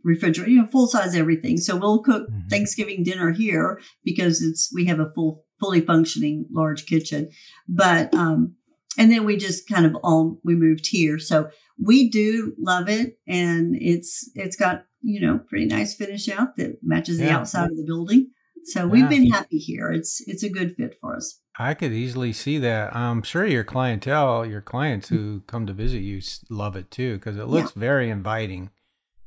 refrigerator, 0.05 0.51
you 0.51 0.61
know, 0.61 0.67
full 0.67 0.87
size 0.87 1.15
everything. 1.15 1.57
So 1.57 1.77
we'll 1.77 2.01
cook 2.03 2.29
Mhm. 2.31 2.51
Thanksgiving 2.51 3.03
dinner 3.03 3.33
here 3.33 3.81
because 4.05 4.43
it's 4.43 4.73
we 4.75 4.87
have 4.87 5.01
a 5.01 5.11
full, 5.15 5.45
fully 5.61 5.81
functioning 5.81 6.47
large 6.53 6.87
kitchen. 6.87 7.31
But 7.69 8.13
um, 8.15 8.55
and 8.97 9.11
then 9.11 9.25
we 9.25 9.37
just 9.37 9.69
kind 9.69 9.87
of 9.87 9.97
all 10.03 10.41
we 10.45 10.55
moved 10.55 10.89
here. 10.89 11.19
So 11.19 11.51
we 11.79 12.09
do 12.11 12.55
love 12.59 12.89
it, 12.89 13.19
and 13.27 13.77
it's 13.81 14.31
it's 14.35 14.57
got 14.57 14.85
you 15.03 15.21
know 15.21 15.39
pretty 15.39 15.67
nice 15.67 15.95
finish 15.95 16.29
out 16.29 16.57
that 16.57 16.79
matches 16.83 17.19
the 17.19 17.31
outside 17.31 17.71
of 17.71 17.77
the 17.77 17.85
building. 17.85 18.31
So 18.65 18.87
we've 18.87 19.03
Yeah. 19.03 19.09
been 19.09 19.31
happy 19.31 19.59
here. 19.59 19.91
It's 19.91 20.21
it's 20.27 20.43
a 20.43 20.49
good 20.49 20.77
fit 20.77 20.97
for 21.01 21.17
us. 21.17 21.41
I 21.59 21.75
could 21.75 21.93
easily 21.93 22.33
see 22.33 22.59
that. 22.59 22.95
I'm 22.95 23.23
sure 23.23 23.45
your 23.45 23.65
clientele, 23.65 24.47
your 24.47 24.61
clients 24.61 25.09
who 25.09 25.41
come 25.47 25.67
to 25.67 25.73
visit 25.73 25.99
you, 26.01 26.21
love 26.49 26.77
it 26.77 26.91
too 26.91 27.15
because 27.15 27.37
it 27.37 27.47
looks 27.47 27.73
very 27.73 28.11
inviting. 28.11 28.71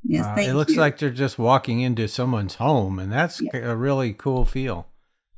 Yes, 0.02 0.26
Uh, 0.26 0.40
it 0.40 0.54
looks 0.54 0.74
you. 0.74 0.80
like 0.80 0.98
they're 0.98 1.10
just 1.10 1.38
walking 1.38 1.80
into 1.80 2.08
someone's 2.08 2.56
home, 2.56 2.98
and 2.98 3.12
that's 3.12 3.40
Yeah. 3.40 3.56
a 3.72 3.76
really 3.76 4.12
cool 4.12 4.44
feel. 4.44 4.86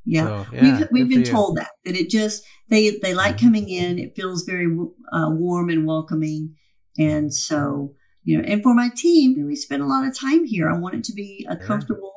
Yeah, 0.06 0.26
So, 0.26 0.46
yeah, 0.54 0.62
we've 0.62 0.88
we've 0.92 1.08
been 1.08 1.24
told 1.24 1.56
that 1.56 1.70
that 1.84 1.96
it 1.96 2.10
just 2.10 2.44
they 2.68 2.98
they 3.02 3.12
like 3.14 3.36
Mhm. 3.36 3.40
coming 3.40 3.68
in. 3.68 3.98
It 3.98 4.14
feels 4.14 4.44
very 4.44 4.66
uh, 5.12 5.30
warm 5.32 5.68
and 5.70 5.86
welcoming, 5.86 6.54
and 6.98 7.32
so 7.34 7.94
you 8.22 8.38
know, 8.38 8.44
and 8.46 8.62
for 8.62 8.72
my 8.74 8.88
team, 8.94 9.44
we 9.46 9.56
spend 9.56 9.82
a 9.82 9.86
lot 9.86 10.06
of 10.06 10.16
time 10.16 10.44
here. 10.46 10.70
I 10.70 10.78
want 10.78 10.94
it 10.94 11.04
to 11.04 11.12
be 11.12 11.46
a 11.48 11.56
comfortable 11.56 12.13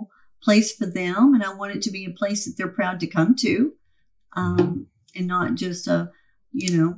place 0.47 0.69
for 0.77 0.85
them, 0.85 1.33
and 1.33 1.43
I 1.43 1.53
want 1.53 1.75
it 1.75 1.81
to 1.83 1.91
be 1.91 2.05
a 2.05 2.11
place 2.21 2.45
that 2.45 2.53
they're 2.57 2.77
proud 2.79 2.99
to 3.01 3.07
come 3.07 3.35
to, 3.45 3.73
um, 4.37 4.57
Mhm. 4.57 4.85
and 5.17 5.27
not 5.27 5.55
just 5.55 5.87
a 5.87 6.11
you 6.53 6.75
know, 6.77 6.91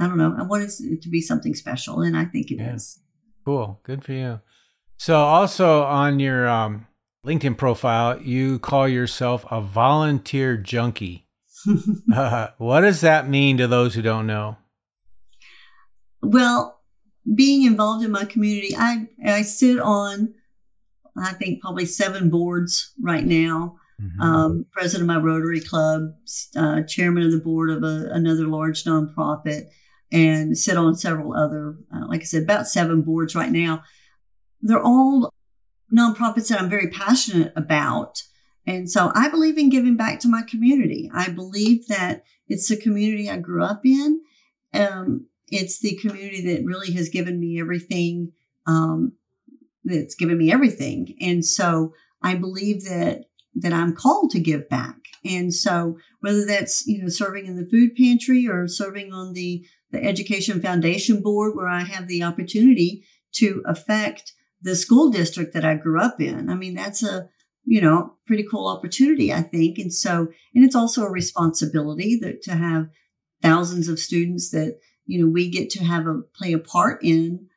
I 0.00 0.08
don't 0.08 0.18
know. 0.18 0.34
I 0.36 0.42
want 0.42 0.64
it 0.64 1.02
to 1.02 1.08
be 1.08 1.20
something 1.20 1.54
special, 1.54 2.00
and 2.02 2.16
I 2.16 2.24
think 2.24 2.50
it 2.50 2.60
is. 2.60 2.98
Yeah. 2.98 3.02
Cool. 3.44 3.80
Good 3.84 4.04
for 4.04 4.12
you. 4.12 4.40
So, 4.98 5.14
also 5.16 5.84
on 5.84 6.18
your 6.18 6.48
um, 6.48 6.86
LinkedIn 7.24 7.56
profile, 7.56 8.20
you 8.20 8.58
call 8.58 8.88
yourself 8.88 9.46
a 9.50 9.60
volunteer 9.60 10.56
junkie. 10.56 11.28
Uh, 12.12 12.48
what 12.58 12.80
does 12.80 13.00
that 13.02 13.28
mean 13.28 13.56
to 13.58 13.66
those 13.68 13.94
who 13.94 14.02
don't 14.02 14.26
know? 14.26 14.56
Well, 16.22 16.80
being 17.34 17.62
involved 17.64 18.04
in 18.04 18.10
my 18.10 18.24
community, 18.24 18.74
I 18.76 19.08
I 19.24 19.42
sit 19.42 19.78
on, 19.78 20.34
I 21.16 21.32
think 21.32 21.60
probably 21.60 21.86
seven 21.86 22.30
boards 22.30 22.92
right 23.00 23.24
now. 23.24 23.76
Mhm. 24.00 24.20
Um, 24.20 24.66
president 24.72 25.08
of 25.08 25.14
my 25.16 25.22
Rotary 25.22 25.60
Club, 25.60 26.14
uh, 26.56 26.82
chairman 26.82 27.22
of 27.24 27.32
the 27.32 27.38
board 27.38 27.70
of 27.70 27.84
a, 27.84 28.08
another 28.10 28.48
large 28.48 28.84
nonprofit, 28.84 29.66
and 30.10 30.58
sit 30.58 30.76
on 30.76 30.96
several 30.96 31.34
other, 31.34 31.76
uh, 31.94 32.06
like 32.08 32.22
I 32.22 32.24
said, 32.24 32.42
about 32.42 32.66
seven 32.66 33.02
boards 33.02 33.34
right 33.34 33.52
now. 33.52 33.82
They're 34.62 34.82
all 34.82 35.32
nonprofits 35.92 36.48
that 36.48 36.60
I'm 36.60 36.70
very 36.70 36.88
passionate 36.88 37.52
about. 37.54 38.22
And 38.66 38.90
so 38.90 39.12
I 39.14 39.28
believe 39.28 39.58
in 39.58 39.70
giving 39.70 39.96
back 39.96 40.20
to 40.20 40.28
my 40.28 40.42
community. 40.42 41.10
I 41.14 41.28
believe 41.28 41.86
that 41.88 42.24
it's 42.48 42.68
the 42.68 42.76
community 42.76 43.28
I 43.28 43.36
grew 43.36 43.62
up 43.62 43.84
in. 43.84 44.22
Um, 44.72 45.26
it's 45.48 45.78
the 45.78 45.96
community 45.96 46.54
that 46.54 46.64
really 46.64 46.92
has 46.94 47.08
given 47.08 47.38
me 47.38 47.60
everything 47.60 48.32
um, 48.66 49.12
that's 49.84 50.14
given 50.14 50.38
me 50.38 50.52
everything. 50.52 51.16
And 51.20 51.44
so 51.44 51.94
I 52.22 52.34
believe 52.34 52.84
that 52.84 53.24
that 53.56 53.72
I'm 53.72 53.94
called 53.94 54.30
to 54.32 54.40
give 54.40 54.68
back. 54.68 54.96
And 55.24 55.54
so 55.54 55.96
whether 56.20 56.44
that's, 56.44 56.86
you 56.86 57.02
know, 57.02 57.08
serving 57.08 57.46
in 57.46 57.56
the 57.56 57.66
food 57.66 57.94
pantry 57.94 58.48
or 58.48 58.66
serving 58.66 59.12
on 59.12 59.32
the, 59.32 59.64
the 59.90 60.02
education 60.02 60.60
foundation 60.60 61.22
board 61.22 61.54
where 61.54 61.68
I 61.68 61.84
have 61.84 62.08
the 62.08 62.22
opportunity 62.22 63.04
to 63.34 63.62
affect 63.64 64.32
the 64.60 64.74
school 64.74 65.10
district 65.10 65.54
that 65.54 65.64
I 65.64 65.74
grew 65.74 66.00
up 66.00 66.20
in. 66.20 66.50
I 66.50 66.54
mean, 66.54 66.74
that's 66.74 67.02
a, 67.02 67.28
you 67.64 67.80
know, 67.80 68.14
pretty 68.26 68.44
cool 68.50 68.66
opportunity, 68.66 69.32
I 69.32 69.42
think. 69.42 69.78
And 69.78 69.92
so, 69.92 70.28
and 70.54 70.64
it's 70.64 70.74
also 70.74 71.04
a 71.04 71.10
responsibility 71.10 72.18
that 72.22 72.42
to 72.42 72.56
have 72.56 72.88
thousands 73.40 73.88
of 73.88 73.98
students 73.98 74.50
that, 74.50 74.78
you 75.06 75.20
know, 75.20 75.30
we 75.30 75.48
get 75.48 75.70
to 75.70 75.84
have 75.84 76.06
a 76.06 76.22
play 76.34 76.52
a 76.52 76.58
part 76.58 77.04
in 77.04 77.48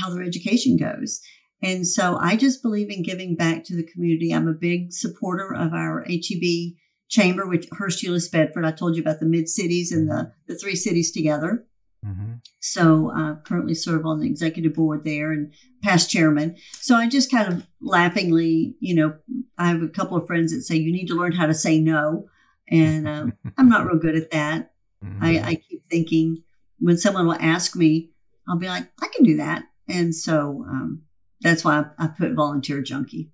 how 0.00 0.10
their 0.10 0.22
education 0.22 0.76
goes. 0.76 1.20
And 1.62 1.86
so 1.86 2.16
I 2.16 2.36
just 2.36 2.62
believe 2.62 2.90
in 2.90 3.02
giving 3.02 3.36
back 3.36 3.64
to 3.64 3.76
the 3.76 3.84
community. 3.84 4.32
I'm 4.32 4.48
a 4.48 4.52
big 4.52 4.92
supporter 4.92 5.54
of 5.54 5.72
our 5.72 6.04
HEB 6.08 6.74
chamber, 7.08 7.46
which 7.46 7.68
Hurst 7.72 8.02
Euless 8.02 8.30
Bedford. 8.30 8.64
I 8.64 8.72
told 8.72 8.96
you 8.96 9.02
about 9.02 9.20
the 9.20 9.26
mid 9.26 9.48
cities 9.48 9.92
and 9.92 10.08
the, 10.08 10.32
the 10.48 10.56
three 10.56 10.74
cities 10.74 11.12
together. 11.12 11.66
Mm-hmm. 12.04 12.34
So 12.60 13.12
I 13.14 13.36
currently 13.44 13.74
serve 13.74 14.04
on 14.06 14.20
the 14.20 14.26
executive 14.26 14.74
board 14.74 15.04
there 15.04 15.30
and 15.30 15.52
past 15.82 16.10
chairman. 16.10 16.56
So 16.72 16.96
I 16.96 17.08
just 17.08 17.30
kind 17.30 17.52
of 17.52 17.66
laughingly, 17.80 18.74
you 18.80 18.94
know, 18.94 19.14
I 19.56 19.68
have 19.68 19.82
a 19.82 19.88
couple 19.88 20.16
of 20.16 20.26
friends 20.26 20.52
that 20.52 20.62
say 20.62 20.76
you 20.76 20.92
need 20.92 21.06
to 21.06 21.14
learn 21.14 21.32
how 21.32 21.46
to 21.46 21.54
say 21.54 21.78
no. 21.78 22.26
And 22.68 23.06
uh, 23.06 23.26
I'm 23.58 23.68
not 23.68 23.86
real 23.86 23.98
good 23.98 24.16
at 24.16 24.32
that. 24.32 24.72
Mm-hmm. 25.04 25.24
I, 25.24 25.28
I 25.44 25.54
keep 25.54 25.86
thinking 25.88 26.42
when 26.80 26.98
someone 26.98 27.26
will 27.26 27.36
ask 27.38 27.76
me, 27.76 28.10
I'll 28.48 28.58
be 28.58 28.66
like, 28.66 28.88
I 29.00 29.08
can 29.14 29.24
do 29.24 29.36
that. 29.36 29.62
And 29.88 30.12
so 30.14 30.64
um, 30.68 31.02
that's 31.42 31.64
why 31.64 31.84
I, 31.98 32.04
I 32.04 32.06
put 32.08 32.32
volunteer 32.32 32.80
junkie. 32.82 33.30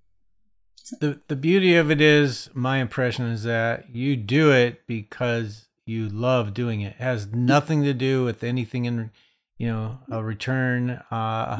So. 0.75 0.97
The 0.99 1.21
the 1.27 1.35
beauty 1.35 1.75
of 1.75 1.91
it 1.91 2.01
is, 2.01 2.49
my 2.53 2.77
impression 2.77 3.25
is 3.25 3.43
that 3.43 3.89
you 3.93 4.15
do 4.15 4.51
it 4.51 4.87
because 4.87 5.67
you 5.85 6.09
love 6.09 6.53
doing 6.53 6.81
it. 6.81 6.95
It 6.99 7.03
has 7.03 7.27
nothing 7.27 7.83
to 7.83 7.93
do 7.93 8.23
with 8.23 8.43
anything 8.43 8.85
in, 8.85 9.11
you 9.57 9.67
know, 9.67 9.99
a 10.09 10.23
return, 10.23 11.01
uh, 11.11 11.59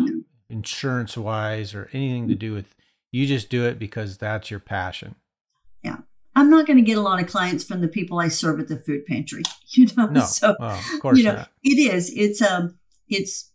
insurance 0.50 1.18
wise, 1.18 1.74
or 1.74 1.90
anything 1.94 2.28
to 2.28 2.36
do 2.36 2.54
with. 2.54 2.76
You 3.12 3.26
just 3.26 3.50
do 3.50 3.66
it 3.66 3.80
because 3.80 4.18
that's 4.18 4.52
your 4.52 4.60
passion. 4.60 5.16
Yeah. 5.84 5.98
I'm 6.36 6.50
not 6.50 6.68
going 6.68 6.78
to 6.78 6.84
get 6.84 6.98
a 6.98 7.02
lot 7.02 7.22
of 7.22 7.28
clients 7.28 7.64
from 7.64 7.82
the 7.82 7.88
people 7.88 8.20
I 8.20 8.28
serve 8.28 8.60
at 8.60 8.68
the 8.68 8.78
food 8.78 9.06
pantry, 9.06 9.44
you 9.68 9.88
know. 9.98 10.06
No, 10.06 10.22
so, 10.22 10.56
of 10.60 11.00
course 11.02 11.18
you 11.18 11.24
know, 11.26 11.36
not. 11.36 11.52
It 11.64 11.78
is. 11.78 12.12
It's 12.16 12.42
um, 12.42 12.78
it's 13.08 13.49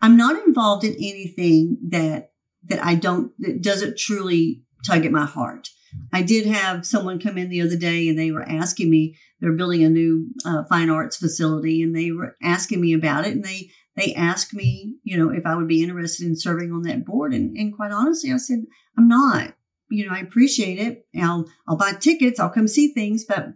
I'm 0.00 0.16
not 0.16 0.42
involved 0.46 0.84
in 0.84 0.94
anything 0.94 1.78
that 1.90 2.32
that 2.64 2.84
I 2.84 2.94
don't 2.94 3.32
that 3.38 3.62
doesn't 3.62 3.98
truly 3.98 4.62
tug 4.86 5.04
at 5.04 5.12
my 5.12 5.26
heart. 5.26 5.68
I 6.12 6.22
did 6.22 6.46
have 6.46 6.86
someone 6.86 7.18
come 7.18 7.36
in 7.36 7.48
the 7.48 7.62
other 7.62 7.76
day 7.76 8.08
and 8.08 8.18
they 8.18 8.30
were 8.30 8.48
asking 8.48 8.90
me 8.90 9.16
they're 9.40 9.52
building 9.52 9.82
a 9.82 9.90
new 9.90 10.28
uh, 10.44 10.64
fine 10.68 10.90
arts 10.90 11.16
facility 11.16 11.82
and 11.82 11.96
they 11.96 12.12
were 12.12 12.36
asking 12.42 12.80
me 12.80 12.92
about 12.92 13.26
it 13.26 13.32
and 13.32 13.44
they 13.44 13.70
they 13.96 14.14
asked 14.14 14.54
me 14.54 14.96
you 15.02 15.18
know 15.18 15.30
if 15.30 15.44
I 15.44 15.56
would 15.56 15.68
be 15.68 15.82
interested 15.82 16.26
in 16.26 16.36
serving 16.36 16.72
on 16.72 16.82
that 16.82 17.04
board 17.04 17.34
and, 17.34 17.56
and 17.56 17.74
quite 17.74 17.92
honestly 17.92 18.32
I 18.32 18.36
said 18.36 18.60
I'm 18.96 19.08
not. 19.08 19.54
You 19.90 20.06
know 20.06 20.14
I 20.14 20.20
appreciate 20.20 20.78
it. 20.78 21.06
I'll 21.20 21.46
I'll 21.68 21.76
buy 21.76 21.92
tickets 21.92 22.38
I'll 22.38 22.50
come 22.50 22.68
see 22.68 22.92
things 22.92 23.24
but 23.24 23.48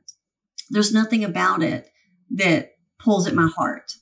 there's 0.70 0.92
nothing 0.92 1.24
about 1.24 1.62
it 1.62 1.88
that 2.30 2.72
pulls 2.98 3.26
at 3.26 3.34
my 3.34 3.48
heart 3.48 3.92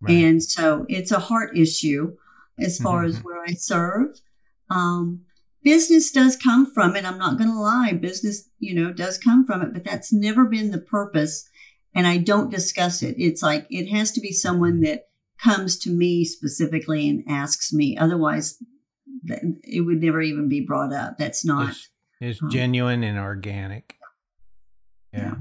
Right. 0.00 0.12
And 0.12 0.42
so 0.42 0.86
it's 0.88 1.12
a 1.12 1.18
heart 1.18 1.56
issue 1.56 2.16
as 2.58 2.78
far 2.78 3.04
mm-hmm. 3.04 3.16
as 3.16 3.24
where 3.24 3.42
I 3.42 3.52
serve. 3.52 4.20
Um, 4.70 5.22
business 5.62 6.10
does 6.10 6.36
come 6.36 6.72
from 6.72 6.96
it. 6.96 7.04
I'm 7.04 7.18
not 7.18 7.38
going 7.38 7.50
to 7.50 7.58
lie. 7.58 7.92
Business, 7.92 8.48
you 8.58 8.74
know, 8.74 8.92
does 8.92 9.18
come 9.18 9.46
from 9.46 9.62
it, 9.62 9.72
but 9.72 9.84
that's 9.84 10.12
never 10.12 10.44
been 10.44 10.70
the 10.70 10.78
purpose. 10.80 11.48
And 11.94 12.06
I 12.06 12.18
don't 12.18 12.50
discuss 12.50 13.02
it. 13.02 13.16
It's 13.18 13.42
like 13.42 13.66
it 13.68 13.88
has 13.88 14.12
to 14.12 14.20
be 14.20 14.32
someone 14.32 14.74
mm-hmm. 14.74 14.84
that 14.84 15.08
comes 15.42 15.78
to 15.80 15.90
me 15.90 16.24
specifically 16.24 17.08
and 17.08 17.24
asks 17.28 17.72
me. 17.72 17.96
Otherwise, 17.96 18.62
it 19.24 19.84
would 19.84 20.00
never 20.02 20.20
even 20.22 20.48
be 20.48 20.60
brought 20.60 20.92
up. 20.92 21.18
That's 21.18 21.44
not. 21.44 21.70
It's, 21.70 21.88
it's 22.20 22.42
um, 22.42 22.50
genuine 22.50 23.02
and 23.02 23.18
organic. 23.18 23.96
Yeah. 25.12 25.34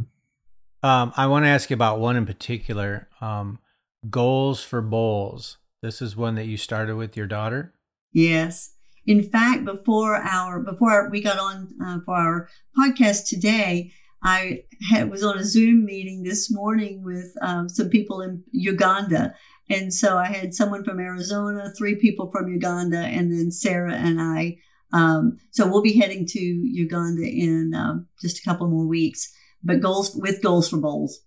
yeah. 0.84 1.02
Um, 1.02 1.14
I 1.16 1.28
want 1.28 1.46
to 1.46 1.50
ask 1.50 1.70
you 1.70 1.74
about 1.76 2.00
one 2.00 2.16
in 2.16 2.26
particular. 2.26 3.10
Um, 3.22 3.60
Goals 4.08 4.64
for 4.64 4.82
Bowls. 4.82 5.58
This 5.82 6.02
is 6.02 6.16
one 6.16 6.36
that 6.36 6.48
you 6.48 6.56
started 6.56 6.96
with 6.96 7.18
your 7.18 7.28
daughter? 7.28 7.74
Yes. 8.14 8.74
In 9.06 9.24
fact, 9.24 9.66
before 9.66 10.16
our 10.16 10.62
before 10.62 11.10
we 11.10 11.22
got 11.22 11.40
on 11.40 11.74
uh, 11.84 12.00
for 12.06 12.16
our 12.16 12.50
podcast 12.78 13.28
today, 13.28 13.92
I 14.24 14.64
had, 14.90 15.10
was 15.10 15.24
on 15.24 15.38
a 15.38 15.44
Zoom 15.44 15.86
meeting 15.86 16.24
this 16.24 16.52
morning 16.52 17.04
with 17.04 17.34
um, 17.42 17.68
some 17.68 17.90
people 17.90 18.22
in 18.22 18.44
Uganda, 18.52 19.36
and 19.70 19.94
so 19.94 20.18
I 20.18 20.28
had 20.28 20.54
someone 20.54 20.84
from 20.84 21.00
Arizona, 21.00 21.72
three 21.78 21.96
people 21.96 22.30
from 22.32 22.52
Uganda, 22.52 23.00
and 23.00 23.32
then 23.32 23.52
Sarah 23.52 23.96
and 23.96 24.22
I. 24.22 24.58
Um, 24.92 25.38
so 25.52 25.68
we'll 25.68 25.82
be 25.82 26.00
heading 26.00 26.26
to 26.28 26.40
Uganda 26.40 27.28
in 27.28 27.74
um, 27.76 28.08
just 28.22 28.40
a 28.40 28.44
couple 28.44 28.68
more 28.68 28.88
weeks, 28.88 29.32
but 29.64 29.82
goals 29.82 30.16
with 30.16 30.42
goals 30.42 30.70
for 30.70 30.78
bowls. 30.78 31.20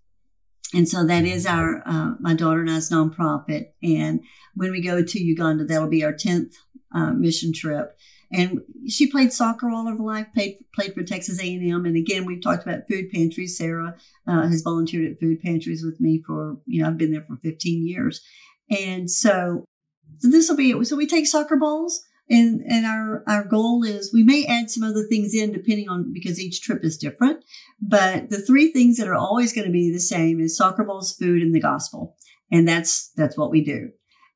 And 0.73 0.89
so 0.89 1.05
that 1.05 1.25
is 1.25 1.45
our, 1.45 1.83
uh, 1.85 2.13
my 2.19 2.33
daughter 2.33 2.61
and 2.61 2.71
I's 2.71 2.89
nonprofit. 2.89 3.67
And 3.81 4.21
when 4.55 4.71
we 4.71 4.81
go 4.81 5.03
to 5.03 5.23
Uganda, 5.23 5.65
that'll 5.65 5.87
be 5.87 6.03
our 6.03 6.13
10th 6.13 6.55
uh, 6.93 7.11
mission 7.11 7.53
trip. 7.53 7.97
And 8.31 8.61
she 8.89 9.11
played 9.11 9.31
soccer 9.31 9.69
all 9.69 9.85
her 9.85 9.95
life, 9.95 10.27
played, 10.33 10.57
played 10.73 10.95
for 10.95 11.03
Texas 11.03 11.39
A&M. 11.39 11.85
And 11.85 11.95
again, 11.95 12.25
we've 12.25 12.41
talked 12.41 12.63
about 12.63 12.87
food 12.89 13.11
pantries. 13.11 13.57
Sarah 13.57 13.95
uh, 14.27 14.47
has 14.47 14.63
volunteered 14.63 15.11
at 15.11 15.19
food 15.19 15.39
pantries 15.41 15.83
with 15.83 16.01
me 16.01 16.21
for, 16.25 16.57
you 16.65 16.81
know, 16.81 16.87
I've 16.87 16.97
been 16.97 17.11
there 17.11 17.23
for 17.23 17.35
15 17.35 17.87
years. 17.87 18.21
And 18.71 19.11
so, 19.11 19.65
so 20.17 20.29
this 20.29 20.49
will 20.49 20.57
be, 20.57 20.83
so 20.83 20.95
we 20.95 21.05
take 21.05 21.27
soccer 21.27 21.57
balls 21.57 22.03
and 22.33 22.63
and 22.67 22.85
our 22.85 23.23
our 23.27 23.43
goal 23.43 23.83
is 23.83 24.11
we 24.11 24.23
may 24.23 24.45
add 24.45 24.69
some 24.69 24.83
other 24.83 25.03
things 25.03 25.33
in 25.33 25.51
depending 25.51 25.87
on 25.87 26.11
because 26.11 26.39
each 26.39 26.61
trip 26.61 26.83
is 26.83 26.97
different. 26.97 27.43
But 27.79 28.29
the 28.29 28.41
three 28.41 28.71
things 28.71 28.97
that 28.97 29.07
are 29.07 29.15
always 29.15 29.53
going 29.53 29.67
to 29.67 29.71
be 29.71 29.91
the 29.91 29.99
same 29.99 30.39
is 30.39 30.57
soccer 30.57 30.83
balls 30.83 31.13
food 31.13 31.41
and 31.41 31.53
the 31.53 31.61
gospel. 31.61 32.15
And 32.51 32.67
that's 32.67 33.11
that's 33.15 33.37
what 33.37 33.51
we 33.51 33.63
do. 33.63 33.91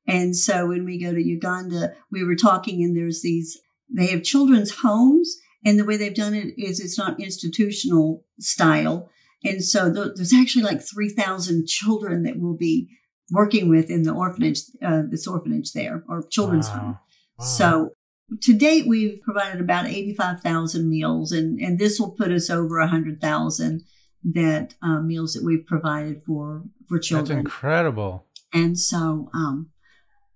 And 0.06 0.36
so 0.36 0.68
when 0.68 0.84
we 0.84 1.02
go 1.02 1.12
to 1.12 1.22
uganda 1.22 1.94
we 2.10 2.24
were 2.24 2.36
talking 2.36 2.82
and 2.82 2.96
there's 2.96 3.22
these 3.22 3.60
they 3.94 4.06
have 4.08 4.22
children's 4.22 4.78
homes 4.82 5.36
and 5.64 5.78
the 5.78 5.84
way 5.84 5.96
they've 5.96 6.14
done 6.14 6.34
it 6.34 6.54
is 6.56 6.78
it's 6.80 6.98
not 6.98 7.20
institutional 7.20 8.24
style. 8.38 9.10
And 9.44 9.62
so 9.62 9.90
there's 9.90 10.34
actually 10.34 10.62
like 10.62 10.82
3000 10.82 11.66
children 11.66 12.22
that 12.24 12.40
will 12.40 12.56
be 12.56 12.88
working 13.30 13.68
with 13.68 13.90
in 13.90 14.04
the 14.04 14.12
orphanage 14.12 14.60
uh, 14.82 15.02
this 15.10 15.26
orphanage 15.26 15.72
there 15.72 16.04
or 16.08 16.22
children's 16.30 16.68
wow. 16.68 16.74
home 16.74 16.98
so 17.40 17.92
to 18.42 18.54
date, 18.54 18.86
we've 18.86 19.20
provided 19.22 19.60
about 19.60 19.86
85,000 19.86 20.88
meals, 20.88 21.32
and, 21.32 21.58
and 21.58 21.78
this 21.78 21.98
will 21.98 22.10
put 22.10 22.30
us 22.30 22.50
over 22.50 22.78
100,000 22.78 23.84
that 24.24 24.74
uh, 24.82 25.00
meals 25.00 25.32
that 25.34 25.44
we've 25.44 25.64
provided 25.66 26.22
for 26.24 26.64
for 26.88 26.98
children. 26.98 27.38
That's 27.38 27.46
incredible. 27.46 28.26
And 28.52 28.78
so, 28.78 29.30
um, 29.32 29.70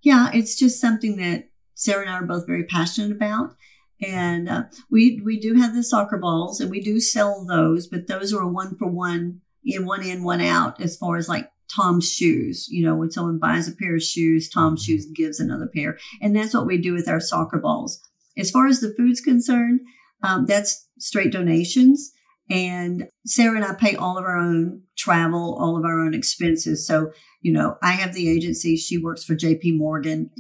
yeah, 0.03 0.31
it's 0.33 0.59
just 0.59 0.81
something 0.81 1.17
that 1.17 1.49
Sarah 1.75 2.03
and 2.03 2.11
I 2.11 2.15
are 2.15 2.27
both 2.27 2.47
very 2.47 2.65
passionate 2.65 3.13
about. 3.13 3.57
And 4.01 4.49
uh, 4.49 4.65
we 4.91 5.21
we 5.25 5.39
do 5.39 5.55
have 5.55 5.75
the 5.75 5.83
soccer 5.83 6.19
balls, 6.19 6.61
and 6.61 6.71
we 6.71 6.81
do 6.81 6.99
sell 7.01 7.45
those, 7.45 7.87
but 7.87 8.07
those 8.09 8.33
are 8.33 8.41
a 8.41 8.49
one 8.49 8.77
for 8.77 8.89
one 8.89 9.41
in 9.65 9.87
one 9.87 10.03
in 10.03 10.25
one 10.25 10.41
out 10.41 10.81
as 10.81 10.97
far 10.97 11.17
as 11.17 11.29
like 11.29 11.52
Tom's 11.75 12.11
shoes. 12.11 12.67
You 12.69 12.85
know, 12.85 12.95
when 12.95 13.11
someone 13.11 13.39
buys 13.39 13.69
a 13.69 13.77
pair 13.77 13.97
of 13.97 14.03
shoes, 14.03 14.49
Tom's 14.49 14.83
mm-hmm. 14.83 14.93
shoes 14.93 15.07
gives 15.15 15.41
another 15.41 15.69
pair. 15.75 15.99
And 16.21 16.35
that's 16.35 16.55
what 16.55 16.67
we 16.67 16.79
do 16.79 16.93
with 16.93 17.09
our 17.09 17.21
soccer 17.21 17.59
balls. 17.59 18.01
As 18.37 18.51
far 18.51 18.67
as 18.67 18.81
the 18.81 18.95
food's 18.97 19.21
concerned, 19.21 19.81
um, 20.23 20.47
that's 20.47 20.89
straight 20.99 21.33
donations. 21.33 22.13
And 22.51 23.09
Sarah 23.27 23.57
and 23.57 23.65
I 23.65 23.75
pay 23.75 23.95
all 23.95 24.19
of 24.19 24.25
our 24.25 24.37
own 24.37 24.83
travel, 24.97 25.57
all 25.59 25.77
of 25.77 25.85
our 25.85 26.01
own 26.01 26.15
expenses. 26.15 26.87
So, 26.87 27.13
you 27.41 27.53
know, 27.53 27.77
I 27.83 27.93
have 27.93 28.15
the 28.15 28.29
agency. 28.29 28.77
She 28.77 28.99
works 28.99 29.25
for 29.25 29.35
JP 29.35 29.79
Morgan. 29.79 30.31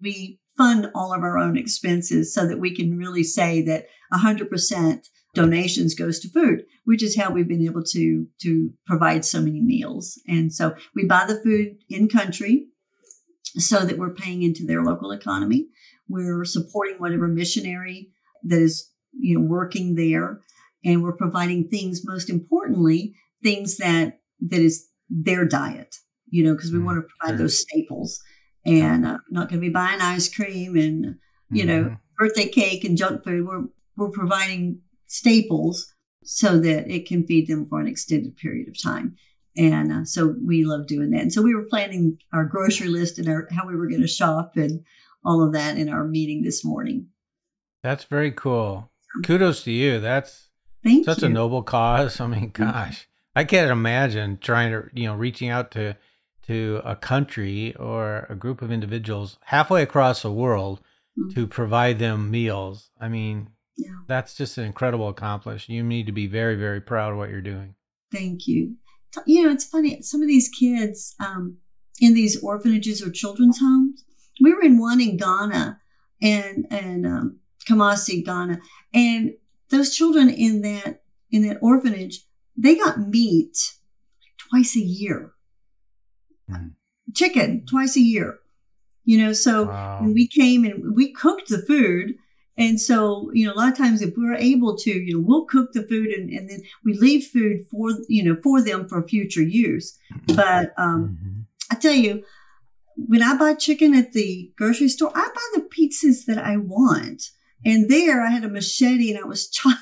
We 0.00 0.38
fund 0.56 0.90
all 0.94 1.12
of 1.12 1.22
our 1.22 1.38
own 1.38 1.56
expenses 1.56 2.32
so 2.32 2.46
that 2.46 2.60
we 2.60 2.74
can 2.74 2.96
really 2.96 3.24
say 3.24 3.62
that 3.62 3.86
100% 4.12 5.08
donations 5.34 5.94
goes 5.94 6.20
to 6.20 6.30
food, 6.30 6.64
which 6.84 7.02
is 7.02 7.16
how 7.16 7.30
we've 7.30 7.48
been 7.48 7.64
able 7.64 7.82
to 7.82 8.26
to 8.42 8.72
provide 8.86 9.24
so 9.24 9.40
many 9.40 9.60
meals. 9.60 10.20
And 10.28 10.52
so 10.52 10.74
we 10.94 11.04
buy 11.06 11.24
the 11.26 11.40
food 11.42 11.76
in 11.88 12.08
country 12.08 12.66
so 13.56 13.84
that 13.84 13.98
we're 13.98 14.14
paying 14.14 14.42
into 14.42 14.64
their 14.66 14.82
local 14.82 15.10
economy. 15.12 15.68
We're 16.08 16.44
supporting 16.44 16.96
whatever 16.98 17.28
missionary 17.28 18.10
that 18.44 18.60
is 18.60 18.90
you 19.12 19.38
know 19.38 19.44
working 19.44 19.94
there 19.94 20.40
and 20.84 21.02
we're 21.02 21.16
providing 21.16 21.68
things 21.68 22.02
most 22.04 22.28
importantly 22.28 23.14
things 23.42 23.76
that 23.78 24.18
that 24.40 24.60
is 24.60 24.88
their 25.08 25.44
diet 25.46 25.94
you 26.28 26.42
know 26.42 26.52
because 26.54 26.72
we 26.72 26.80
mm, 26.80 26.84
want 26.84 26.98
to 26.98 27.08
provide 27.16 27.38
those 27.38 27.60
staples 27.60 28.20
and 28.66 29.06
uh, 29.06 29.18
not 29.30 29.48
going 29.48 29.60
to 29.60 29.66
be 29.66 29.72
buying 29.72 30.00
ice 30.00 30.28
cream 30.34 30.76
and 30.76 31.14
you 31.50 31.64
know, 31.64 31.84
Mhm. 31.84 31.98
birthday 32.18 32.48
cake 32.48 32.84
and 32.84 32.96
junk 32.96 33.22
food. 33.24 33.46
We're 33.46 33.66
we're 33.96 34.10
providing 34.10 34.80
staples 35.06 35.93
so 36.24 36.58
that 36.58 36.90
it 36.90 37.06
can 37.06 37.26
feed 37.26 37.46
them 37.48 37.66
for 37.66 37.80
an 37.80 37.86
extended 37.86 38.36
period 38.36 38.68
of 38.68 38.80
time. 38.80 39.16
And 39.56 39.92
uh, 39.92 40.04
so 40.04 40.34
we 40.44 40.64
love 40.64 40.86
doing 40.86 41.10
that. 41.10 41.20
And 41.22 41.32
so 41.32 41.42
we 41.42 41.54
were 41.54 41.64
planning 41.70 42.18
our 42.32 42.44
grocery 42.44 42.88
list 42.88 43.18
and 43.18 43.28
our, 43.28 43.46
how 43.52 43.66
we 43.66 43.76
were 43.76 43.88
going 43.88 44.00
to 44.00 44.08
shop 44.08 44.56
and 44.56 44.84
all 45.24 45.42
of 45.42 45.52
that 45.52 45.78
in 45.78 45.88
our 45.88 46.04
meeting 46.04 46.42
this 46.42 46.64
morning. 46.64 47.06
That's 47.82 48.04
very 48.04 48.32
cool. 48.32 48.90
Kudos 49.24 49.62
to 49.64 49.70
you. 49.70 50.00
That's 50.00 50.48
Thank 50.82 51.04
such 51.04 51.22
you. 51.22 51.28
a 51.28 51.30
noble 51.30 51.62
cause. 51.62 52.20
I 52.20 52.26
mean, 52.26 52.50
gosh, 52.50 53.08
I 53.36 53.44
can't 53.44 53.70
imagine 53.70 54.38
trying 54.40 54.72
to, 54.72 54.88
you 54.92 55.06
know, 55.06 55.14
reaching 55.14 55.50
out 55.50 55.70
to 55.72 55.96
to 56.46 56.82
a 56.84 56.94
country 56.94 57.74
or 57.76 58.26
a 58.28 58.34
group 58.34 58.60
of 58.60 58.70
individuals 58.70 59.38
halfway 59.44 59.82
across 59.82 60.20
the 60.20 60.30
world 60.32 60.80
Mhm. 61.18 61.32
to 61.34 61.46
provide 61.46 61.98
them 61.98 62.30
meals. 62.30 62.90
I 63.00 63.08
mean, 63.08 63.48
Yeah. 63.76 63.90
that's 64.06 64.34
just 64.34 64.56
an 64.58 64.64
incredible 64.64 65.08
accomplishment. 65.08 65.74
You 65.76 65.82
need 65.82 66.06
to 66.06 66.12
be 66.12 66.26
very, 66.28 66.54
very 66.56 66.80
proud 66.80 67.12
of 67.12 67.18
what 67.18 67.30
you're 67.30 67.40
doing. 67.40 67.74
Thank 68.12 68.46
you. 68.46 68.76
You 69.26 69.44
know, 69.44 69.50
it's 69.52 69.64
funny. 69.64 70.00
Some 70.02 70.22
of 70.22 70.28
these 70.28 70.48
kids 70.48 71.14
um, 71.20 71.58
in 72.00 72.14
these 72.14 72.40
orphanages 72.42 73.02
or 73.02 73.10
children's 73.10 73.58
homes. 73.60 74.04
We 74.40 74.52
were 74.52 74.62
in 74.62 74.78
one 74.78 75.00
in 75.00 75.16
Ghana 75.16 75.78
and 76.22 76.66
and 76.70 77.06
um, 77.06 77.38
Kumasi, 77.68 78.24
Ghana, 78.24 78.60
and 78.92 79.32
those 79.70 79.94
children 79.94 80.28
in 80.28 80.62
that 80.62 81.02
in 81.30 81.42
that 81.48 81.58
orphanage, 81.60 82.20
they 82.56 82.76
got 82.76 82.98
meat 83.08 83.56
twice 84.50 84.76
a 84.76 84.80
year, 84.80 85.32
Mhm. 86.50 86.74
chicken 87.14 87.64
twice 87.66 87.96
a 87.96 88.00
year. 88.00 88.38
You 89.04 89.18
know, 89.18 89.32
so 89.32 89.64
Wow. 89.66 90.00
when 90.02 90.14
we 90.14 90.26
came 90.26 90.64
and 90.64 90.94
we 90.94 91.12
cooked 91.12 91.48
the 91.48 91.58
food. 91.62 92.14
And 92.56 92.80
so, 92.80 93.30
you 93.32 93.46
know, 93.46 93.52
a 93.52 93.56
lot 93.56 93.72
of 93.72 93.76
times 93.76 94.00
if 94.00 94.14
we're 94.16 94.36
able 94.36 94.76
to, 94.78 94.90
you 94.90 95.14
know, 95.14 95.24
we'll 95.26 95.44
cook 95.44 95.72
the 95.72 95.82
food 95.82 96.08
and, 96.08 96.30
and 96.30 96.48
then 96.48 96.62
we 96.84 96.94
leave 96.94 97.24
food 97.26 97.66
for, 97.70 97.90
you 98.08 98.22
know, 98.22 98.36
for 98.42 98.62
them 98.62 98.88
for 98.88 99.06
future 99.06 99.42
use. 99.42 99.98
But 100.26 100.72
um, 100.78 101.18
Mhm. 101.20 101.44
I 101.70 101.74
tell 101.76 101.94
you, 101.94 102.22
when 102.96 103.22
I 103.22 103.36
buy 103.36 103.54
chicken 103.54 103.94
at 103.94 104.12
the 104.12 104.52
grocery 104.56 104.88
store, 104.88 105.10
I 105.14 105.28
buy 105.34 105.60
the 105.60 105.68
pizzas 105.68 106.26
that 106.26 106.38
I 106.38 106.56
want. 106.58 107.30
And 107.64 107.90
there 107.90 108.22
I 108.22 108.30
had 108.30 108.44
a 108.44 108.48
machete 108.48 109.10
and 109.10 109.18
I 109.18 109.26
was 109.26 109.50
trying. 109.52 109.76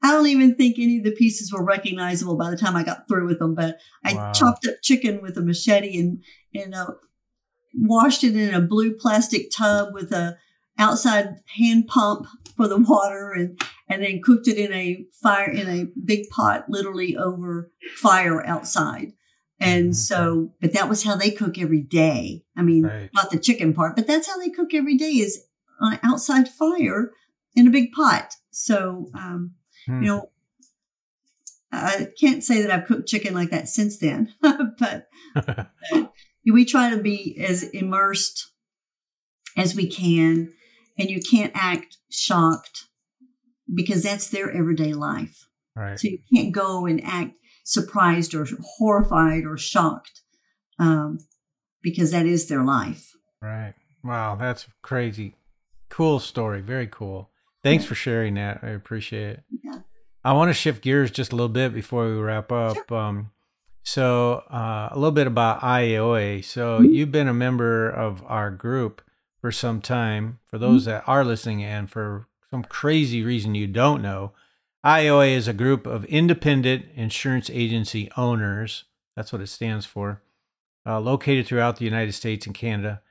I 0.00 0.12
don't 0.12 0.28
even 0.28 0.54
think 0.54 0.78
any 0.78 0.98
of 0.98 1.04
the 1.04 1.10
pieces 1.10 1.52
were 1.52 1.64
recognizable 1.64 2.36
by 2.36 2.50
the 2.50 2.56
time 2.56 2.76
I 2.76 2.84
got 2.84 3.08
through 3.08 3.26
with 3.26 3.40
them, 3.40 3.54
but 3.54 3.78
I 4.04 4.14
Wow. 4.14 4.32
chopped 4.32 4.66
up 4.66 4.76
chicken 4.82 5.20
with 5.20 5.36
a 5.36 5.42
machete 5.42 5.98
and, 5.98 6.22
and 6.54 6.72
uh, 6.74 6.92
washed 7.74 8.22
it 8.24 8.36
in 8.36 8.54
a 8.54 8.60
blue 8.60 8.94
plastic 8.94 9.50
tub 9.54 9.92
with 9.92 10.12
a 10.12 10.38
outside 10.78 11.36
hand 11.56 11.86
pump 11.88 12.26
for 12.56 12.68
the 12.68 12.78
water 12.78 13.32
and, 13.32 13.60
and 13.88 14.02
then 14.02 14.22
cooked 14.22 14.48
it 14.48 14.56
in 14.58 14.72
a 14.72 15.04
fire, 15.22 15.50
in 15.50 15.68
a 15.68 15.86
big 16.04 16.28
pot, 16.30 16.64
literally 16.68 17.16
over 17.16 17.70
fire 17.96 18.44
outside. 18.46 19.12
And 19.60 19.90
Mhm. 19.90 19.94
so, 19.96 20.54
but 20.60 20.72
that 20.74 20.88
was 20.88 21.02
how 21.02 21.16
they 21.16 21.30
cook 21.32 21.58
every 21.58 21.82
day. 21.82 22.44
I 22.56 22.62
mean, 22.62 22.84
Right. 22.84 23.10
not 23.12 23.30
the 23.30 23.38
chicken 23.40 23.74
part, 23.74 23.96
but 23.96 24.06
that's 24.06 24.28
how 24.28 24.38
they 24.38 24.50
cook 24.50 24.72
every 24.72 24.96
day 24.96 25.12
is 25.14 25.42
on 25.80 25.94
an 25.94 26.00
outside 26.04 26.48
fire 26.48 27.12
in 27.54 27.66
a 27.66 27.70
big 27.70 27.90
pot. 27.92 28.34
So, 28.50 29.10
um, 29.14 29.54
Hmm. 29.86 30.02
you 30.02 30.06
know, 30.08 30.30
I 31.72 32.08
can't 32.18 32.42
say 32.42 32.62
that 32.62 32.70
I've 32.70 32.86
cooked 32.86 33.08
chicken 33.08 33.34
like 33.34 33.50
that 33.50 33.68
since 33.68 33.98
then, 33.98 34.32
but 34.40 35.08
we 36.46 36.64
try 36.64 36.90
to 36.90 37.02
be 37.02 37.36
as 37.40 37.62
immersed 37.64 38.50
as 39.56 39.74
we 39.74 39.86
can, 39.88 40.52
and 40.98 41.08
you 41.10 41.20
can't 41.20 41.52
act 41.54 41.96
shocked 42.10 42.84
because 43.74 44.02
that's 44.02 44.28
their 44.30 44.50
everyday 44.50 44.92
life. 44.94 45.48
right. 45.76 45.98
So 45.98 46.08
you 46.08 46.18
can't 46.34 46.52
go 46.52 46.86
and 46.86 47.02
act 47.04 47.32
surprised 47.64 48.34
or 48.34 48.46
horrified 48.78 49.44
or 49.44 49.56
shocked 49.58 50.22
um, 50.78 51.18
because 51.82 52.10
that 52.12 52.26
is 52.26 52.48
their 52.48 52.64
life. 52.64 53.12
Right. 53.42 53.74
Wow, 54.02 54.36
that's 54.36 54.66
crazy. 54.82 55.34
Cool 55.90 56.18
story. 56.20 56.60
Very 56.62 56.86
cool. 56.86 57.30
Thanks 57.62 57.84
for 57.84 57.94
sharing 57.94 58.34
that. 58.34 58.60
I 58.62 58.68
appreciate 58.68 59.30
it. 59.30 59.44
Yeah. 59.64 59.80
I 60.24 60.32
want 60.32 60.48
to 60.48 60.54
shift 60.54 60.82
gears 60.82 61.10
just 61.10 61.32
a 61.32 61.36
little 61.36 61.48
bit 61.48 61.74
before 61.74 62.06
we 62.06 62.16
wrap 62.16 62.50
up. 62.52 62.90
Um, 62.90 63.30
so, 63.82 64.42
uh, 64.50 64.88
a 64.90 64.94
little 64.94 65.12
bit 65.12 65.26
about 65.26 65.60
IAOA. 65.60 66.44
So, 66.44 66.80
Mhm. 66.80 66.92
you've 66.94 67.12
been 67.12 67.28
a 67.28 67.34
member 67.34 67.88
of 67.90 68.22
our 68.26 68.50
group 68.50 69.02
for 69.40 69.52
some 69.52 69.80
time. 69.80 70.38
For 70.46 70.58
those 70.58 70.84
that 70.84 71.04
are 71.06 71.24
listening 71.24 71.62
and 71.62 71.90
for 71.90 72.26
some 72.50 72.64
crazy 72.64 73.22
reason 73.22 73.54
you 73.54 73.66
don't 73.66 74.02
know, 74.02 74.32
IAOA 74.84 75.36
is 75.36 75.48
a 75.48 75.52
group 75.52 75.86
of 75.86 76.04
independent 76.06 76.86
insurance 76.94 77.50
agency 77.50 78.10
owners. 78.16 78.84
That's 79.16 79.32
what 79.32 79.42
it 79.42 79.48
stands 79.48 79.86
for. 79.86 80.22
Uh, 80.86 81.00
located 81.00 81.46
throughout 81.46 81.76
the 81.76 81.84
United 81.84 82.12
States 82.12 82.46
and 82.46 82.54
Canada. 82.54 83.02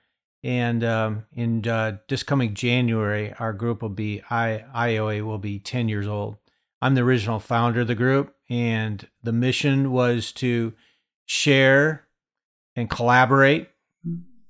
And 0.43 0.84
um, 0.84 1.25
in 1.34 1.67
uh, 1.67 1.97
this 2.07 2.23
coming 2.23 2.53
January, 2.53 3.34
our 3.39 3.53
group 3.53 3.82
will 3.82 3.89
be 3.89 4.21
I, 4.30 4.63
IAOA 4.75 5.23
will 5.23 5.38
be 5.38 5.59
10 5.59 5.89
years 5.89 6.07
old. 6.07 6.38
I'm 6.82 6.95
the 6.95 7.01
original 7.01 7.39
founder 7.39 7.82
of 7.82 7.88
the 7.88 7.95
group, 7.95 8.36
and 8.49 9.07
the 9.23 9.34
mission 9.34 9.91
was 9.91 10.32
to 10.34 10.73
share 11.25 12.07
and 12.75 12.89
collaborate 12.89 13.69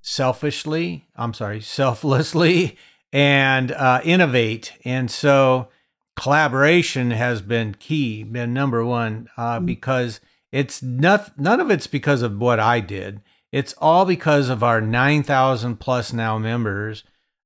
selfishly. 0.01 1.07
I'm 1.15 1.33
sorry, 1.33 1.61
selflessly, 1.61 2.77
and 3.13 3.71
uh, 3.71 4.01
innovate. 4.03 4.73
And 4.85 5.09
so, 5.09 5.69
collaboration 6.15 7.11
has 7.11 7.41
been 7.41 7.75
key, 7.75 8.23
been 8.23 8.53
number 8.53 8.83
one, 8.83 9.27
uh, 9.37 9.59
Mhm. 9.59 9.65
because 9.65 10.19
it's 10.51 10.81
not 10.81 11.37
none 11.39 11.59
of 11.59 11.69
it's 11.69 11.87
because 11.87 12.21
of 12.21 12.37
what 12.39 12.59
I 12.59 12.79
did. 12.79 13.21
It's 13.51 13.73
all 13.77 14.05
because 14.05 14.49
of 14.49 14.63
our 14.63 14.81
9,000 14.81 15.77
plus 15.79 16.11
now 16.13 16.37
members. 16.37 17.03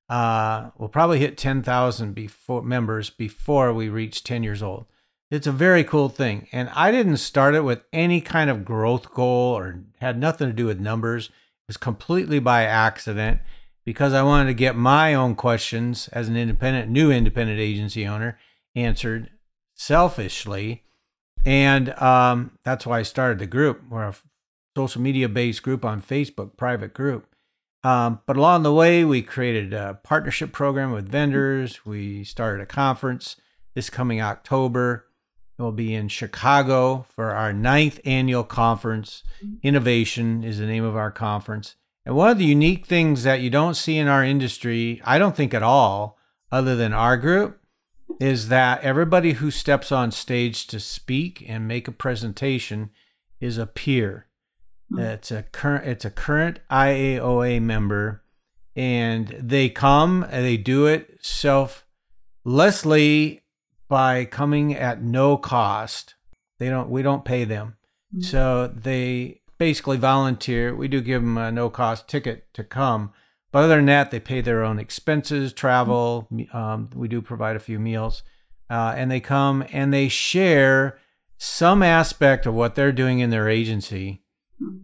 Uh, 0.10 0.72
we'll 0.78 0.90
probably 0.90 1.20
hit 1.20 1.38
10,000 1.38 2.14
before 2.14 2.62
members 2.64 3.10
before 3.10 3.72
we 3.74 3.88
reach 3.88 4.24
10 4.24 4.44
years 4.44 4.62
old. 4.64 4.86
It's 5.30 5.48
a 5.48 5.52
very 5.52 5.84
cool 5.84 6.10
thing. 6.10 6.48
And 6.52 6.70
I 6.76 6.92
didn't 6.92 7.18
start 7.18 7.56
it 7.56 7.64
with 7.64 7.84
any 7.94 8.20
kind 8.20 8.50
of 8.50 8.66
growth 8.66 9.14
goal 9.14 9.58
or 9.58 9.84
had 10.00 10.20
nothing 10.20 10.48
to 10.48 10.54
do 10.54 10.66
with 10.66 10.80
numbers. 10.82 11.30
Was 11.72 11.78
completely 11.78 12.40
by 12.40 12.66
accident 12.66 13.40
because 13.86 14.12
I 14.12 14.24
wanted 14.24 14.48
to 14.48 14.54
get 14.54 14.76
my 14.76 15.14
own 15.14 15.36
questions 15.36 16.10
as 16.10 16.28
an 16.28 16.36
independent, 16.36 16.92
new 16.92 17.10
independent 17.10 17.62
agency 17.62 18.06
owner 18.06 18.38
answered 18.76 19.30
selfishly. 19.74 20.84
And 21.46 21.98
um, 21.98 22.58
that's 22.66 22.86
why 22.86 23.00
I 23.00 23.04
started 23.04 23.40
the 23.40 23.46
group. 23.48 23.84
We're 23.90 24.04
a 24.04 24.16
social 24.76 25.02
media 25.02 25.30
based 25.30 25.64
group 25.64 25.86
on 25.86 26.02
Facebook, 26.02 26.58
private 26.58 26.94
group. 26.94 27.34
Um, 27.86 28.20
but 28.26 28.36
along 28.36 28.64
the 28.64 28.74
way, 28.74 29.06
we 29.06 29.22
created 29.22 29.72
a 29.72 29.98
partnership 30.04 30.52
program 30.52 30.92
with 30.92 31.08
vendors. 31.08 31.86
We 31.86 32.26
started 32.26 32.62
a 32.62 32.66
conference 32.66 33.38
this 33.76 33.90
coming 33.90 34.20
October. 34.20 35.06
We'll 35.62 35.72
be 35.72 35.94
in 35.94 36.08
Chicago 36.08 37.06
for 37.16 37.32
our 37.32 37.54
ninth 37.54 38.00
annual 38.04 38.44
conference. 38.44 39.22
Innovation 39.62 40.44
is 40.44 40.58
the 40.58 40.66
name 40.66 40.84
of 40.84 40.96
our 40.96 41.12
conference. 41.12 41.76
And 42.06 42.16
one 42.16 42.32
of 42.32 42.40
the 42.40 42.46
unique 42.46 42.88
things 42.88 43.22
that 43.24 43.42
you 43.42 43.52
don't 43.52 43.76
see 43.76 43.98
in 43.98 44.08
our 44.08 44.24
industry, 44.24 45.02
I 45.06 45.20
don't 45.20 45.36
think 45.36 45.54
at 45.54 45.62
all, 45.62 46.18
other 46.52 46.76
than 46.76 46.94
our 46.94 47.16
group, 47.16 47.60
is 48.20 48.50
that 48.50 48.84
everybody 48.84 49.34
who 49.34 49.52
steps 49.52 49.92
on 49.92 50.10
stage 50.12 50.66
to 50.68 50.80
speak 50.80 51.46
and 51.48 51.68
make 51.68 51.88
a 51.88 51.92
presentation 51.92 52.90
is 53.40 53.58
a 53.58 53.68
peer. 53.68 54.28
Hmm. 54.90 55.00
It's 55.00 55.32
a 55.32 55.44
current 55.44 55.88
it's 55.88 56.06
a 56.06 56.12
current 56.12 56.60
IAOA 56.70 57.62
member 57.62 58.24
and 58.76 59.28
they 59.40 59.70
come 59.70 60.24
and 60.24 60.46
they 60.46 60.58
do 60.58 60.88
it 60.88 61.20
selflessly 61.22 63.41
by 63.92 64.24
coming 64.24 64.74
at 64.74 65.04
no 65.04 65.36
cost. 65.36 66.16
They 66.60 66.70
don't 66.70 66.90
we 66.90 67.02
don't 67.02 67.26
pay 67.26 67.44
them. 67.44 67.76
Mhm. 68.16 68.24
So 68.24 68.68
they 68.68 69.42
basically 69.58 69.98
volunteer. 69.98 70.74
We 70.74 70.88
do 70.88 71.02
give 71.02 71.22
them 71.22 71.38
a 71.38 71.52
no 71.52 71.70
cost 71.70 72.08
ticket 72.08 72.52
to 72.54 72.64
come. 72.64 73.12
But 73.52 73.66
other 73.66 73.76
than 73.76 73.88
that, 73.88 74.10
they 74.10 74.22
pay 74.22 74.40
their 74.40 74.64
own 74.64 74.80
expenses, 74.80 75.52
travel. 75.52 76.30
Um, 76.54 76.90
we 76.96 77.10
do 77.10 77.22
provide 77.22 77.58
a 77.58 77.60
few 77.60 77.80
meals. 77.80 78.24
Uh, 78.70 78.94
and 78.96 79.12
they 79.12 79.20
come 79.20 79.66
and 79.74 79.94
they 79.94 80.08
share 80.08 80.98
some 81.38 81.84
aspect 81.84 82.46
of 82.46 82.54
what 82.54 82.76
they're 82.76 82.94
doing 82.94 83.20
in 83.20 83.30
their 83.30 83.50
agency 83.50 84.24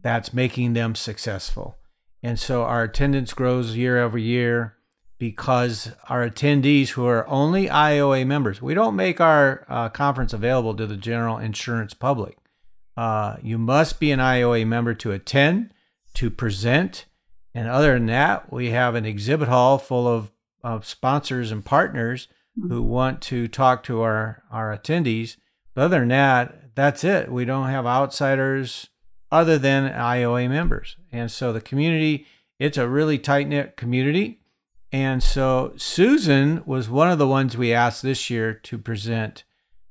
that's 0.01 0.33
making 0.33 0.73
them 0.73 0.95
successful. 0.95 1.77
And 2.21 2.37
so 2.37 2.63
our 2.63 2.83
attendance 2.83 3.33
grows 3.33 3.77
year 3.77 4.03
over 4.03 4.17
year 4.17 4.76
because 5.17 5.91
our 6.09 6.27
attendees 6.27 6.89
who 6.89 7.05
are 7.05 7.27
only 7.27 7.67
IAOA 7.67 8.25
members, 8.25 8.61
we 8.61 8.73
don't 8.73 8.95
make 8.95 9.19
our 9.19 9.65
uh, 9.67 9.89
conference 9.89 10.33
available 10.33 10.75
to 10.75 10.85
the 10.85 10.97
general 10.97 11.37
insurance 11.37 11.93
public. 11.93 12.37
Uh, 12.95 13.37
you 13.41 13.57
must 13.57 13.99
be 13.99 14.11
an 14.11 14.19
IAOA 14.19 14.65
member 14.67 14.93
to 14.95 15.11
attend, 15.11 15.71
to 16.15 16.29
present. 16.29 17.05
And 17.53 17.67
other 17.67 17.93
than 17.93 18.07
that, 18.07 18.51
we 18.51 18.69
have 18.71 18.95
an 18.95 19.05
exhibit 19.05 19.47
hall 19.47 19.77
full 19.77 20.07
of 20.07 20.31
of 20.63 20.85
sponsors 20.85 21.51
and 21.51 21.63
partners 21.63 22.27
who 22.67 22.81
want 22.81 23.21
to 23.21 23.47
talk 23.47 23.83
to 23.83 24.01
our, 24.01 24.43
our 24.51 24.75
attendees. 24.75 25.37
But 25.73 25.83
other 25.85 25.99
than 25.99 26.09
that, 26.09 26.75
that's 26.75 27.03
it. 27.03 27.31
We 27.31 27.45
don't 27.45 27.69
have 27.69 27.85
outsiders 27.85 28.87
other 29.31 29.57
than 29.57 29.91
IAOA 29.91 30.49
members. 30.49 30.97
And 31.11 31.31
so 31.31 31.53
the 31.53 31.61
community, 31.61 32.25
it's 32.59 32.77
a 32.77 32.89
really 32.89 33.19
tight 33.19 33.47
knit 33.47 33.77
community. 33.77 34.41
And 34.91 35.21
so 35.21 35.73
Susan 35.75 36.63
was 36.65 36.89
one 36.89 37.09
of 37.09 37.17
the 37.17 37.27
ones 37.27 37.57
we 37.57 37.73
asked 37.73 38.01
this 38.01 38.29
year 38.29 38.53
to 38.53 38.77
present 38.77 39.43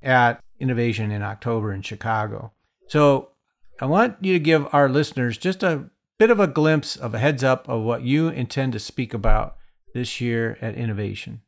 at 0.02 0.40
Innovation 0.58 1.10
in 1.10 1.22
October 1.22 1.72
in 1.72 1.82
Chicago. 1.82 2.52
So 2.88 3.32
I 3.78 3.86
want 3.86 4.16
you 4.22 4.32
to 4.32 4.38
give 4.38 4.66
our 4.72 4.88
listeners 4.88 5.36
just 5.36 5.62
a 5.62 5.90
bit 6.18 6.30
of 6.30 6.40
a 6.40 6.46
glimpse 6.46 6.96
of 6.96 7.14
a 7.14 7.18
heads 7.18 7.44
up 7.44 7.68
of 7.68 7.82
what 7.82 8.02
you 8.02 8.28
intend 8.28 8.72
to 8.72 8.78
speak 8.78 9.12
about 9.12 9.56
this 9.92 10.20
year 10.20 10.56
at 10.62 10.74
Innovation. 10.74 11.42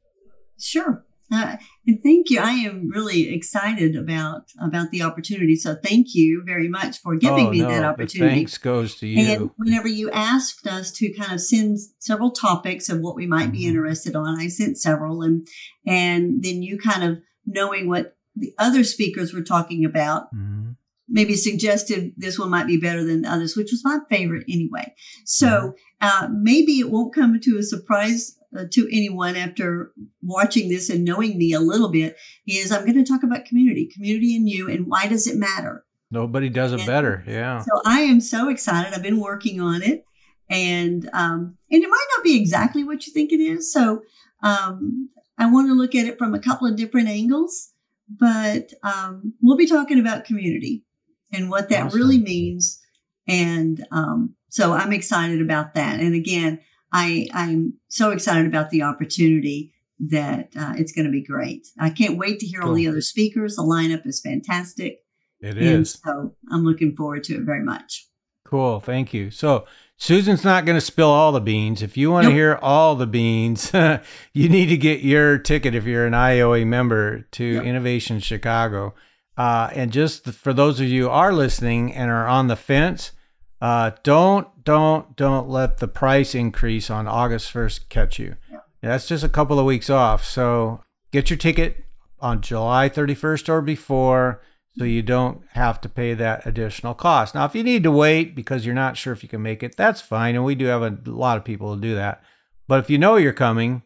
Sure. 0.61 1.05
Uh, 1.31 1.57
and 1.87 2.03
thank 2.03 2.31
you. 2.31 2.41
I 2.41 2.53
am 2.53 2.89
really 2.89 3.33
excited 3.35 3.95
about 3.97 4.45
about 4.63 4.91
the 4.91 5.03
opportunity. 5.03 5.57
So 5.57 5.77
thank 5.83 6.15
you 6.15 6.43
very 6.45 6.69
much 6.69 6.99
for 6.99 7.17
giving 7.17 7.49
oh, 7.49 7.51
me 7.51 7.61
no, 7.61 7.69
that 7.69 7.85
opportunity. 7.85 8.35
thanks 8.35 8.57
goes 8.57 8.95
to 8.97 9.07
you. 9.07 9.31
And 9.31 9.51
whenever 9.57 9.89
you 9.89 10.11
asked 10.11 10.67
us 10.67 10.91
to 10.93 11.13
kind 11.13 11.33
of 11.33 11.41
send 11.41 11.79
several 11.99 12.31
topics 12.31 12.89
of 12.89 13.01
what 13.01 13.15
we 13.15 13.27
might 13.27 13.53
be 13.53 13.65
Mhm. 13.65 13.69
interested 13.69 14.17
on, 14.17 14.39
I 14.39 14.49
sent 14.49 14.79
several, 14.79 15.23
and 15.23 15.47
and 15.87 16.43
then 16.43 16.63
you 16.63 16.79
kind 16.79 17.05
of 17.05 17.19
knowing 17.47 17.89
what 17.89 18.17
the 18.35 18.55
other 18.59 18.85
speakers 18.85 19.35
were 19.35 19.43
talking 19.43 19.85
about, 19.85 20.35
Mhm. 20.35 20.77
maybe 21.09 21.35
suggested 21.35 22.13
this 22.17 22.39
one 22.39 22.51
might 22.51 22.67
be 22.67 22.77
better 22.77 23.05
than 23.05 23.25
others, 23.25 23.57
which 23.57 23.71
was 23.71 23.85
my 23.85 23.99
favorite 24.09 24.45
anyway. 24.49 24.95
So 25.25 25.75
uh, 26.01 26.29
maybe 26.33 26.79
it 26.79 26.91
won't 26.91 27.15
come 27.15 27.39
to 27.41 27.59
a 27.59 27.63
surprise 27.63 28.38
to 28.71 28.89
anyone 28.91 29.37
after 29.37 29.93
watching 30.23 30.69
this 30.69 30.89
and 30.89 31.05
knowing 31.05 31.37
me 31.39 31.53
a 31.53 31.61
little 31.61 31.91
bit. 31.91 32.17
Is 32.47 32.73
I'm 32.73 32.85
going 32.85 33.03
to 33.03 33.05
talk 33.05 33.23
about 33.23 33.45
community, 33.45 33.91
community 33.93 34.37
and 34.37 34.49
you, 34.49 34.69
and 34.71 34.87
why 34.87 35.07
does 35.07 35.27
it 35.27 35.37
matter? 35.37 35.85
Nobody 36.11 36.49
does 36.49 36.73
it 36.73 36.81
And 36.81 36.87
better. 36.87 37.23
Yeah. 37.27 37.61
So 37.61 37.83
I 37.85 38.01
am 38.01 38.21
so 38.21 38.49
excited. 38.49 38.95
I've 38.95 39.03
been 39.03 39.21
working 39.21 39.61
on 39.61 39.83
it, 39.83 40.05
and 40.49 41.09
um, 41.13 41.57
and 41.71 41.83
it 41.83 41.89
might 41.91 42.07
not 42.17 42.25
be 42.25 42.37
exactly 42.41 42.85
what 42.85 43.07
you 43.07 43.13
think 43.13 43.33
it 43.33 43.41
is. 43.41 43.73
So 43.73 44.03
um, 44.43 45.11
I 45.37 45.51
want 45.51 45.69
to 45.69 45.75
look 45.75 45.95
at 45.95 46.07
it 46.07 46.19
from 46.19 46.35
a 46.35 46.39
couple 46.41 46.67
of 46.67 46.77
different 46.77 47.09
angles, 47.09 47.73
but 48.09 48.73
um, 48.83 49.35
we'll 49.43 49.57
be 49.57 49.67
talking 49.67 50.01
about 50.01 50.25
community 50.25 50.85
and 51.33 51.51
what 51.51 51.69
that 51.69 51.87
Awesome. 51.87 51.99
really 52.01 52.19
means. 52.19 52.81
And 53.27 53.87
um, 53.93 54.35
so 54.49 54.73
I'm 54.73 54.93
excited 54.93 55.43
about 55.43 55.75
that. 55.75 56.01
And 56.01 56.15
again, 56.15 56.61
I 56.93 57.29
I'm 57.35 57.75
so 57.89 58.11
excited 58.11 58.47
about 58.47 58.71
the 58.71 58.83
opportunity 58.83 59.73
that 60.11 60.51
uh, 60.57 60.75
it's 60.77 60.93
going 60.93 61.07
to 61.07 61.11
be 61.11 61.23
great. 61.25 61.67
I 61.79 61.91
can't 61.91 62.17
wait 62.19 62.39
to 62.41 62.47
hear 62.47 62.63
all 62.63 62.73
the 62.75 62.87
other 62.89 63.01
speakers. 63.01 63.57
The 63.57 63.63
lineup 63.63 64.07
is 64.07 64.21
fantastic. 64.21 65.01
It 65.41 65.57
And 65.59 65.81
is. 65.83 65.99
so 66.05 66.35
I'm 66.51 66.65
looking 66.65 66.95
forward 66.95 67.25
to 67.25 67.35
it 67.37 67.43
very 67.43 67.63
much. 67.65 68.07
Cool. 68.45 68.81
Thank 68.81 69.13
you. 69.13 69.31
So 69.31 69.67
Susan's 69.97 70.45
not 70.45 70.65
going 70.65 70.77
to 70.77 70.81
spill 70.81 71.09
all 71.11 71.33
the 71.33 71.41
beans. 71.41 71.83
If 71.83 71.97
you 71.97 72.11
want 72.13 72.25
to 72.25 72.29
Nope. 72.31 72.37
hear 72.37 72.59
all 72.63 72.95
the 72.95 73.07
beans, 73.09 73.73
you 74.33 74.49
need 74.49 74.67
to 74.67 74.77
get 74.77 75.01
your 75.01 75.37
ticket 75.39 75.75
if 75.75 75.85
you're 75.85 76.07
an 76.07 76.13
IAOA 76.15 76.65
member 76.67 77.23
to 77.33 77.45
Yep. 77.45 77.65
Innovation 77.65 78.21
Chicago. 78.21 78.95
Uh, 79.37 79.71
and 79.75 79.93
just 79.93 80.29
for 80.31 80.53
those 80.53 80.81
of 80.81 80.87
you 80.87 81.05
who 81.05 81.11
are 81.11 81.33
listening 81.33 81.93
and 81.93 82.11
are 82.11 82.27
on 82.27 82.47
the 82.49 82.57
fence, 82.57 83.13
uh, 83.61 83.93
don't, 84.03 84.65
don't, 84.65 85.17
don't 85.17 85.49
let 85.49 85.79
the 85.79 85.89
price 85.89 86.35
increase 86.35 86.91
on 86.91 87.09
August 87.09 87.53
1st 87.53 87.89
catch 87.89 88.19
you. 88.19 88.37
Yep. 88.51 88.67
That's 88.83 89.09
just 89.09 89.25
a 89.25 89.29
couple 89.29 89.59
of 89.59 89.67
weeks 89.67 89.91
off. 89.91 90.25
So 90.25 90.83
get 91.13 91.31
your 91.31 91.37
ticket 91.37 91.85
on 92.21 92.41
July 92.41 92.89
31st 92.89 93.49
or 93.49 93.63
before 93.63 94.43
so 94.79 94.85
you 94.85 95.03
don't 95.03 95.43
have 95.55 95.81
to 95.81 95.89
pay 95.89 96.15
that 96.15 96.47
additional 96.47 96.95
cost. 96.95 97.35
Now, 97.35 97.45
if 97.45 97.55
you 97.57 97.65
need 97.65 97.83
to 97.83 97.91
wait 97.91 98.37
because 98.37 98.65
you're 98.65 98.75
not 98.77 98.97
sure 98.97 99.13
if 99.13 99.25
you 99.25 99.29
can 99.29 99.43
make 99.43 99.65
it, 99.65 99.77
that's 99.77 100.01
fine. 100.01 100.37
And 100.37 100.45
we 100.45 100.55
do 100.55 100.67
have 100.67 100.83
a 100.83 100.97
lot 101.05 101.37
of 101.37 101.45
people 101.45 101.75
who 101.75 101.81
do 101.81 101.97
that. 101.97 102.23
But 102.69 102.79
if 102.79 102.89
you 102.89 102.97
know 102.97 103.17
you're 103.17 103.33
coming, 103.33 103.83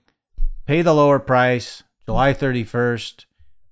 pay 0.67 0.83
the 0.83 0.93
lower 0.93 1.19
price, 1.19 1.83
July 2.05 2.35
31st, 2.35 3.25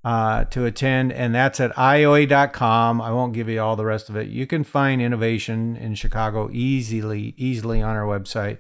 uh, 0.05 0.45
to 0.45 0.65
attend. 0.65 1.13
And 1.13 1.35
that's 1.35 1.61
at 1.61 1.75
IAOA.com. 1.77 3.01
I 3.01 3.13
won't 3.13 3.35
give 3.35 3.49
you 3.49 3.61
all 3.61 3.77
the 3.77 3.85
rest 3.85 4.09
of 4.09 4.17
it. 4.17 4.29
You 4.29 4.47
can 4.47 4.65
find 4.65 5.03
innovation 5.03 5.77
in 5.77 5.95
Chicago 5.95 6.51
easily, 6.53 7.35
easily 7.37 7.83
on 7.83 7.97
our 7.97 8.07
website. 8.07 8.59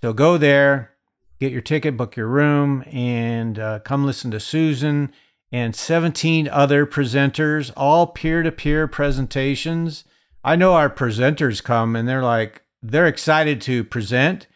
So 0.00 0.12
go 0.12 0.36
there, 0.36 0.92
get 1.40 1.52
your 1.52 1.60
ticket, 1.60 1.96
book 1.96 2.16
your 2.16 2.26
room, 2.26 2.84
and 2.90 3.58
uh, 3.58 3.78
come 3.80 4.04
listen 4.04 4.30
to 4.32 4.40
Susan 4.40 5.12
and 5.50 5.76
17 5.76 6.48
other 6.48 6.86
presenters, 6.86 7.70
all 7.76 8.06
peer 8.06 8.42
to 8.42 8.50
peer 8.50 8.88
presentations. 8.88 10.04
I 10.42 10.56
know 10.56 10.74
our 10.74 10.90
presenters 10.90 11.62
come 11.62 11.94
and 11.94 12.08
they're 12.08 12.22
like, 12.22 12.62
they're 12.82 13.06
excited 13.06 13.60
to 13.62 13.84
present, 13.84 14.48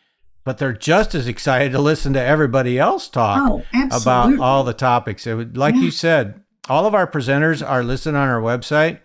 but 0.47 0.59
they're 0.59 0.73
just 0.73 1.13
as 1.15 1.27
excited 1.27 1.73
to 1.73 1.79
listen 1.81 2.13
to 2.15 2.23
everybody 2.23 2.79
else 2.79 3.09
talk 3.09 3.39
Oh, 3.51 3.63
about 3.93 4.39
all 4.39 4.63
the 4.65 4.73
topics. 4.73 5.27
It 5.27 5.35
would, 5.35 5.57
like 5.59 5.75
Yeah. 5.75 5.81
you 5.83 5.91
said, 5.91 6.41
all 6.71 6.87
of 6.87 6.95
our 6.95 7.07
presenters 7.07 7.69
are 7.69 7.83
listed 7.83 8.15
on 8.15 8.29
our 8.29 8.41
website. 8.41 9.01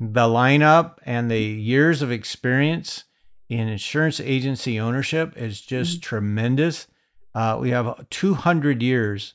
The 0.00 0.22
lineup 0.26 0.94
and 1.04 1.30
the 1.30 1.38
years 1.42 2.00
of 2.02 2.10
experience 2.10 3.04
in 3.48 3.68
insurance 3.68 4.20
agency 4.20 4.80
ownership 4.80 5.34
is 5.36 5.60
just 5.60 6.02
tremendous. 6.02 6.86
Uh, 7.34 7.58
we 7.60 7.70
have 7.70 8.08
200 8.10 8.82
years 8.82 9.34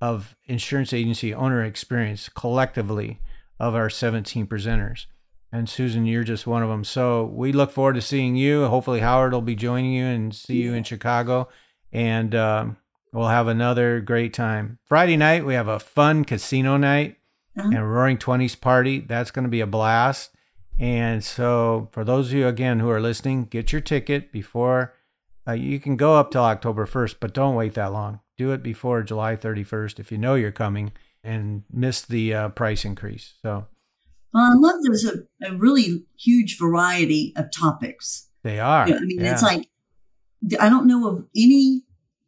of 0.00 0.36
insurance 0.46 0.92
agency 0.92 1.34
owner 1.34 1.62
experience 1.64 2.28
collectively 2.28 3.20
of 3.58 3.74
our 3.74 3.90
17 3.90 4.46
presenters. 4.46 5.06
And 5.52 5.68
Susan, 5.68 6.06
you're 6.06 6.22
just 6.24 6.46
one 6.46 6.62
of 6.62 6.68
them. 6.68 6.84
So 6.84 7.24
we 7.24 7.50
look 7.52 7.72
forward 7.72 7.94
to 7.94 8.00
seeing 8.00 8.36
you. 8.36 8.66
Hopefully, 8.66 9.00
Howard 9.00 9.32
will 9.32 9.40
be 9.42 9.56
joining 9.56 9.92
you 9.92 10.04
and 10.04 10.34
see 10.34 10.62
you 10.62 10.74
in 10.74 10.84
Chicago. 10.84 11.48
And 11.92 12.34
um, 12.36 12.76
we'll 13.12 13.28
have 13.28 13.48
another 13.48 14.00
great 14.00 14.32
time. 14.32 14.78
Friday 14.84 15.16
night, 15.16 15.44
we 15.44 15.54
have 15.54 15.66
a 15.68 15.80
fun 15.80 16.24
casino 16.24 16.76
night 16.76 17.16
Uh-huh. 17.58 17.68
and 17.74 17.92
Roaring 17.92 18.16
Twenties 18.18 18.54
party. 18.54 19.00
That's 19.00 19.32
going 19.32 19.42
to 19.44 19.48
be 19.50 19.60
a 19.60 19.66
blast. 19.66 20.30
And 20.78 21.22
so, 21.24 21.88
for 21.92 22.04
those 22.04 22.28
of 22.28 22.34
you 22.34 22.46
again 22.46 22.78
who 22.80 22.88
are 22.88 23.00
listening, 23.00 23.44
get 23.46 23.72
your 23.72 23.80
ticket 23.82 24.32
before 24.32 24.94
uh, 25.48 25.52
you 25.52 25.80
can 25.80 25.96
go 25.96 26.14
up 26.16 26.30
till 26.30 26.42
October 26.44 26.86
1st, 26.86 27.16
but 27.18 27.34
don't 27.34 27.54
wait 27.56 27.74
that 27.74 27.92
long. 27.92 28.20
Do 28.38 28.52
it 28.52 28.62
before 28.62 29.02
July 29.02 29.36
31st 29.36 29.98
if 29.98 30.12
you 30.12 30.16
know 30.18 30.36
you're 30.36 30.52
coming 30.52 30.92
and 31.24 31.64
miss 31.72 32.02
the 32.02 32.32
uh, 32.34 32.48
price 32.50 32.84
increase. 32.84 33.34
So 33.42 33.66
Well, 34.32 34.44
I 34.44 34.54
love 34.54 34.76
there's 34.82 35.04
a, 35.04 35.24
a 35.46 35.56
really 35.56 36.04
huge 36.18 36.58
variety 36.58 37.32
of 37.36 37.50
topics. 37.52 38.28
they 38.42 38.58
are. 38.60 38.86
You 38.88 38.94
know, 38.94 39.00
I 39.00 39.04
mean, 39.04 39.20
it's 39.24 39.42
like 39.42 39.68
I 40.60 40.68
don't 40.68 40.86
know 40.86 41.06
of 41.08 41.26
any 41.36 41.82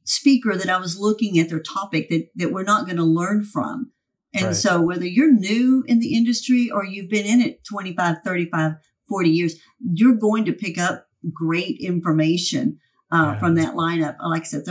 speaker 0.04 0.56
that 0.56 0.68
I 0.68 0.78
was 0.78 0.98
looking 0.98 1.38
at 1.38 1.48
their 1.48 1.60
topic 1.60 2.08
that 2.10 2.28
that 2.36 2.52
we're 2.52 2.64
not 2.64 2.86
going 2.86 2.96
to 2.98 3.04
learn 3.04 3.44
from. 3.44 3.92
And 4.34 4.46
Right. 4.46 4.56
so 4.56 4.80
whether 4.80 5.06
you're 5.06 5.32
new 5.32 5.84
in 5.86 5.98
the 6.00 6.14
industry 6.14 6.70
or 6.70 6.84
you've 6.84 7.10
been 7.10 7.26
in 7.26 7.40
it 7.42 7.64
25, 7.64 8.16
35, 8.24 8.72
40 9.08 9.28
years, 9.30 9.56
you're 9.94 10.16
going 10.16 10.44
to 10.46 10.52
pick 10.52 10.78
up 10.78 11.06
great 11.32 11.78
information 11.80 12.78
uh, 13.12 13.32
Yeah. 13.34 13.38
from 13.38 13.54
that 13.56 13.74
lineup. 13.74 14.16
Like 14.24 14.42
I 14.42 14.44
said, 14.46 14.64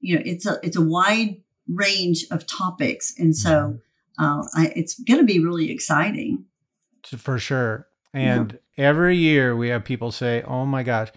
you 0.00 0.16
know, 0.16 0.22
it's 0.24 0.46
a 0.46 0.58
it's 0.62 0.76
a 0.76 0.82
wide 0.82 1.36
range 1.68 2.26
of 2.30 2.46
topics, 2.46 3.14
and 3.18 3.34
so 3.36 3.78
Mm-hmm. 4.18 4.24
uh, 4.24 4.42
I, 4.54 4.72
it's 4.76 4.98
going 5.00 5.18
to 5.20 5.24
be 5.26 5.38
really 5.38 5.70
exciting. 5.70 6.44
For 7.08 7.38
sure. 7.38 7.86
And 8.12 8.58
every 8.78 9.16
year 9.16 9.56
we 9.56 9.68
have 9.68 9.84
people 9.84 10.12
say, 10.12 10.42
"Oh 10.42 10.64
my 10.64 10.82
gosh, 10.82 11.10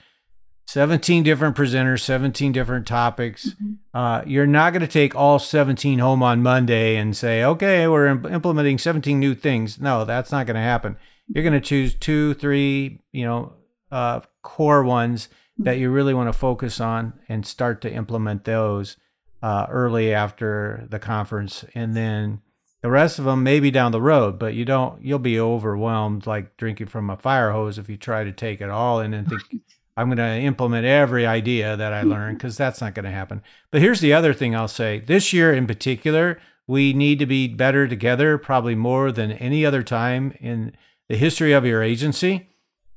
17 0.67 1.23
different 1.23 1.55
presenters, 1.55 2.01
17 2.01 2.51
different 2.51 2.85
topics. 2.85 3.55
Uh, 3.93 4.21
you're 4.25 4.45
not 4.45 4.73
going 4.73 4.81
to 4.81 4.87
take 4.87 5.15
all 5.15 5.39
17 5.39 5.99
home 5.99 6.21
on 6.21 6.43
Monday 6.43 6.97
and 6.97 7.15
say, 7.15 7.41
okay, 7.41 7.87
we're 7.87 8.07
im- 8.07 8.25
implementing 8.25 8.77
17 8.77 9.17
new 9.17 9.33
things. 9.33 9.79
No, 9.79 10.03
that's 10.03 10.29
not 10.31 10.45
going 10.45 10.55
to 10.55 10.61
happen. 10.61 10.97
You're 11.29 11.43
going 11.43 11.53
to 11.53 11.61
choose 11.61 11.95
two, 11.95 12.33
three, 12.33 12.99
you 13.13 13.23
know, 13.23 13.53
uh, 13.91 14.19
core 14.41 14.83
ones 14.83 15.29
that 15.59 15.77
you 15.77 15.89
really 15.89 16.13
want 16.13 16.27
to 16.27 16.37
focus 16.37 16.81
on 16.81 17.13
and 17.29 17.45
start 17.45 17.81
to 17.81 17.91
implement 17.91 18.43
those 18.43 18.97
uh, 19.41 19.67
early 19.69 20.13
after 20.13 20.85
the 20.89 20.99
conference. 20.99 21.63
And 21.75 21.95
then 21.95 22.41
the 22.87 22.91
rest 22.91 23.19
of 23.19 23.25
them 23.25 23.43
maybe 23.43 23.69
down 23.69 23.91
the 23.91 24.01
road, 24.01 24.39
but 24.39 24.53
you 24.53 24.63
don't, 24.63 25.03
you'll 25.03 25.19
be 25.19 25.37
overwhelmed 25.37 26.25
like 26.25 26.55
drinking 26.55 26.87
from 26.87 27.09
a 27.09 27.17
fire 27.17 27.51
hose 27.51 27.77
if 27.77 27.89
you 27.89 27.97
try 27.97 28.23
to 28.23 28.31
take 28.31 28.61
it 28.61 28.69
all 28.69 29.01
in 29.01 29.13
and 29.13 29.27
think, 29.27 29.41
I'm 29.97 30.07
going 30.07 30.15
to 30.19 30.39
implement 30.39 30.85
every 30.85 31.25
idea 31.25 31.75
that 31.75 31.91
I 31.91 32.03
learned 32.03 32.37
because 32.37 32.55
that's 32.57 32.79
not 32.79 32.95
going 32.95 33.03
to 33.03 33.11
happen. 33.11 33.41
But 33.71 33.81
here's 33.81 33.99
the 33.99 34.13
other 34.13 34.33
thing 34.33 34.55
I'll 34.55 34.69
say 34.69 35.01
this 35.01 35.33
year 35.33 35.53
in 35.53 35.67
particular, 35.67 36.39
we 36.65 36.93
need 36.93 37.19
to 37.19 37.25
be 37.25 37.49
better 37.49 37.89
together, 37.89 38.37
probably 38.37 38.73
more 38.73 39.11
than 39.11 39.33
any 39.33 39.65
other 39.65 39.83
time 39.83 40.33
in 40.39 40.71
the 41.09 41.17
history 41.17 41.51
of 41.51 41.65
your 41.65 41.83
agency. 41.83 42.47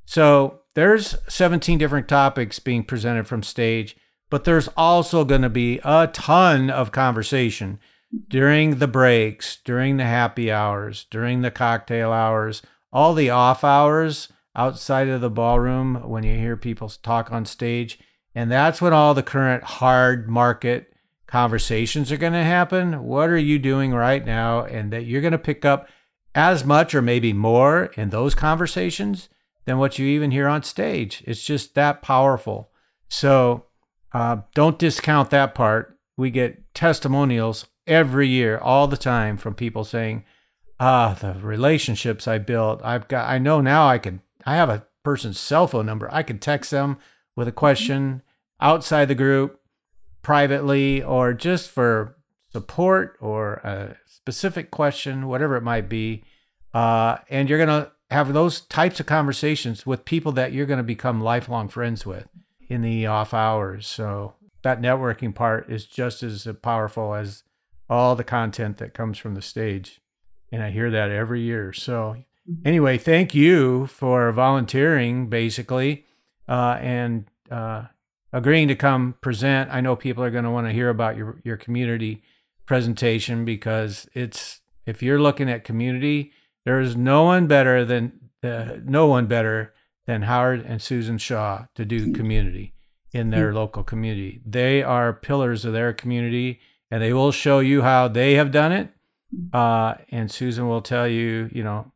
So 0.05 0.61
there's 0.74 1.16
17 1.26 1.78
different 1.78 2.07
topics 2.07 2.61
being 2.61 2.84
presented 2.84 3.26
from 3.26 3.43
stage. 3.43 3.97
but 4.30 4.45
there's 4.45 4.68
also 4.76 5.24
going 5.24 5.43
to 5.43 5.49
be 5.49 5.80
a 5.82 6.07
ton 6.12 6.70
of 6.70 6.93
conversation 6.93 7.80
during 8.29 8.79
the 8.79 8.89
breaks, 8.89 9.59
during 9.65 9.97
the 9.97 10.05
happy 10.05 10.51
hours, 10.51 11.07
during 11.11 11.43
the 11.43 11.51
cocktail 11.51 12.13
hours, 12.13 12.63
all 12.93 13.15
the 13.15 13.31
off 13.31 13.63
hours 13.65 14.33
outside 14.57 15.09
of 15.09 15.21
the 15.21 15.31
ballroom 15.31 16.09
when 16.09 16.25
you 16.25 16.37
hear 16.37 16.57
people 16.57 16.89
talk 16.89 17.31
on 17.31 17.45
stage. 17.45 17.99
And 18.35 18.51
that's 18.51 18.81
when 18.81 18.93
all 18.93 19.15
the 19.15 19.23
current 19.23 19.63
hard 19.63 20.29
market 20.29 20.93
conversations 21.27 22.11
are 22.11 22.17
going 22.17 22.33
to 22.33 22.45
happen. 22.45 23.05
What 23.05 23.31
are 23.31 23.39
you 23.39 23.59
doing 23.59 23.93
right 23.93 24.25
now? 24.25 24.65
And 24.65 24.93
that 24.93 25.07
you're 25.07 25.21
going 25.21 25.33
to 25.33 25.39
pick 25.39 25.65
up 25.65 25.89
as 26.35 26.65
much 26.65 26.95
or 26.95 27.03
maybe 27.03 27.33
more 27.33 27.87
in 27.97 28.11
those 28.11 28.35
conversations 28.35 29.29
than 29.65 29.79
what 29.79 29.99
you 29.99 30.07
even 30.07 30.31
hear 30.31 30.49
on 30.49 30.63
stage. 30.63 31.23
It's 31.27 31.45
just 31.45 31.75
that 31.75 32.03
powerful. 32.03 32.71
So 33.09 33.67
uh, 34.13 34.39
don't 34.55 34.79
discount 34.79 35.31
that 35.31 35.55
part. 35.55 35.97
We 36.17 36.31
get 36.31 36.75
testimonials 36.75 37.67
every 37.87 38.28
year, 38.28 38.59
all 38.59 38.87
the 38.87 38.97
time, 38.97 39.37
from 39.37 39.55
people 39.55 39.85
saying, 39.85 40.24
"Ah, 40.78 41.16
the 41.20 41.35
relationships 41.35 42.28
I 42.28 42.39
built. 42.39 42.81
I've 42.85 43.09
got. 43.09 43.28
I 43.28 43.39
know 43.39 43.61
now. 43.61 43.89
I 43.89 43.99
can. 43.99 44.22
I 44.47 44.57
have 44.57 44.68
a 44.68 44.87
person's 45.03 45.39
cell 45.39 45.66
phone 45.66 45.87
number. 45.87 46.09
I 46.12 46.22
can 46.22 46.39
text 46.39 46.70
them 46.70 46.99
with 47.37 47.49
a 47.49 47.53
question 47.53 48.22
outside 48.61 49.07
the 49.07 49.14
group, 49.14 49.61
privately, 50.22 51.03
or 51.03 51.33
just 51.33 51.70
for 51.70 52.16
support 52.53 53.16
or 53.20 53.55
a 53.64 53.97
specific 54.07 54.70
question, 54.70 55.28
whatever 55.28 55.57
it 55.57 55.62
might 55.62 55.89
be. 55.89 56.24
Uh, 56.74 57.18
and 57.28 57.49
you're 57.49 57.59
gonna 57.59 57.93
have 58.11 58.33
those 58.33 58.61
types 58.62 58.99
of 59.01 59.07
conversations 59.07 59.87
with 59.87 60.05
people 60.05 60.33
that 60.33 60.53
you're 60.53 60.66
going 60.66 60.78
to 60.78 60.83
become 60.85 61.20
lifelong 61.20 61.68
friends 61.68 62.05
with 62.05 62.28
in 62.68 62.83
the 62.83 63.07
off 63.07 63.33
hours. 63.33 63.87
So 63.87 64.35
that 64.62 64.81
networking 64.81 65.35
part 65.35 65.70
is 65.70 65.87
just 65.87 66.22
as 66.22 66.47
powerful 66.62 67.14
as 67.14 67.45
all 67.91 68.14
the 68.14 68.24
content 68.24 68.78
that 68.78 68.95
comes 68.95 69.18
from 69.18 69.34
the 69.34 69.43
stage. 69.43 70.01
And 70.53 70.62
I 70.62 70.70
hear 70.70 70.91
that 70.91 71.11
every 71.11 71.43
year. 71.43 71.72
So, 71.72 72.16
anyway, 72.64 72.97
thank 72.97 73.34
you 73.34 73.86
for 73.86 74.32
volunteering 74.32 75.28
basically 75.28 76.07
uh, 76.49 76.78
and 76.80 77.26
uh, 77.51 77.84
agreeing 78.32 78.68
to 78.68 78.76
come 78.76 79.16
present. 79.20 79.70
I 79.70 79.80
know 79.80 79.97
people 79.97 80.24
are 80.24 80.30
going 80.30 80.45
to 80.45 80.51
want 80.51 80.68
to 80.68 80.72
hear 80.72 80.88
about 80.88 81.16
your, 81.16 81.41
your 81.45 81.57
community 81.57 82.22
presentation 82.64 83.45
because 83.45 84.09
it's, 84.14 84.61
if 84.86 85.03
you're 85.03 85.20
looking 85.20 85.51
at 85.51 85.64
community, 85.64 86.32
there 86.64 86.80
is 86.80 86.97
no 86.97 87.24
one 87.24 87.47
better 87.47 87.84
than 87.84 88.12
uh, 88.43 88.76
no 88.84 89.07
one 89.07 89.26
better 89.26 89.74
than 90.07 90.22
Howard 90.22 90.64
and 90.64 90.80
Susan 90.80 91.18
Shaw 91.18 91.66
to 91.74 91.84
do 91.84 92.12
community 92.12 92.74
in 93.12 93.30
their 93.30 93.53
local 93.53 93.82
community. 93.82 94.41
They 94.47 94.82
are 94.82 95.12
pillars 95.12 95.64
of 95.64 95.72
their 95.72 95.93
community, 95.93 96.61
and 96.91 97.03
they 97.03 97.12
will 97.12 97.32
show 97.32 97.61
you 97.61 97.82
how 97.82 98.09
they 98.09 98.34
have 98.34 98.51
done 98.51 98.72
it. 98.72 98.88
Uh, 99.53 99.95
and 100.11 100.30
Susan 100.30 100.68
will 100.68 100.82
tell 100.82 101.07
you, 101.07 101.49
you 101.53 101.62
know, 101.62 101.93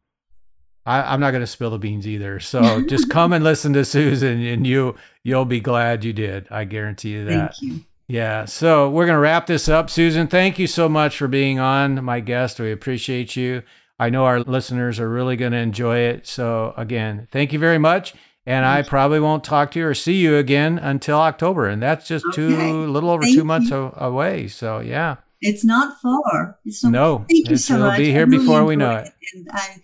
I, 0.86 1.14
am 1.14 1.20
not 1.20 1.30
going 1.30 1.40
to 1.40 1.46
spill 1.46 1.70
the 1.70 1.78
beans 1.78 2.06
either. 2.06 2.38
So 2.40 2.82
just 2.88 3.10
come 3.10 3.32
and 3.32 3.42
listen 3.42 3.72
to 3.72 3.84
Susan, 3.84 4.40
and 4.44 4.66
you 4.66 4.94
you'll 5.22 5.44
be 5.44 5.60
glad 5.60 6.04
you 6.04 6.12
did. 6.12 6.46
I 6.50 6.64
guarantee 6.64 7.10
you 7.10 7.24
that. 7.24 7.56
Thank 7.56 7.62
you. 7.62 7.84
Yeah. 8.06 8.44
So 8.44 8.90
we're 8.90 9.06
going 9.06 9.16
to 9.16 9.20
wrap 9.20 9.46
this 9.46 9.68
up. 9.68 9.88
Susan, 9.88 10.28
thank 10.28 10.58
you 10.58 10.66
so 10.66 10.88
much 10.88 11.16
for 11.16 11.26
being 11.26 11.58
on, 11.58 12.04
my 12.04 12.20
guest. 12.20 12.60
We 12.60 12.70
appreciate 12.70 13.34
you. 13.34 13.62
I 13.98 14.10
know 14.10 14.24
our 14.24 14.40
listeners 14.40 15.00
are 15.00 15.08
really 15.08 15.36
going 15.36 15.52
to 15.52 15.58
enjoy 15.58 15.98
it. 15.98 16.26
So, 16.26 16.74
again, 16.76 17.28
thank 17.30 17.52
you 17.52 17.58
very 17.58 17.78
much. 17.78 18.14
And 18.46 18.66
I 18.66 18.82
probably 18.82 19.20
won't 19.20 19.42
talk 19.42 19.70
to 19.72 19.78
you 19.78 19.86
or 19.86 19.94
see 19.94 20.16
you 20.16 20.36
again 20.36 20.78
until 20.78 21.18
October. 21.18 21.66
And 21.66 21.82
that's 21.82 22.06
just 22.06 22.26
okay. 22.26 22.36
two, 22.36 22.86
little 22.86 23.10
over 23.10 23.22
thank 23.22 23.36
two 23.36 23.44
months 23.44 23.70
you. 23.70 23.92
away. 23.96 24.48
So, 24.48 24.80
yeah. 24.80 25.16
It's 25.40 25.64
not 25.64 26.00
far. 26.00 26.58
It's 26.64 26.82
not, 26.84 26.92
no, 26.92 27.26
thank 27.28 27.50
you 27.50 27.56
so 27.56 27.74
it'll 27.74 27.86
much. 27.88 27.98
be 27.98 28.10
here 28.10 28.26
really 28.26 28.38
before 28.38 28.64
we 28.64 28.76
know 28.76 28.96
it. 28.96 29.06
it. 29.06 29.12
And 29.34 29.48
I 29.52 29.76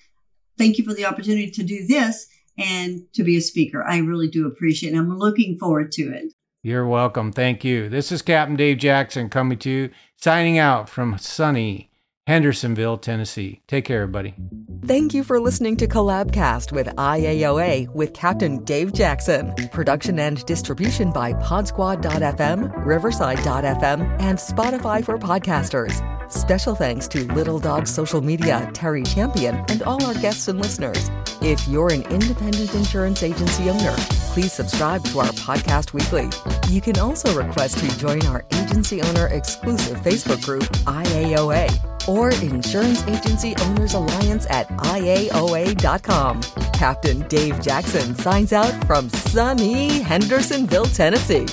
thank 0.58 0.78
you 0.78 0.84
for 0.84 0.94
the 0.94 1.04
opportunity 1.04 1.50
to 1.50 1.62
do 1.62 1.86
this 1.86 2.28
and 2.58 3.10
to 3.14 3.22
be 3.22 3.36
a 3.36 3.40
speaker. 3.40 3.82
I 3.82 3.98
really 3.98 4.28
do 4.28 4.46
appreciate 4.46 4.94
it. 4.94 4.98
I'm 4.98 5.18
looking 5.18 5.58
forward 5.58 5.92
to 5.92 6.02
it. 6.12 6.32
You're 6.62 6.86
welcome. 6.86 7.32
Thank 7.32 7.64
you. 7.64 7.88
This 7.88 8.12
is 8.12 8.20
Captain 8.20 8.56
Dave 8.56 8.78
Jackson 8.78 9.30
coming 9.30 9.58
to 9.58 9.70
you, 9.70 9.90
signing 10.16 10.58
out 10.58 10.88
from 10.88 11.16
sunny 11.18 11.89
Hendersonville, 12.30 12.96
Tennessee. 12.98 13.60
Take 13.66 13.84
care, 13.86 14.02
everybody. 14.02 14.36
Thank 14.84 15.12
you 15.14 15.24
for 15.24 15.40
listening 15.40 15.76
to 15.78 15.88
Collabcast 15.88 16.70
with 16.70 16.86
IAOA 16.86 17.92
with 17.92 18.14
Captain 18.14 18.62
Dave 18.62 18.92
Jackson. 18.92 19.52
Production 19.72 20.20
and 20.20 20.46
distribution 20.46 21.10
by 21.10 21.32
Podsquad.fm, 21.32 22.86
Riverside.fm, 22.86 24.22
and 24.22 24.38
Spotify 24.38 25.04
for 25.04 25.18
podcasters. 25.18 26.00
Special 26.30 26.76
thanks 26.76 27.08
to 27.08 27.24
Little 27.34 27.58
Dog 27.58 27.88
Social 27.88 28.20
Media, 28.20 28.70
Terry 28.74 29.02
Champion, 29.02 29.64
and 29.68 29.82
all 29.82 30.00
our 30.04 30.14
guests 30.14 30.46
and 30.46 30.60
listeners. 30.60 31.10
If 31.42 31.66
you're 31.66 31.92
an 31.92 32.02
independent 32.12 32.72
insurance 32.76 33.24
agency 33.24 33.68
owner, 33.68 33.96
please 34.32 34.52
subscribe 34.52 35.02
to 35.06 35.18
our 35.18 35.32
podcast 35.32 35.94
weekly. 35.94 36.28
You 36.72 36.80
can 36.80 36.96
also 37.00 37.34
request 37.36 37.78
to 37.78 37.98
join 37.98 38.24
our 38.26 38.44
agency 38.52 39.02
owner 39.02 39.26
exclusive 39.26 39.98
Facebook 39.98 40.44
group, 40.44 40.62
IAOA 40.86 41.90
or 42.20 42.30
Insurance 42.42 43.02
Agency 43.06 43.54
Owners 43.62 43.94
Alliance 43.94 44.46
at 44.50 44.68
IAOA.com. 44.68 46.42
Captain 46.74 47.26
Dave 47.28 47.58
Jackson 47.62 48.14
signs 48.14 48.52
out 48.52 48.72
from 48.86 49.08
sunny 49.08 49.88
Hendersonville, 50.00 50.84
Tennessee. 50.84 51.46